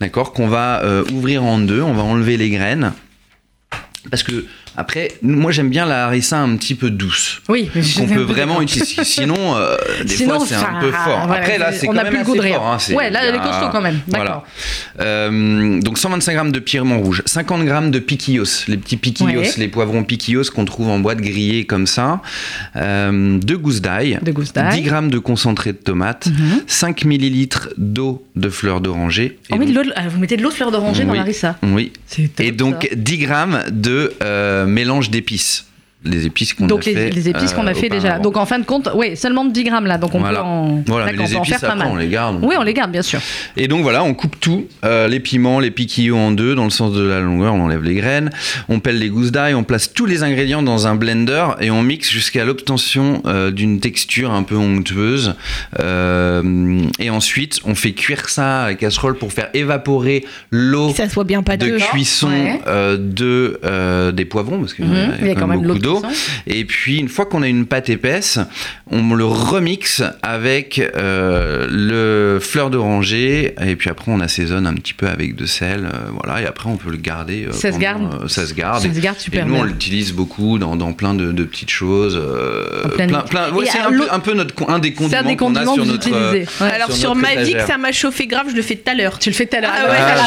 d'accord, 0.00 0.32
qu'on 0.32 0.48
va 0.48 0.82
ouvrir 1.12 1.44
en 1.44 1.58
deux. 1.58 1.80
On 1.80 1.94
va 1.94 2.02
enlever 2.02 2.36
les 2.36 2.50
graines. 2.50 2.92
Parce 4.10 4.22
que 4.22 4.44
Après, 4.76 5.12
moi 5.22 5.50
j'aime 5.52 5.68
bien 5.68 5.86
la 5.86 6.06
harissa 6.06 6.38
un 6.38 6.56
petit 6.56 6.74
peu 6.74 6.90
douce. 6.90 7.42
Oui, 7.48 7.70
qu'on 7.96 8.06
peut 8.06 8.22
vraiment 8.22 8.62
utiliser. 8.62 9.04
Sinon, 9.04 9.56
euh, 9.56 9.76
des 10.04 10.24
fois 10.24 10.38
c'est 10.46 10.54
un 10.54 10.80
peu 10.80 10.92
fort. 10.92 11.28
Après 11.30 11.58
là, 11.58 11.72
c'est 11.72 11.86
quand 11.86 11.92
même 11.94 12.06
assez 12.16 12.52
fort. 12.52 12.66
Hein, 12.66 12.94
ouais, 12.94 13.10
là, 13.10 13.20
elle 13.24 13.34
est 13.34 13.38
costaud 13.38 13.68
quand 13.72 13.80
même. 13.80 14.00
Voilà. 14.08 14.44
Euh, 15.00 15.80
donc 15.80 15.98
125 15.98 16.34
grammes 16.34 16.52
de 16.52 16.58
piment 16.58 16.98
rouge, 16.98 17.22
50 17.26 17.64
grammes 17.64 17.90
de 17.90 17.98
piquillos, 17.98 18.44
les 18.68 18.76
petits 18.76 18.96
piquillos, 18.96 19.42
les 19.56 19.68
poivrons 19.68 20.04
piquillos 20.04 20.44
qu'on 20.54 20.64
trouve 20.64 20.88
en 20.88 20.98
boîte 20.98 21.20
grillée 21.20 21.64
comme 21.64 21.86
ça, 21.86 22.20
euh, 22.76 23.38
deux 23.38 23.58
gousses 23.58 23.80
d'ail, 23.80 24.18
10 24.22 24.82
grammes 24.82 25.10
de 25.10 25.18
concentré 25.18 25.72
de 25.72 25.78
tomate, 25.78 26.28
5 26.66 27.02
mhm. 27.02 27.08
millilitres 27.08 27.68
d'eau 27.76 28.24
de 28.36 28.48
fleur 28.48 28.80
d'oranger. 28.80 29.38
Oh 29.50 29.56
oui, 29.58 29.74
vous 30.08 30.18
mettez 30.18 30.36
de 30.36 30.42
l'eau 30.42 30.50
de 30.50 30.54
fleur 30.54 30.70
d'oranger 30.70 31.04
dans 31.04 31.14
la 31.14 31.20
harissa. 31.20 31.56
Oui. 31.62 31.92
Et 32.38 32.52
donc 32.52 32.88
10 32.94 33.18
grammes 33.18 33.62
de 33.70 34.12
mélange 34.66 35.10
d'épices 35.10 35.69
les 36.02 36.24
épices 36.24 36.54
qu'on 36.54 36.64
a 36.64 36.74
les, 36.76 36.80
fait. 36.80 37.10
les 37.10 37.28
épices 37.28 37.52
qu'on 37.52 37.66
a 37.66 37.74
fait 37.74 37.90
déjà. 37.90 38.18
Donc 38.18 38.38
en 38.38 38.46
fin 38.46 38.58
de 38.58 38.64
compte, 38.64 38.88
oui, 38.94 39.16
seulement 39.16 39.44
10 39.44 39.64
grammes 39.64 39.86
là. 39.86 39.98
Donc 39.98 40.14
on 40.14 40.22
peut 40.22 40.36
en, 40.36 40.82
voilà, 40.86 41.12
les 41.12 41.36
en 41.36 41.44
faire 41.44 41.60
pas 41.60 41.74
mal. 41.74 41.88
On 41.90 41.96
les 41.96 42.08
garde. 42.08 42.38
Oui, 42.42 42.54
on 42.58 42.62
les 42.62 42.72
garde 42.72 42.90
bien 42.90 43.02
sûr. 43.02 43.20
Et 43.56 43.68
donc 43.68 43.82
voilà, 43.82 44.02
on 44.02 44.14
coupe 44.14 44.40
tout, 44.40 44.66
euh, 44.84 45.08
les 45.08 45.20
piments, 45.20 45.60
les 45.60 45.70
piquillos 45.70 46.16
en 46.16 46.30
deux 46.30 46.54
dans 46.54 46.64
le 46.64 46.70
sens 46.70 46.94
de 46.94 47.02
la 47.02 47.20
longueur, 47.20 47.52
on 47.52 47.64
enlève 47.64 47.82
les 47.82 47.94
graines, 47.94 48.30
on 48.70 48.80
pèle 48.80 48.98
les 48.98 49.10
gousses 49.10 49.30
d'ail, 49.30 49.54
on 49.54 49.62
place 49.62 49.92
tous 49.92 50.06
les 50.06 50.22
ingrédients 50.22 50.62
dans 50.62 50.86
un 50.86 50.94
blender 50.94 51.44
et 51.60 51.70
on 51.70 51.82
mixe 51.82 52.10
jusqu'à 52.10 52.46
l'obtention 52.46 53.22
euh, 53.26 53.50
d'une 53.50 53.80
texture 53.80 54.32
un 54.32 54.42
peu 54.42 54.56
onctueuse. 54.56 55.34
Euh, 55.80 56.82
et 56.98 57.10
ensuite, 57.10 57.60
on 57.64 57.74
fait 57.74 57.92
cuire 57.92 58.30
ça 58.30 58.62
à 58.62 58.66
la 58.68 58.74
casserole 58.74 59.18
pour 59.18 59.34
faire 59.34 59.50
évaporer 59.52 60.24
l'eau 60.50 60.92
de 60.92 61.78
cuisson 61.90 62.30
de 62.98 64.10
des 64.12 64.24
poivrons 64.24 64.60
parce 64.60 64.72
qu'il 64.72 64.86
y, 64.86 65.30
a 65.30 65.34
quand 65.34 65.46
même 65.46 65.60
beaucoup 65.60 65.78
d'eau. 65.78 65.89
Et 66.46 66.64
puis, 66.64 66.98
une 66.98 67.08
fois 67.08 67.26
qu'on 67.26 67.42
a 67.42 67.48
une 67.48 67.66
pâte 67.66 67.88
épaisse, 67.88 68.38
on 68.90 69.14
le 69.14 69.24
remixe 69.24 70.02
avec 70.22 70.78
euh, 70.78 71.66
le 71.70 72.40
fleur 72.40 72.70
d'oranger. 72.70 73.54
Et 73.64 73.76
puis 73.76 73.90
après, 73.90 74.10
on 74.12 74.20
assaisonne 74.20 74.66
un 74.66 74.74
petit 74.74 74.94
peu 74.94 75.08
avec 75.08 75.34
de 75.34 75.46
sel. 75.46 75.86
Euh, 75.86 76.10
voilà. 76.12 76.42
Et 76.42 76.46
après, 76.46 76.68
on 76.68 76.76
peut 76.76 76.90
le 76.90 76.96
garder. 76.96 77.46
Euh, 77.46 77.52
ça, 77.52 77.72
se 77.72 77.78
garde. 77.78 78.28
ça 78.28 78.46
se 78.46 78.54
garde. 78.54 78.82
Ça 78.82 78.92
se 78.92 79.00
garde 79.00 79.18
super 79.18 79.44
et 79.44 79.48
nous, 79.48 79.56
on 79.56 79.64
l'utilise 79.64 80.12
beaucoup 80.12 80.58
dans, 80.58 80.76
dans, 80.76 80.92
plein 80.92 81.14
de, 81.14 81.32
de 81.32 81.44
petites 81.44 81.70
choses. 81.70 82.20
plein, 82.96 83.22
plein, 83.22 83.48
c'est 83.64 83.78
un, 83.78 83.92
un, 84.10 84.20
peu 84.20 84.34
notre, 84.34 84.68
un 84.68 84.78
des 84.78 84.92
condiments 84.92 85.36
qu'on 85.36 85.54
a 85.56 85.64
sur 85.64 85.86
notre. 85.86 86.08
Alors, 86.60 86.92
sur, 86.92 87.14
ma 87.14 87.36
vie, 87.36 87.54
que 87.54 87.66
ça 87.66 87.78
m'a 87.78 87.92
chauffé 87.92 88.26
grave, 88.26 88.46
je 88.50 88.56
le 88.56 88.62
fais 88.62 88.76
tout 88.76 88.90
à 88.90 88.94
l'heure. 88.94 89.18
Tu 89.18 89.30
le 89.30 89.34
fais 89.34 89.46
tout 89.46 89.56
à 89.56 89.60
l'heure. 89.60 89.72
Ah, 89.74 89.90
ouais, 89.90 89.96
ah, 89.98 90.20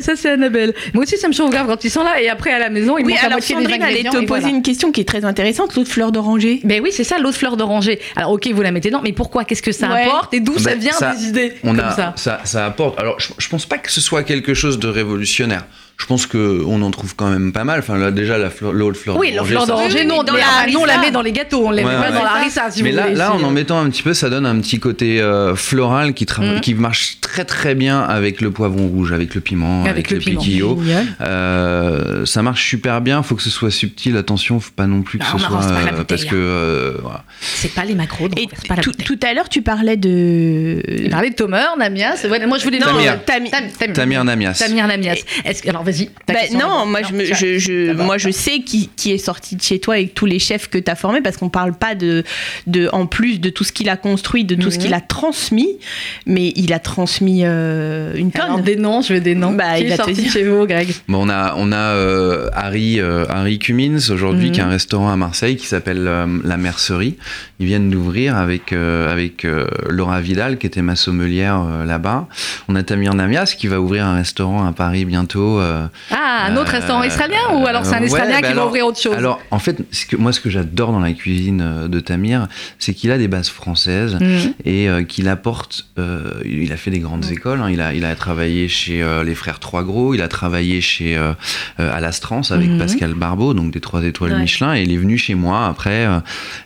ça, 0.00 0.16
c'est 0.16 0.30
Annabelle. 0.30 0.74
Moi 0.94 1.04
aussi, 1.04 1.16
ça 1.18 1.28
me 1.28 1.32
chauffe 1.32 1.50
grave 1.50 1.66
quand 1.66 1.84
ils 1.84 1.90
sont 1.90 2.02
là. 2.02 2.20
Et 2.20 2.28
après, 2.28 2.52
à 2.52 2.58
la 2.58 2.70
maison, 2.70 2.98
ils 3.00 3.06
oui, 3.06 3.16
alors, 3.22 3.42
Sandrine 3.42 3.82
allait 3.82 4.04
te 4.04 4.24
poser 4.24 4.48
une 4.48 4.62
question 4.62 4.92
qui 4.92 5.00
est 5.00 5.08
très 5.08 5.24
intéressante, 5.24 5.74
l'eau 5.74 5.82
de 5.82 5.88
fleur 5.88 6.12
d'oranger. 6.12 6.60
Ben 6.64 6.80
oui, 6.82 6.90
c'est 6.92 7.04
ça, 7.04 7.18
l'eau 7.18 7.30
de 7.30 7.34
fleur 7.34 7.56
d'oranger. 7.56 8.00
Alors 8.16 8.32
ok, 8.32 8.48
vous 8.52 8.62
la 8.62 8.72
mettez 8.72 8.90
dedans, 8.90 9.00
mais 9.02 9.12
pourquoi? 9.12 9.44
Qu'est-ce 9.44 9.62
que 9.62 9.72
ça 9.72 9.90
apporte? 9.90 10.34
Et 10.34 10.40
d'où 10.40 10.58
ça 10.58 10.70
ben, 10.70 10.78
vient 10.78 11.12
des 11.12 11.28
idées 11.28 11.54
on 11.64 11.78
a, 11.78 11.92
ça? 11.92 12.12
ça. 12.16 12.40
ça 12.44 12.66
apporte. 12.66 12.98
Alors 12.98 13.18
je, 13.18 13.28
je 13.36 13.48
pense 13.48 13.66
pas 13.66 13.78
que 13.78 13.90
ce 13.90 14.00
soit 14.00 14.22
quelque 14.22 14.54
chose 14.54 14.78
de 14.78 14.88
révolutionnaire 14.88 15.64
je 16.00 16.06
pense 16.06 16.26
qu'on 16.26 16.80
en 16.82 16.90
trouve 16.90 17.14
quand 17.14 17.28
même 17.28 17.52
pas 17.52 17.64
mal. 17.64 17.80
Enfin, 17.80 17.98
là, 17.98 18.10
déjà, 18.10 18.38
la 18.38 18.48
fleur, 18.48 18.72
l'eau 18.72 18.90
de 18.90 18.96
fleur 18.96 19.18
oui, 19.18 19.32
d'oranger. 19.32 19.50
Oui, 19.50 19.54
la 19.54 19.60
fleur 19.60 19.66
d'oranger, 19.66 20.04
nous, 20.06 20.14
on, 20.14 20.84
la 20.86 20.98
met 20.98 21.10
dans 21.10 21.20
les 21.20 21.32
gâteaux, 21.32 21.66
on 21.66 21.70
la 21.70 21.82
met 21.82 21.94
pas 21.94 22.10
dans 22.10 22.22
la 22.22 22.36
harissa, 22.36 22.70
si 22.70 22.82
Mais 22.82 22.90
vous 22.90 22.96
là, 22.96 23.02
voulez. 23.02 23.16
là, 23.16 23.34
en 23.34 23.42
en 23.42 23.50
mettant 23.50 23.78
un 23.78 23.90
petit 23.90 24.02
peu, 24.02 24.14
ça 24.14 24.30
donne 24.30 24.46
un 24.46 24.58
petit 24.60 24.78
côté 24.78 25.20
euh, 25.20 25.54
floral 25.54 26.14
qui, 26.14 26.24
mm. 26.24 26.60
qui 26.60 26.72
marche 26.72 27.18
très 27.20 27.44
très 27.44 27.74
bien 27.74 28.00
avec 28.00 28.40
le 28.40 28.50
poivron 28.50 28.88
rouge, 28.88 29.12
avec 29.12 29.34
le 29.34 29.42
piment, 29.42 29.84
avec, 29.84 30.10
le, 30.10 30.18
piquillo. 30.18 30.80
Euh, 31.20 32.24
ça 32.24 32.42
marche 32.42 32.66
super 32.66 33.02
bien. 33.02 33.22
Faut 33.22 33.34
que 33.34 33.42
ce 33.42 33.50
soit 33.50 33.70
subtil. 33.70 34.16
Attention, 34.16 34.58
faut 34.58 34.72
pas 34.74 34.86
non 34.86 35.02
plus 35.02 35.18
que 35.18 35.26
ce 35.26 35.38
soit 35.38 35.62
euh, 35.62 36.04
parce 36.08 36.24
que 36.24 36.34
euh, 36.34 36.92
voilà. 37.02 37.24
c'est 37.40 37.74
pas 37.74 37.84
les 37.84 37.94
macros. 37.94 38.28
Donc 38.28 38.40
Et 38.40 38.48
pas 38.66 38.76
la 38.76 38.82
tout, 38.82 39.18
à 39.22 39.34
l'heure, 39.34 39.50
tu 39.50 39.60
parlais 39.60 39.98
de. 39.98 40.80
Tu 41.04 41.10
parlais 41.10 41.30
de 41.30 41.34
Tomer, 41.34 41.76
Namias. 41.78 42.26
moi, 42.46 42.58
je 42.58 42.64
voulais. 42.64 42.78
Non, 42.78 42.86
Tamir. 43.26 43.92
Tamir 43.92 44.24
Namias. 44.24 44.54
Tamir 44.54 44.86
Namias. 44.86 45.18
Alors, 45.68 45.84
vas-y. 45.90 46.10
Bah, 46.26 46.34
non, 46.52 46.68
non, 46.68 46.86
moi, 46.86 47.00
je, 47.02 47.34
je, 47.34 47.58
je 47.58 47.92
moi 47.92 48.18
je 48.18 48.30
sais 48.30 48.60
qui, 48.60 48.90
qui, 48.96 49.12
est 49.12 49.18
sorti 49.18 49.56
de 49.56 49.62
chez 49.62 49.78
toi 49.78 49.94
avec 49.94 50.14
tous 50.14 50.26
les 50.26 50.38
chefs 50.38 50.68
que 50.68 50.78
tu 50.78 50.90
as 50.90 50.94
formés 50.94 51.20
parce 51.20 51.36
qu'on 51.36 51.48
parle 51.48 51.74
pas 51.74 51.94
de, 51.94 52.24
de, 52.66 52.88
en 52.92 53.06
plus 53.06 53.40
de 53.40 53.50
tout 53.50 53.64
ce 53.64 53.72
qu'il 53.72 53.88
a 53.88 53.96
construit, 53.96 54.44
de 54.44 54.54
tout 54.54 54.70
ce 54.70 54.78
qu'il 54.78 54.94
a 54.94 55.00
transmis, 55.00 55.78
mais 56.26 56.52
il 56.56 56.72
a 56.72 56.78
transmis 56.78 57.42
euh, 57.44 58.14
une 58.14 58.32
tonne. 58.32 58.42
Alors, 58.42 58.60
des 58.60 58.76
noms, 58.76 59.02
je 59.02 59.14
veux 59.14 59.20
des 59.20 59.34
noms. 59.34 59.52
Bah, 59.52 59.76
qui 59.76 59.84
il 59.84 59.92
est 59.92 59.96
sorti 59.96 60.30
chez 60.30 60.44
vous, 60.44 60.66
Greg? 60.66 60.92
Bon, 61.08 61.26
On 61.26 61.28
a, 61.28 61.54
on 61.56 61.72
a 61.72 61.76
euh, 61.76 62.48
Harry, 62.54 63.00
euh, 63.00 63.24
Harry 63.28 63.58
Cummins 63.58 64.10
aujourd'hui 64.10 64.48
mhm. 64.48 64.52
qui 64.52 64.60
a 64.60 64.66
un 64.66 64.70
restaurant 64.70 65.10
à 65.10 65.16
Marseille 65.16 65.56
qui 65.56 65.66
s'appelle 65.66 66.04
La 66.44 66.56
Mercerie. 66.56 67.16
Ils 67.60 67.66
viennent 67.66 67.90
d'ouvrir 67.90 68.36
avec, 68.36 68.72
avec 68.72 69.46
Laura 69.88 70.20
Vidal 70.20 70.58
qui 70.58 70.66
était 70.66 70.82
ma 70.82 70.96
sommelière 70.96 71.62
là-bas. 71.86 72.26
On 72.68 72.74
a 72.74 72.82
Tamir 72.82 73.14
Namias 73.14 73.54
qui 73.56 73.68
va 73.68 73.80
ouvrir 73.80 74.06
un 74.06 74.16
restaurant 74.16 74.66
à 74.66 74.72
Paris 74.72 75.04
bientôt. 75.04 75.60
ah, 75.60 76.46
un 76.46 76.56
autre 76.56 76.72
restaurant 76.72 77.02
israélien 77.02 77.38
ou 77.52 77.66
alors 77.66 77.84
c'est 77.84 77.94
un 77.94 78.02
israélien 78.02 78.40
qui 78.40 78.52
va 78.52 78.66
ouvrir 78.66 78.86
autre 78.86 79.00
chose? 79.00 79.14
Alors 79.14 79.40
en 79.50 79.58
fait, 79.58 79.82
que, 80.08 80.16
moi 80.16 80.32
ce 80.32 80.40
que 80.40 80.50
j'adore 80.50 80.92
dans 80.92 81.00
la 81.00 81.12
cuisine 81.12 81.60
euh, 81.60 81.88
de 81.88 82.00
Tamir, 82.00 82.48
c'est 82.78 82.94
qu'il 82.94 83.10
a 83.10 83.18
des 83.18 83.28
bases 83.28 83.48
françaises 83.48 84.16
mhm. 84.20 84.54
et 84.64 84.88
euh, 84.88 85.02
qu'il 85.02 85.28
apporte. 85.28 85.86
Euh, 85.98 86.32
il 86.44 86.72
a 86.72 86.76
fait 86.76 86.90
des 86.90 86.98
grandes 86.98 87.26
mhm. 87.26 87.32
écoles. 87.32 87.60
Hein. 87.60 87.70
il, 87.70 87.80
a, 87.80 87.94
il 87.94 88.04
a 88.04 88.14
travaillé 88.14 88.68
chez 88.68 89.04
les 89.24 89.34
frères 89.34 89.58
Trois 89.58 89.82
Gros. 89.82 90.14
Il 90.14 90.22
a 90.22 90.28
travaillé 90.28 90.80
chez 90.80 91.18
Alastrance 91.78 92.52
avec 92.52 92.68
mhm. 92.68 92.78
Pascal 92.78 93.14
Barbeau, 93.14 93.54
donc 93.54 93.72
des 93.72 93.80
trois 93.80 94.02
étoiles 94.04 94.38
Michelin. 94.38 94.74
Et 94.74 94.82
il 94.82 94.92
est 94.92 94.96
venu 94.96 95.18
chez 95.18 95.34
moi 95.34 95.66
après. 95.66 96.06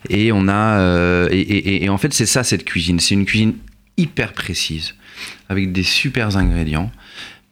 et 0.08 0.32
on 0.32 0.48
a. 0.48 0.83
Et, 1.30 1.84
et 1.84 1.88
en 1.88 1.98
fait, 1.98 2.12
c'est 2.12 2.26
ça 2.26 2.44
cette 2.44 2.64
cuisine. 2.64 3.00
C'est 3.00 3.14
une 3.14 3.24
cuisine 3.24 3.54
hyper 3.96 4.32
précise 4.32 4.94
avec 5.48 5.72
des 5.72 5.82
super 5.82 6.36
ingrédients, 6.36 6.90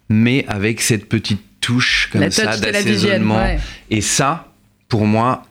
mais 0.08 0.44
avec 0.48 0.80
cette 0.80 1.08
petite 1.08 1.42
touche 1.60 2.08
comme 2.12 2.30
ça 2.30 2.56
d'assaisonnement. 2.56 3.56
Et 3.90 4.00
ça, 4.00 4.52
pour 4.88 5.06
moi, 5.06 5.46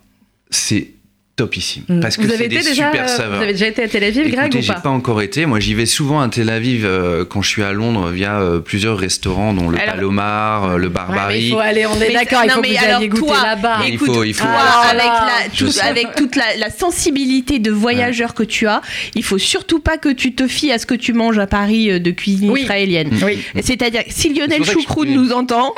c'est 0.49 0.91
topissime. 1.35 1.83
Mm. 1.87 1.99
Parce 2.01 2.17
que 2.17 2.27
c'est 2.27 2.37
des 2.37 2.47
déjà, 2.47 2.91
super 2.91 3.09
saveurs. 3.09 3.37
Vous 3.37 3.43
avez 3.43 3.53
déjà 3.53 3.67
été 3.67 3.83
à 3.83 3.87
Tel 3.87 4.03
Aviv, 4.03 4.29
Greg, 4.29 4.53
ou 4.53 4.67
pas 4.67 4.79
pas 4.79 4.89
encore 4.89 5.21
été. 5.21 5.45
Moi, 5.45 5.59
j'y 5.59 5.73
vais 5.73 5.85
souvent 5.85 6.21
à 6.21 6.29
Tel 6.29 6.49
Aviv 6.49 6.85
euh, 6.85 7.25
quand 7.25 7.41
je 7.41 7.49
suis 7.49 7.63
à 7.63 7.71
Londres 7.71 8.09
via 8.09 8.39
euh, 8.39 8.59
plusieurs 8.59 8.97
restaurants, 8.97 9.53
dont 9.53 9.69
le 9.69 9.77
Palomar, 9.77 10.71
euh, 10.71 10.77
le 10.77 10.89
Barbary. 10.89 11.45
il 11.45 11.51
faut 11.51 11.59
aller, 11.59 11.85
on 11.85 11.99
est 12.01 12.11
d'accord, 12.11 12.41
il 12.43 12.51
faut 12.51 12.61
que 12.61 12.67
vous 12.67 12.85
alliez 12.85 13.07
goûter 13.07 13.31
là-bas. 13.31 13.79
Il 13.87 13.97
faut, 13.97 14.23
il 14.23 14.33
faut. 14.33 14.47
avec, 14.47 15.03
la, 15.05 15.85
avec 15.85 16.15
toute 16.15 16.35
la, 16.35 16.69
sensibilité 16.69 17.59
de 17.59 17.71
voyageur 17.71 18.33
que 18.33 18.43
tu 18.43 18.67
as, 18.67 18.81
il 19.15 19.23
faut 19.23 19.37
surtout 19.37 19.79
pas 19.79 19.97
que 19.97 20.09
tu 20.09 20.33
te 20.33 20.47
fies 20.47 20.71
à 20.71 20.77
ce 20.77 20.85
que 20.85 20.95
tu 20.95 21.13
manges 21.13 21.39
à 21.39 21.47
Paris 21.47 21.99
de 21.99 22.11
cuisine 22.11 22.55
israélienne. 22.55 23.09
C'est-à-dire, 23.61 24.03
si 24.09 24.33
Lionel 24.33 24.63
Choucroune 24.65 25.13
nous 25.13 25.31
entend, 25.31 25.73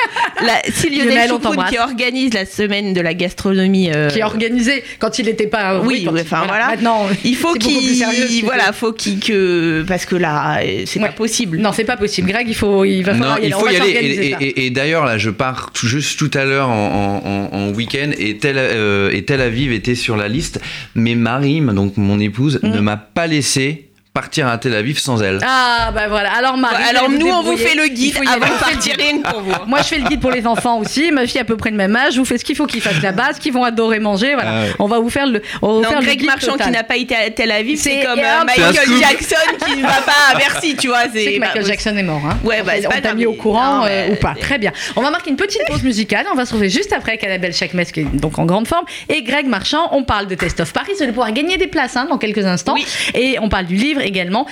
si 0.74 0.90
Lionel 0.90 1.30
Choucroune 1.30 1.66
qui 1.70 1.78
organise 1.78 2.34
la 2.34 2.46
semaine 2.46 2.94
de 2.94 3.02
la 3.02 3.14
gastronomie... 3.14 3.92
Qui 4.12 4.22
a 4.22 4.28
organisé 4.28 4.84
quand 5.00 5.20
il 5.20 5.28
était 5.28 5.43
oui, 5.84 6.08
enfin 6.12 6.44
voilà. 6.48 6.68
Maintenant, 6.68 7.08
il 7.24 7.36
faut 7.36 7.54
qu'il, 7.54 8.04
voilà, 8.44 8.72
faut 8.74 8.94
qu'il 8.94 9.20
que 9.20 9.84
parce 9.88 10.06
que 10.06 10.16
là, 10.16 10.62
c'est 10.86 11.00
pas 11.00 11.10
possible. 11.10 11.58
Non, 11.58 11.72
c'est 11.72 11.84
pas 11.84 11.98
possible. 11.98 12.30
Greg, 12.30 12.48
il 12.48 12.56
faut, 12.56 12.86
il 12.86 13.04
va 13.04 13.14
falloir 13.14 13.40
y 13.40 13.42
aller. 13.42 13.48
Il 13.48 13.54
faut 13.54 13.70
y 13.70 13.76
aller. 13.76 14.54
Et, 14.56 14.70
d'ailleurs, 14.70 15.06
là, 15.06 15.18
je 15.18 15.30
pars 15.30 15.72
juste 15.82 16.18
tout 16.18 16.32
à 16.34 16.46
l'heure 16.46 16.70
en, 16.70 17.72
week-end 17.74 18.12
et 18.18 18.38
Tel, 18.38 18.58
euh, 18.58 19.10
et 19.12 19.24
Tel 19.24 19.42
Aviv 19.42 19.72
était 19.72 19.96
sur 19.96 20.16
la 20.16 20.28
liste, 20.28 20.60
mais 20.96 21.16
Marie, 21.16 21.62
donc 21.62 21.98
mon 21.98 22.20
épouse, 22.20 22.60
mm. 22.62 22.70
ne 22.70 22.80
m'a 22.80 22.98
pas 22.98 23.26
laissé 23.26 23.90
partir 24.14 24.48
à 24.48 24.60
Tel 24.60 24.76
Aviv 24.76 25.00
sans 25.00 25.24
elle. 25.24 25.40
Ah 25.44 25.92
bah 25.94 26.08
voilà. 26.08 26.32
Alors 26.34 26.56
Marie, 26.56 26.84
alors 26.88 27.10
nous 27.10 27.28
on 27.28 27.42
vous 27.42 27.58
fait 27.58 27.74
le 27.74 27.88
guide 27.88 28.16
avant 28.28 28.46
de 28.46 28.60
partir 28.60 28.96
pour 29.24 29.42
vous. 29.42 29.52
Moi 29.66 29.80
je 29.80 29.86
fais 29.86 29.98
le 29.98 30.08
guide 30.08 30.20
pour 30.20 30.30
les 30.30 30.46
enfants 30.46 30.78
aussi. 30.78 31.12
Ma 31.12 31.26
fille 31.26 31.42
à 31.42 31.44
peu 31.44 31.58
près 31.58 31.72
de 31.72 31.76
même 31.76 31.96
âge. 31.96 32.14
Je 32.14 32.20
vous 32.20 32.26
fais 32.26 32.38
ce 32.38 32.46
qu'il 32.46 32.56
faut 32.56 32.68
qu'ils 32.68 32.82
fassent 32.82 33.02
la 33.02 33.12
base, 33.12 33.40
qu'ils 33.40 33.54
vont 33.54 33.64
adorer 33.64 34.00
manger. 34.00 34.36
Voilà. 34.36 34.52
Ah 34.54 34.76
on 34.78 34.88
va 34.88 35.00
vous 35.00 35.10
faire 35.10 35.26
le. 35.26 35.42
On 35.64 35.82
va 35.82 35.88
non, 35.88 35.90
faire 35.90 36.02
Greg 36.02 36.22
le 36.22 36.28
Marchand 36.28 36.58
qui 36.58 36.70
n'a 36.70 36.84
pas 36.84 36.96
été 36.96 37.16
à 37.16 37.30
Tel 37.32 37.50
Aviv, 37.52 37.80
c'est 37.80 38.04
comme 38.04 38.20
euh, 38.20 38.44
Michael 38.46 39.00
Jackson 39.00 39.66
qui 39.66 39.78
ne 39.78 39.82
va 39.82 40.02
pas 40.02 40.32
à 40.32 40.38
Bercy, 40.38 40.76
tu 40.76 40.90
vois. 40.90 41.06
C'est 41.12 41.40
Michael 41.40 41.66
Jackson 41.66 41.98
est 41.98 42.04
mort. 42.04 42.22
Hein. 42.24 42.38
Ouais, 42.44 42.62
bah, 42.62 42.74
on 42.86 43.02
t'a 43.02 43.16
mis 43.16 43.26
au 43.26 43.34
courant 43.34 43.86
euh, 43.86 44.10
ou 44.12 44.16
pas. 44.16 44.36
Très 44.40 44.60
bien. 44.60 44.72
On 44.96 45.02
va 45.02 45.10
marquer 45.10 45.32
une 45.32 45.38
petite 45.38 45.64
pause 45.68 45.82
musicale. 45.82 46.28
On 46.32 46.36
va 46.36 46.46
se 46.46 46.52
retrouver 46.52 46.70
juste 46.70 46.94
après 46.94 47.14
avec 47.14 47.24
Annabelle 47.24 47.54
Chakmes 47.54 47.84
qui 47.86 48.02
est 48.02 48.04
donc 48.04 48.38
en 48.38 48.46
grande 48.46 48.68
forme 48.68 48.86
et 49.10 49.24
Greg 49.24 49.48
Marchand. 49.48 49.90
On 49.92 50.04
parle 50.04 50.28
de 50.28 50.36
Test 50.36 50.60
of 50.60 50.72
Paris. 50.72 50.92
Vous 50.96 51.02
allez 51.02 51.14
pouvoir 51.14 51.32
gagner 51.32 51.58
des 51.58 51.68
places 51.68 51.98
hein, 51.98 52.06
dans 52.08 52.20
quelques 52.20 52.46
instants. 52.46 52.76
Et 53.16 53.38
on 53.42 53.50
parle 53.50 53.66
du 53.66 53.76
livre 53.76 54.03
également. 54.04 54.46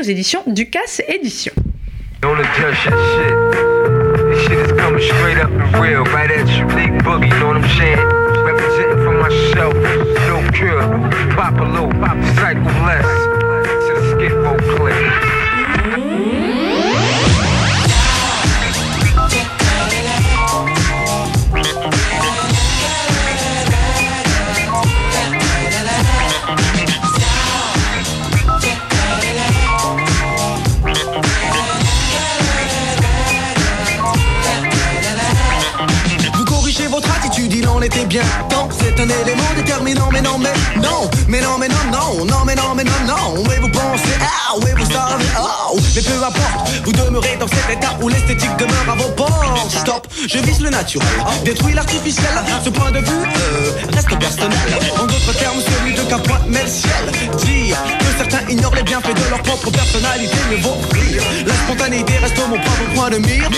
aux 0.00 0.04
éditions 0.04 0.42
Ducasse 0.46 1.02
Éditions. 1.08 1.54
Bien 38.06 38.22
temps. 38.48 38.68
C'est 38.78 39.00
un 39.00 39.08
élément 39.08 39.42
déterminant, 39.56 40.08
mais 40.12 40.20
non, 40.20 40.38
mais 40.38 40.52
non, 40.80 41.10
mais 41.28 41.40
non, 41.40 41.58
mais 41.58 41.68
non, 41.68 41.74
non, 41.90 42.24
non, 42.24 42.44
mais 42.44 42.54
non, 42.54 42.74
mais 42.74 42.84
non, 42.84 42.92
non. 43.06 43.44
Oui, 43.48 43.54
vous 43.60 43.68
pensez, 43.68 44.16
ah, 44.20 44.54
oui, 44.62 44.70
vous 44.76 44.92
savez, 44.92 45.24
oh, 45.38 45.76
mais 45.94 46.02
peu 46.02 46.22
importe, 46.22 46.70
vous 46.84 46.92
demeurez 46.92 47.36
dans 47.38 47.48
cet 47.48 47.70
état 47.70 47.96
où 48.00 48.08
l'esthétique 48.08 48.56
demeure 48.58 48.90
à 48.90 48.94
vos 48.94 49.10
portes. 49.10 49.70
Stop, 49.70 50.06
je 50.26 50.38
vise 50.38 50.60
le 50.60 50.70
naturel, 50.70 51.08
détruis 51.44 51.74
l'artificiel. 51.74 52.30
Ce 52.64 52.70
point 52.70 52.90
de 52.90 52.98
vue 52.98 53.04
euh, 53.04 53.70
reste 53.92 54.18
personnel. 54.18 54.58
En 55.00 55.06
d'autres 55.06 55.32
termes, 55.38 55.58
celui 55.60 55.94
de 55.94 56.02
capote 56.02 56.46
mais 56.48 56.62
le 56.62 56.68
ciel. 56.68 57.04
Dire 57.44 57.76
que 57.98 58.18
certains 58.18 58.48
ignorent 58.48 58.74
les 58.74 58.82
bienfaits 58.82 59.14
de 59.14 59.30
leur 59.30 59.42
propre 59.42 59.70
personnalité, 59.70 60.36
mais 60.50 60.56
vaut 60.56 60.78
rire. 60.92 61.22
La 61.46 61.54
spontanéité 61.54 62.18
reste 62.18 62.38
mon 62.48 62.58
propre 62.58 62.94
point 62.94 63.10
de 63.10 63.18
mire. 63.18 63.48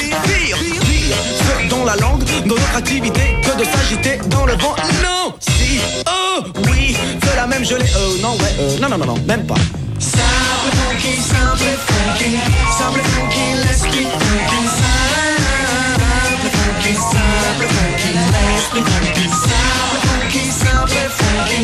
Ce 1.11 1.68
dont 1.68 1.84
la 1.84 1.96
langue, 1.96 2.24
dans 2.46 2.54
notre 2.54 2.76
activité, 2.76 3.36
que 3.42 3.58
de 3.58 3.64
s'agiter 3.64 4.18
dans 4.28 4.46
le 4.46 4.54
vent. 4.54 4.74
Non, 5.02 5.34
si, 5.38 5.80
oh, 6.06 6.42
oui, 6.70 6.96
la 7.36 7.46
même 7.46 7.62
l'ai. 7.62 7.90
Oh, 7.96 8.16
non, 8.22 8.32
ouais, 8.34 8.54
euh, 8.61 8.78
non, 8.80 8.88
non, 8.88 8.98
non, 8.98 9.06
non, 9.06 9.18
même 9.26 9.46
pas. 9.46 9.54
Simple 9.98 10.70
funky, 10.76 11.16
simple 11.16 11.76
funky, 11.86 12.38
simple 12.78 13.02
funky, 13.02 13.54
let's 13.64 13.82
keep 13.82 14.08
funky. 14.08 14.61
Simple 14.78 16.50
funky, 16.56 16.94
simple 16.94 17.68
funky, 17.74 18.11
let's 18.32 18.66
keep 18.72 18.84
funky. 18.84 19.26
Simple 19.28 20.00
funky, 20.06 20.42
simple 20.50 20.88
funky, 21.20 21.61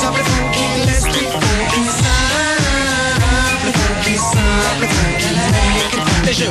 simple 0.00 0.24
funky, 0.30 0.66
let's 0.86 1.04
keep 1.06 1.30
funky. 1.30 1.82
Simple 1.98 3.72
funky, 3.78 4.14
simple 4.16 4.88
funky, 4.94 5.28
let's 5.36 5.54
keep 5.74 6.02
funky. 6.02 6.30
Et 6.30 6.34
je 6.34 6.44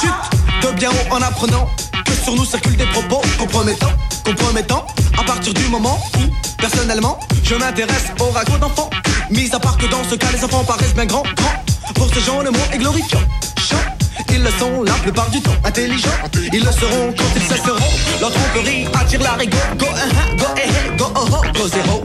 chute 0.00 0.39
de 0.62 0.72
bien 0.76 0.90
haut 0.90 1.14
en 1.14 1.22
apprenant 1.22 1.68
que 2.04 2.12
sur 2.12 2.34
nous 2.34 2.44
circulent 2.44 2.76
des 2.76 2.86
propos 2.86 3.22
compromettants, 3.38 3.92
compromettants. 4.24 4.86
À 5.18 5.24
partir 5.24 5.54
du 5.54 5.64
moment 5.68 5.98
où, 6.16 6.20
personnellement, 6.58 7.18
je 7.42 7.54
m'intéresse 7.54 8.06
au 8.20 8.30
ragot 8.30 8.58
d'enfants 8.58 8.90
Mis 9.30 9.48
à 9.54 9.60
part 9.60 9.76
que 9.76 9.86
dans 9.86 10.02
ce 10.08 10.16
cas, 10.16 10.26
les 10.32 10.44
enfants 10.44 10.64
paraissent 10.64 10.94
bien 10.94 11.06
grands, 11.06 11.22
grands. 11.22 11.92
Pour 11.94 12.12
ces 12.12 12.20
gens, 12.20 12.40
le 12.40 12.50
mot 12.50 12.58
est 12.72 12.78
glorifiant. 12.78 13.20
Ils 14.32 14.42
le 14.42 14.50
sont 14.50 14.82
la 14.82 14.92
plupart 14.94 15.30
du 15.30 15.40
temps 15.40 15.54
intelligents. 15.64 16.08
Ils 16.52 16.64
le 16.64 16.72
seront 16.72 17.14
quand 17.16 17.24
ils 17.36 17.42
cesseront. 17.42 17.90
Leur 18.20 18.30
tromperie 18.32 18.86
attire 18.94 19.22
la 19.22 19.32
rigo. 19.32 19.56
Go, 19.78 19.86
uh, 19.86 20.36
go, 20.36 20.46
eh, 20.56 20.68
eh, 20.68 20.96
go, 20.96 21.04
oh, 21.14 21.26
oh, 21.32 21.42
go, 21.52 21.68
zéro. 21.68 22.04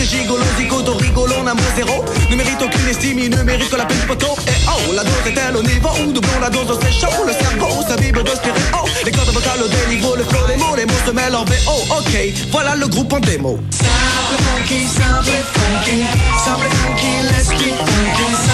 Ces 0.00 0.16
gigolos, 0.16 0.44
zigotos, 0.56 0.96
rigolons, 0.96 1.46
amour 1.46 1.64
zéro. 1.76 2.04
Ne 2.30 2.36
méritent 2.36 2.62
aucune 2.62 2.88
estime, 2.88 3.18
ils 3.18 3.30
ne 3.30 3.42
méritent 3.42 3.70
que 3.70 3.76
la 3.76 3.84
du 3.84 3.94
poteau. 4.06 4.34
Et 4.46 4.52
oh, 4.68 4.92
la 4.94 5.04
dose 5.04 5.26
est-elle 5.26 5.56
au 5.56 5.62
niveau 5.62 5.90
doublons 6.12 6.40
la 6.40 6.50
dose, 6.50 6.78
c'est 6.82 6.92
chaud. 6.92 7.24
Le 7.26 7.32
cerveau 7.32 7.82
s'abîme 7.86 8.22
de 8.22 8.30
stéréo. 8.30 8.84
Les 9.04 9.12
cordes 9.12 9.30
vocales 9.30 9.62
au 9.62 9.68
déniveau, 9.68 10.16
le 10.16 10.24
flow, 10.24 10.46
les 10.48 10.56
mots, 10.56 10.76
les 10.76 10.86
mots 10.86 11.02
se 11.06 11.12
mêlent 11.12 11.36
en 11.36 11.44
VO. 11.44 11.96
Ok, 11.98 12.14
voilà 12.50 12.74
le 12.76 12.86
groupe 12.88 13.12
en 13.12 13.20
démo. 13.20 13.58
Simple 13.70 14.42
funky, 14.44 14.86
simple 14.86 15.38
funky, 15.54 16.04
simple 16.44 16.70
funky, 16.80 17.12
let's 17.28 17.48
keep 17.48 17.76
funky. 17.76 18.49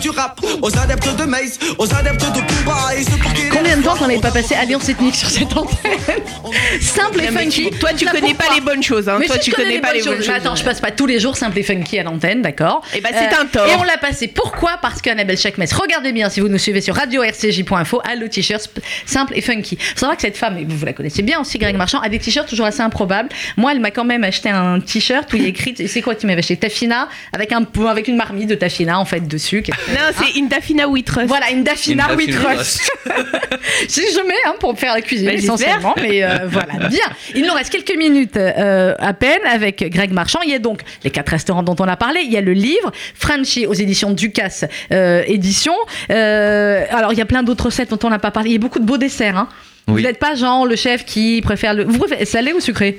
Du 0.00 0.10
rap, 0.10 0.40
aux 0.62 0.78
adeptes 0.78 1.14
de 1.16 1.24
Maze, 1.24 1.58
aux 1.78 1.94
adeptes 1.94 2.24
de 2.34 2.40
Booba 2.40 2.94
et 2.96 3.02
ceux 3.04 3.16
pour 3.18 3.32
qui 3.34 3.42
Combien 3.50 3.76
de 3.76 3.82
temps 3.82 3.94
qu'on 3.96 4.06
n'avait 4.06 4.20
pas 4.20 4.30
passé 4.30 4.54
Alliance 4.54 4.88
ethnique 4.88 5.14
sur 5.14 5.28
cette 5.28 5.54
antenne 5.56 5.76
Simple 6.80 7.20
et 7.20 7.26
funky. 7.28 7.70
Toi, 7.78 7.90
tu 7.96 8.06
connais 8.06 8.34
pas 8.34 8.54
les 8.54 8.60
bonnes 8.60 8.82
choses. 8.82 9.08
Hein. 9.08 9.18
Mais 9.20 9.26
Toi, 9.26 9.38
tu 9.38 9.50
connais, 9.50 9.78
pas 9.78 9.92
les 9.92 10.02
bonnes 10.02 10.16
choses. 10.18 10.30
Attends, 10.30 10.56
je 10.56 10.64
passe 10.64 10.80
pas 10.80 10.90
tous 10.90 11.06
les 11.06 11.20
jours 11.20 11.36
simple 11.36 11.58
et 11.58 11.62
funky 11.62 11.98
à 11.98 12.02
l'antenne, 12.02 12.42
d'accord 12.42 12.82
Eh 12.94 13.00
ben, 13.00 13.10
c'est 13.12 13.36
un 13.38 13.46
tort. 13.46 13.66
Et 13.66 13.74
on 13.76 13.82
l'a 13.82 13.98
passé. 13.98 14.28
Pourquoi 14.28 14.78
Parce 14.80 15.02
qu'Annabelle 15.02 15.38
Chakmes, 15.38 15.64
regardez 15.78 16.12
bien 16.12 16.30
si 16.30 16.40
vous 16.40 16.48
nous 16.48 16.58
suivez 16.58 16.80
sur 16.80 16.94
radio-rcj.info, 16.94 18.00
a 18.04 18.14
le 18.14 18.28
t-shirt 18.28 18.70
simple 19.04 19.34
et 19.36 19.42
funky. 19.42 19.76
Faut 19.76 19.98
savoir 20.00 20.16
que 20.16 20.22
cette 20.22 20.36
femme, 20.38 20.56
et 20.58 20.64
vous, 20.66 20.84
la 20.84 20.92
connaissez 20.92 21.22
bien 21.22 21.40
aussi, 21.40 21.58
Greg 21.58 21.76
Marchand, 21.76 22.00
a 22.00 22.08
des 22.08 22.18
t-shirts 22.18 22.48
toujours 22.48 22.66
assez 22.66 22.80
improbables. 22.80 23.28
Moi, 23.56 23.72
elle 23.72 23.80
m'a 23.80 23.90
quand 23.90 24.04
même 24.04 24.24
acheté 24.24 24.48
un 24.48 24.80
t-shirt 24.80 25.30
où 25.32 25.36
il 25.36 25.42
y 25.42 25.46
a 25.46 25.48
écrit, 25.48 25.74
c'est 25.86 26.02
quoi 26.02 26.14
tu 26.14 26.26
m'avais 26.26 26.38
acheté 26.40 26.56
Tafina 26.56 27.08
avec 27.32 27.52
un 27.52 27.66
avec 27.88 28.08
une 28.08 28.16
marmite 28.16 28.48
de 28.48 28.54
Tafina 28.54 28.98
en 28.98 29.04
fait 29.04 29.26
dessus. 29.26 29.62
qui 29.62 29.70
est- 29.70 29.74
Non, 29.90 30.12
c'est 30.16 30.38
une 30.38 30.48
Daphina 30.48 30.88
Wheatrust. 30.88 31.28
Voilà, 31.28 31.50
une 31.50 31.64
Daphina 31.64 32.12
Une 32.12 32.16
with 32.16 32.30
Daphina 32.30 32.54
Trust. 32.54 32.90
si 33.88 34.02
je 34.12 34.26
mets 34.26 34.34
hein, 34.46 34.54
pour 34.58 34.78
faire 34.78 34.94
la 34.94 35.00
cuisine 35.00 35.26
Bah, 35.26 35.34
essentiellement, 35.34 35.94
mais 35.96 36.22
euh, 36.22 36.46
voilà, 36.46 36.88
bien. 36.88 37.06
Il 37.34 37.46
nous 37.46 37.52
reste 37.52 37.70
quelques 37.70 37.96
minutes 37.96 38.36
euh, 38.36 38.94
à 38.98 39.12
peine 39.12 39.40
avec 39.50 39.84
Greg 39.90 40.12
Marchand. 40.12 40.40
Il 40.44 40.50
y 40.50 40.54
a 40.54 40.58
donc 40.58 40.82
les 41.04 41.10
quatre 41.10 41.30
restaurants 41.30 41.62
dont 41.62 41.76
on 41.78 41.88
a 41.88 41.96
parlé. 41.96 42.20
Il 42.24 42.32
y 42.32 42.36
a 42.36 42.40
le 42.40 42.52
livre 42.52 42.92
Frenchy 43.14 43.66
aux 43.66 43.74
éditions 43.74 44.12
Ducasse 44.12 44.64
euh, 44.92 45.22
édition. 45.26 45.74
Euh, 46.10 46.84
alors 46.90 47.12
il 47.12 47.18
y 47.18 47.22
a 47.22 47.26
plein 47.26 47.42
d'autres 47.42 47.66
recettes 47.66 47.90
dont 47.90 47.98
on 48.04 48.10
n'a 48.10 48.18
pas 48.18 48.30
parlé. 48.30 48.50
Il 48.50 48.52
y 48.52 48.56
a 48.56 48.60
beaucoup 48.60 48.78
de 48.78 48.84
beaux 48.84 48.98
desserts. 48.98 49.36
Hein. 49.36 49.48
Oui. 49.90 50.00
Vous 50.02 50.06
n'êtes 50.06 50.18
pas 50.18 50.34
genre 50.34 50.66
le 50.66 50.76
chef 50.76 51.04
qui 51.04 51.40
préfère 51.42 51.74
le. 51.74 51.84
Vous 51.84 51.98
préférez 51.98 52.24
salé 52.24 52.52
ou 52.52 52.60
sucré? 52.60 52.98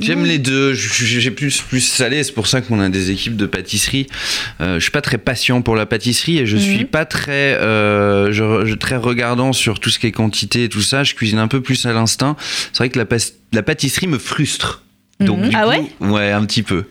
J'aime 0.00 0.24
les 0.24 0.38
deux. 0.38 0.74
J'ai 0.74 1.30
plus 1.32 1.60
plus 1.60 1.80
salé. 1.80 2.22
C'est 2.22 2.32
pour 2.32 2.46
ça 2.46 2.60
qu'on 2.60 2.78
a 2.80 2.88
des 2.88 3.10
équipes 3.10 3.36
de 3.36 3.46
pâtisserie. 3.46 4.06
Euh, 4.60 4.74
je 4.76 4.80
suis 4.80 4.90
pas 4.92 5.00
très 5.00 5.18
patient 5.18 5.60
pour 5.60 5.74
la 5.74 5.86
pâtisserie 5.86 6.38
et 6.38 6.46
je 6.46 6.56
suis 6.56 6.84
pas 6.84 7.04
très 7.04 7.54
euh, 7.54 8.30
je, 8.32 8.64
je- 8.66 8.74
très 8.74 8.96
regardant 8.96 9.52
sur 9.52 9.80
tout 9.80 9.90
ce 9.90 9.98
qui 9.98 10.06
est 10.06 10.12
quantité 10.12 10.64
et 10.64 10.68
tout 10.68 10.82
ça. 10.82 11.02
Je 11.02 11.14
cuisine 11.14 11.38
un 11.40 11.48
peu 11.48 11.60
plus 11.60 11.84
à 11.86 11.92
l'instinct. 11.92 12.36
C'est 12.72 12.78
vrai 12.78 12.90
que 12.90 12.98
la 13.52 13.62
pâtisserie 13.62 14.06
me 14.06 14.18
frustre. 14.18 14.82
Donc, 15.20 15.38
Mhm. 15.40 15.48
du 15.48 15.56
Ah 15.56 15.62
coup, 15.64 15.68
ouais 15.70 15.82
Ouais, 16.00 16.30
un 16.32 16.44
petit 16.44 16.62
peu. 16.62 16.84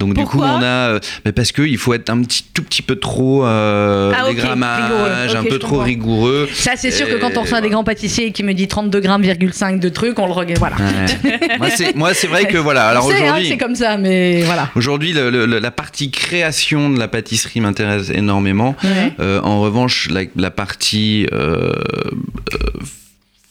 Donc 0.00 0.14
du 0.14 0.24
coup, 0.24 0.38
on 0.40 0.62
a 0.62 0.64
euh, 0.64 1.00
mais 1.24 1.32
parce 1.32 1.50
que 1.52 1.62
il 1.62 1.76
faut 1.78 1.92
être 1.94 2.08
un 2.10 2.22
petit 2.22 2.44
tout 2.54 2.62
petit 2.62 2.82
peu 2.82 2.96
trop 2.96 3.44
euh, 3.44 4.12
Ah, 4.16 4.28
ok, 4.28 4.34
des 4.36 4.40
grammages, 4.40 5.34
un 5.34 5.42
peu 5.42 5.58
trop 5.58 5.70
comprends. 5.70 5.84
rigoureux. 5.84 6.48
Ça, 6.52 6.72
c'est 6.76 6.90
sûr 6.92 7.08
que 7.08 7.14
quand 7.16 7.30
on 7.36 7.40
Et 7.40 7.42
reçoit 7.42 7.60
des 7.60 7.68
grands 7.68 7.82
pâtissiers 7.84 8.30
qui 8.32 8.42
me 8.44 8.52
dit 8.54 8.68
32 8.68 9.00
grammes, 9.00 9.24
5 9.52 9.80
de 9.80 9.88
trucs, 9.88 10.18
on 10.20 10.26
le 10.26 10.32
regarde. 10.32 10.58
Voilà. 10.58 10.76
Ouais. 11.60 11.92
moi, 11.96 12.14
c'est 12.14 12.26
vrai 12.28 12.46
que 12.46 12.58
voilà. 12.58 12.86
Alors 12.88 13.10
hein, 13.10 13.14
aujourd'hui, 13.14 13.48
c'est 13.48 13.56
comme 13.58 13.74
ça, 13.74 13.96
mais 13.96 14.42
voilà. 14.42 14.70
Aujourd'hui, 14.76 15.12
la 15.14 15.70
partie 15.72 16.10
création 16.12 16.90
de 16.90 16.98
la 16.98 17.08
pâtisserie 17.08 17.60
m'intéresse 17.60 18.10
énormément. 18.10 18.76
Ouais. 18.84 19.12
Euh, 19.20 19.40
en 19.42 19.60
revanche, 19.60 20.08
la, 20.10 20.22
la 20.36 20.50
partie 20.50 21.26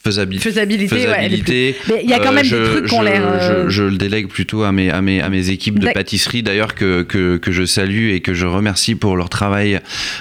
euh, 0.08 0.22
euh, 0.22 0.38
faisabilité, 0.38 0.48
Faisabilité, 0.48 0.94
ouais, 0.96 1.02
elle 1.18 1.34
est 1.34 1.36
plus- 1.38 1.44
faisabilité, 1.46 1.76
Mais 1.88 2.00
il 2.04 2.10
y 2.10 2.14
a 2.14 2.18
quand 2.18 2.30
euh, 2.30 2.32
même 2.32 2.44
je, 2.44 2.56
des 2.56 2.64
trucs 2.64 2.84
qui 2.86 2.90
je- 2.90 2.94
ont 2.96 3.02
l'air, 3.02 3.22
euh, 3.24 3.64
Je, 3.66 3.68
je 3.70 3.82
le 3.84 3.96
délègue 3.96 4.28
plutôt 4.28 4.62
à 4.62 4.72
mes, 4.72 4.90
à 4.90 5.00
mes, 5.02 5.20
à 5.20 5.28
mes 5.28 5.50
équipes 5.50 5.78
de 5.78 5.86
D'ac- 5.86 5.94
pâtisserie, 5.94 6.42
d'ailleurs, 6.42 6.74
que, 6.74 7.02
que, 7.02 7.36
que 7.36 7.52
je 7.52 7.64
salue 7.64 8.10
et 8.10 8.20
que 8.20 8.34
je 8.34 8.46
remercie 8.46 8.94
pour 8.94 9.16
leur 9.16 9.28
travail 9.28 9.80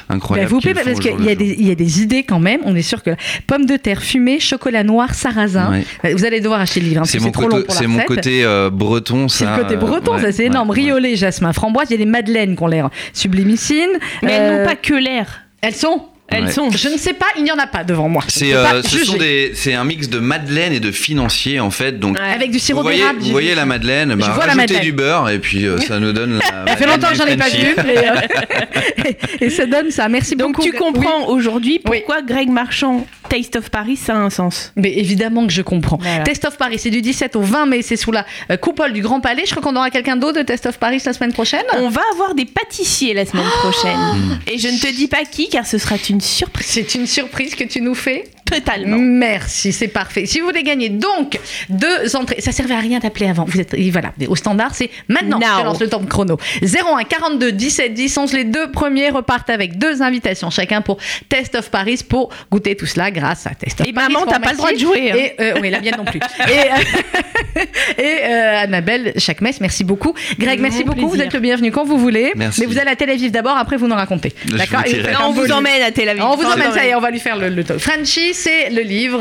Bah, 0.10 0.16
incroyable. 0.16 0.50
vous 0.50 0.60
plaît, 0.60 0.74
qu'ils 0.74 0.82
font 0.84 0.90
parce 0.92 1.00
qu'il 1.00 1.26
y, 1.26 1.30
a 1.30 1.36
des- 1.36 1.56
il 1.60 1.68
y 1.68 1.72
a 1.72 1.76
des 1.76 2.02
idées 2.02 2.24
quand 2.24 2.40
même. 2.40 2.62
On 2.66 2.76
est 2.76 2.82
sûr 2.82 3.04
que 3.04 3.12
pommes 3.48 3.66
de 3.66 3.78
terre 3.78 4.02
fumée, 4.02 4.40
chocolat 4.40 4.84
noir, 4.84 5.14
sarrasin. 5.14 5.72
Ouais. 5.72 5.84
Euh, 6.06 6.14
Vous 6.16 6.26
allez 6.26 6.40
devoir 6.42 6.60
acheter 6.62 6.80
le 6.80 6.88
livre. 6.88 7.02
hein, 7.02 7.06
C'est 7.06 7.20
mon, 7.20 7.32
trop 7.32 7.44
long 7.44 7.50
côté, 7.50 7.64
pour 7.66 7.74
la 7.76 7.80
c'est 7.82 7.88
mon 7.88 8.00
côté 8.00 8.44
euh, 8.46 8.70
breton, 8.70 9.28
C'est 9.28 9.44
ça. 9.46 9.56
le 9.58 9.64
côté 9.64 9.76
euh, 9.76 9.78
breton, 9.78 10.16
ouais, 10.16 10.22
ça 10.22 10.32
c'est 10.32 10.44
ouais, 10.44 10.48
énorme. 10.48 10.70
ouais. 10.70 10.76
Riolet, 10.76 11.16
jasmin, 11.16 11.54
framboise. 11.54 11.88
Il 11.90 11.94
y 11.94 11.96
a 11.96 12.00
les 12.00 12.06
madeleines 12.06 12.56
qui 12.56 12.64
ont 12.64 12.68
l'air 12.68 12.90
sublimissines. 13.14 13.98
Mais 14.24 14.32
elles 14.32 14.42
Euh, 14.54 14.60
n'ont 14.60 14.66
pas 14.66 14.76
que 14.76 14.94
l'air. 14.94 15.42
Elles 15.62 15.76
sont. 15.76 16.02
Elles 16.30 16.46
Ouais. 16.46 16.52
sont. 16.52 16.70
Je 16.72 16.90
ne 16.90 16.98
sais 16.98 17.14
pas, 17.14 17.28
il 17.38 17.44
n'y 17.44 17.52
en 17.52 17.58
a 17.58 17.68
pas 17.68 17.84
devant 17.86 18.10
moi. 18.10 18.22
C'est, 18.28 18.54
euh, 18.54 18.82
ce 18.84 19.70
un 19.78 19.84
mix 19.86 20.10
de 20.10 20.20
madeleine 20.20 20.74
et 20.74 20.80
de 20.80 20.92
financier 20.92 21.60
en 21.60 21.70
fait. 21.72 22.00
Donc, 22.00 22.18
Ouais. 22.20 22.34
Avec 22.36 22.52
du 22.52 22.60
sirop 22.60 22.84
d'érable. 22.90 23.20
vous 23.22 23.32
voyez 23.32 23.56
la 23.56 23.66
madeleine, 23.66 24.16
bah, 24.16 24.26
vois 24.28 24.46
la 24.46 24.54
rajoutez 24.54 24.56
madeleine. 24.58 24.82
du 24.82 24.92
beurre 24.92 25.30
et 25.30 25.40
puis 25.40 25.66
euh, 25.66 25.78
ça 25.80 26.00
nous 26.00 26.12
donne 26.14 26.38
la. 26.40 26.66
Ça 26.68 26.76
fait 26.76 26.86
longtemps 26.86 27.10
que 27.10 27.16
j'en 27.16 27.26
ai 27.26 27.38
pas 27.38 27.48
vu, 27.50 27.76
mais, 27.78 27.98
euh, 27.98 29.12
et 29.42 29.50
ça 29.50 29.66
donne 29.66 29.90
ça. 29.92 30.10
Merci 30.10 30.36
Donc 30.36 30.56
beaucoup. 30.56 30.64
tu 30.64 30.74
comprends 30.74 31.28
aujourd'hui 31.28 31.80
Oui. 31.86 32.00
pourquoi 32.00 32.22
Greg 32.22 32.50
Marchand, 32.50 33.06
Taste 33.30 33.56
of 33.56 33.70
Paris, 33.70 33.96
ça 33.98 34.14
a 34.14 34.18
un 34.18 34.30
sens. 34.30 34.74
Mais 34.76 34.94
évidemment 34.98 35.46
que 35.48 35.54
je 35.54 35.62
comprends. 35.62 35.98
Voilà. 36.02 36.24
Test 36.24 36.46
of 36.46 36.58
Paris, 36.58 36.78
c'est 36.80 36.90
du 36.90 37.02
17 37.02 37.36
au 37.36 37.42
20 37.42 37.66
mai, 37.68 37.82
c'est 37.82 37.96
sous 37.98 38.12
la 38.12 38.26
coupole 38.58 38.94
du 38.94 39.02
Grand 39.02 39.22
Palais. 39.22 39.44
Je 39.46 39.52
crois 39.52 39.62
qu'on 39.64 39.76
aura 39.78 39.90
quelqu'un 39.90 40.16
d'autre 40.18 40.40
de 40.40 40.44
Test 40.44 40.66
of 40.66 40.78
Paris 40.78 41.02
la 41.06 41.14
semaine 41.14 41.34
prochaine. 41.34 41.64
On 41.78 41.90
va 41.90 42.02
avoir 42.14 42.36
des 42.36 42.46
pâtissiers 42.46 43.14
la 43.14 43.26
semaine 43.26 43.46
prochaine. 43.62 44.40
Et 44.52 44.58
je 44.58 44.68
ne 44.68 44.78
te 44.80 44.94
dis 44.94 45.08
pas 45.08 45.24
qui, 45.30 45.48
car 45.50 45.66
ce 45.66 45.78
sera 45.78 45.96
une 46.10 46.17
surprise 46.22 46.68
C'est 46.68 46.96
une 46.96 47.08
surprise 47.08 47.56
que 47.56 47.64
tu 47.64 47.82
nous 47.82 47.96
fais. 47.96 48.26
totalement. 48.46 48.98
Merci, 48.98 49.74
c'est 49.74 49.90
parfait. 49.90 50.26
Si 50.26 50.40
vous 50.40 50.46
voulez 50.48 50.64
gagner 50.64 50.88
donc 50.90 51.38
deux 51.70 52.16
entrées, 52.16 52.40
ça 52.40 52.52
servait 52.54 52.76
à 52.76 52.80
rien 52.80 53.00
d'appeler 53.00 53.28
avant. 53.28 53.44
Vous 53.44 53.60
êtes 53.60 53.74
et 53.74 53.92
voilà, 53.92 54.14
au 54.30 54.36
standard, 54.38 54.74
c'est 54.74 54.90
maintenant. 55.10 55.38
Now. 55.40 55.60
Je 55.60 55.64
lance 55.66 55.80
le 55.82 55.90
temps 55.90 56.00
de 56.00 56.06
chrono. 56.08 56.38
01 56.62 57.04
42 57.04 57.52
17 57.52 57.94
10 57.94 58.18
11. 58.18 58.34
Les 58.34 58.44
deux 58.46 58.72
premiers 58.72 59.10
repartent 59.10 59.50
avec 59.50 59.78
deux 59.78 60.02
invitations 60.02 60.50
chacun 60.50 60.82
pour 60.82 60.98
Test 61.28 61.56
of 61.56 61.70
Paris 61.70 62.00
pour 62.08 62.30
goûter 62.50 62.76
tout 62.76 62.86
cela 62.86 63.12
grâce 63.12 63.46
à 63.48 63.50
Test 63.52 63.82
of 63.82 63.88
Et 63.88 63.92
Paris. 63.92 64.14
maman, 64.14 64.20
Je 64.22 64.26
vous 64.26 64.32
t'as 64.32 64.40
pas 64.40 64.52
le 64.52 64.58
droit 64.58 64.72
de 64.72 64.78
jouer, 64.80 65.12
hein. 65.12 65.16
Et 65.18 65.34
euh, 65.42 65.60
oui, 65.62 65.70
la 65.70 65.82
mienne 65.82 65.96
non 65.98 66.06
plus. 66.06 66.20
et 66.48 66.52
euh, 66.52 67.62
et, 67.98 68.24
euh, 68.24 68.60
Annabelle 68.64 69.14
Chakmes, 69.18 69.50
merci 69.60 69.84
beaucoup. 69.84 70.14
Greg, 70.40 70.60
merci 70.62 70.84
beaucoup. 70.86 71.10
Vous 71.10 71.20
êtes 71.22 71.34
le 71.34 71.40
bienvenu 71.40 71.72
quand 71.72 71.84
vous 71.84 71.98
voulez. 71.98 72.32
Merci. 72.36 72.62
Mais 72.62 72.66
vous 72.66 72.78
allez 72.80 72.92
à 72.92 72.96
Tel 72.96 73.10
Aviv 73.10 73.32
d'abord, 73.32 73.58
après 73.58 73.76
vous 73.78 73.88
nous 73.88 73.96
racontez. 73.96 74.34
D'accord 74.46 74.84
Et 74.86 75.02
on 75.22 75.32
vous 75.32 75.52
emmène 75.52 75.82
à 75.82 75.92
Tel 75.92 76.07
On 76.22 76.36
vous 76.36 76.46
emmène, 76.46 76.72
ça 76.72 76.86
y 76.86 76.90
est, 76.90 76.96
on 76.96 77.00
va 77.00 77.12
lui 77.12 77.20
faire 77.20 77.38
le, 77.38 77.50
le 77.50 77.64
top. 77.64 77.78
Frenchy, 77.80 78.34
c'est 78.34 78.70
le 78.70 78.82
livre 78.82 79.20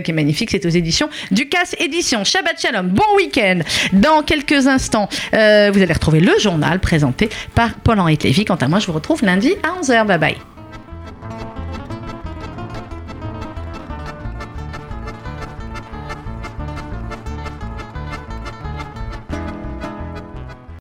qui 0.00 0.10
est 0.10 0.14
magnifique. 0.14 0.50
C'est 0.50 0.64
aux 0.66 0.70
éditions 0.70 1.08
Ducasse 1.30 1.74
Édition. 1.78 2.24
Shabbat 2.24 2.60
Shalom. 2.60 2.88
Bon 2.88 3.02
week-end. 3.16 3.60
Dans 3.92 4.22
quelques 4.22 4.66
instants, 4.66 5.08
vous 5.32 5.38
allez 5.38 5.92
retrouver 5.92 6.20
le 6.20 6.32
journal 6.38 6.80
présenté 6.80 7.28
par 7.54 7.74
Paul-Henri 7.74 8.18
Lévy. 8.22 8.44
Quant 8.44 8.56
à 8.56 8.68
moi, 8.68 8.78
je 8.78 8.86
vous 8.86 8.92
retrouve 8.92 9.22
lundi 9.24 9.54
à 9.62 9.80
11h. 9.80 10.06
Bye 10.06 10.18
bye. 10.18 10.53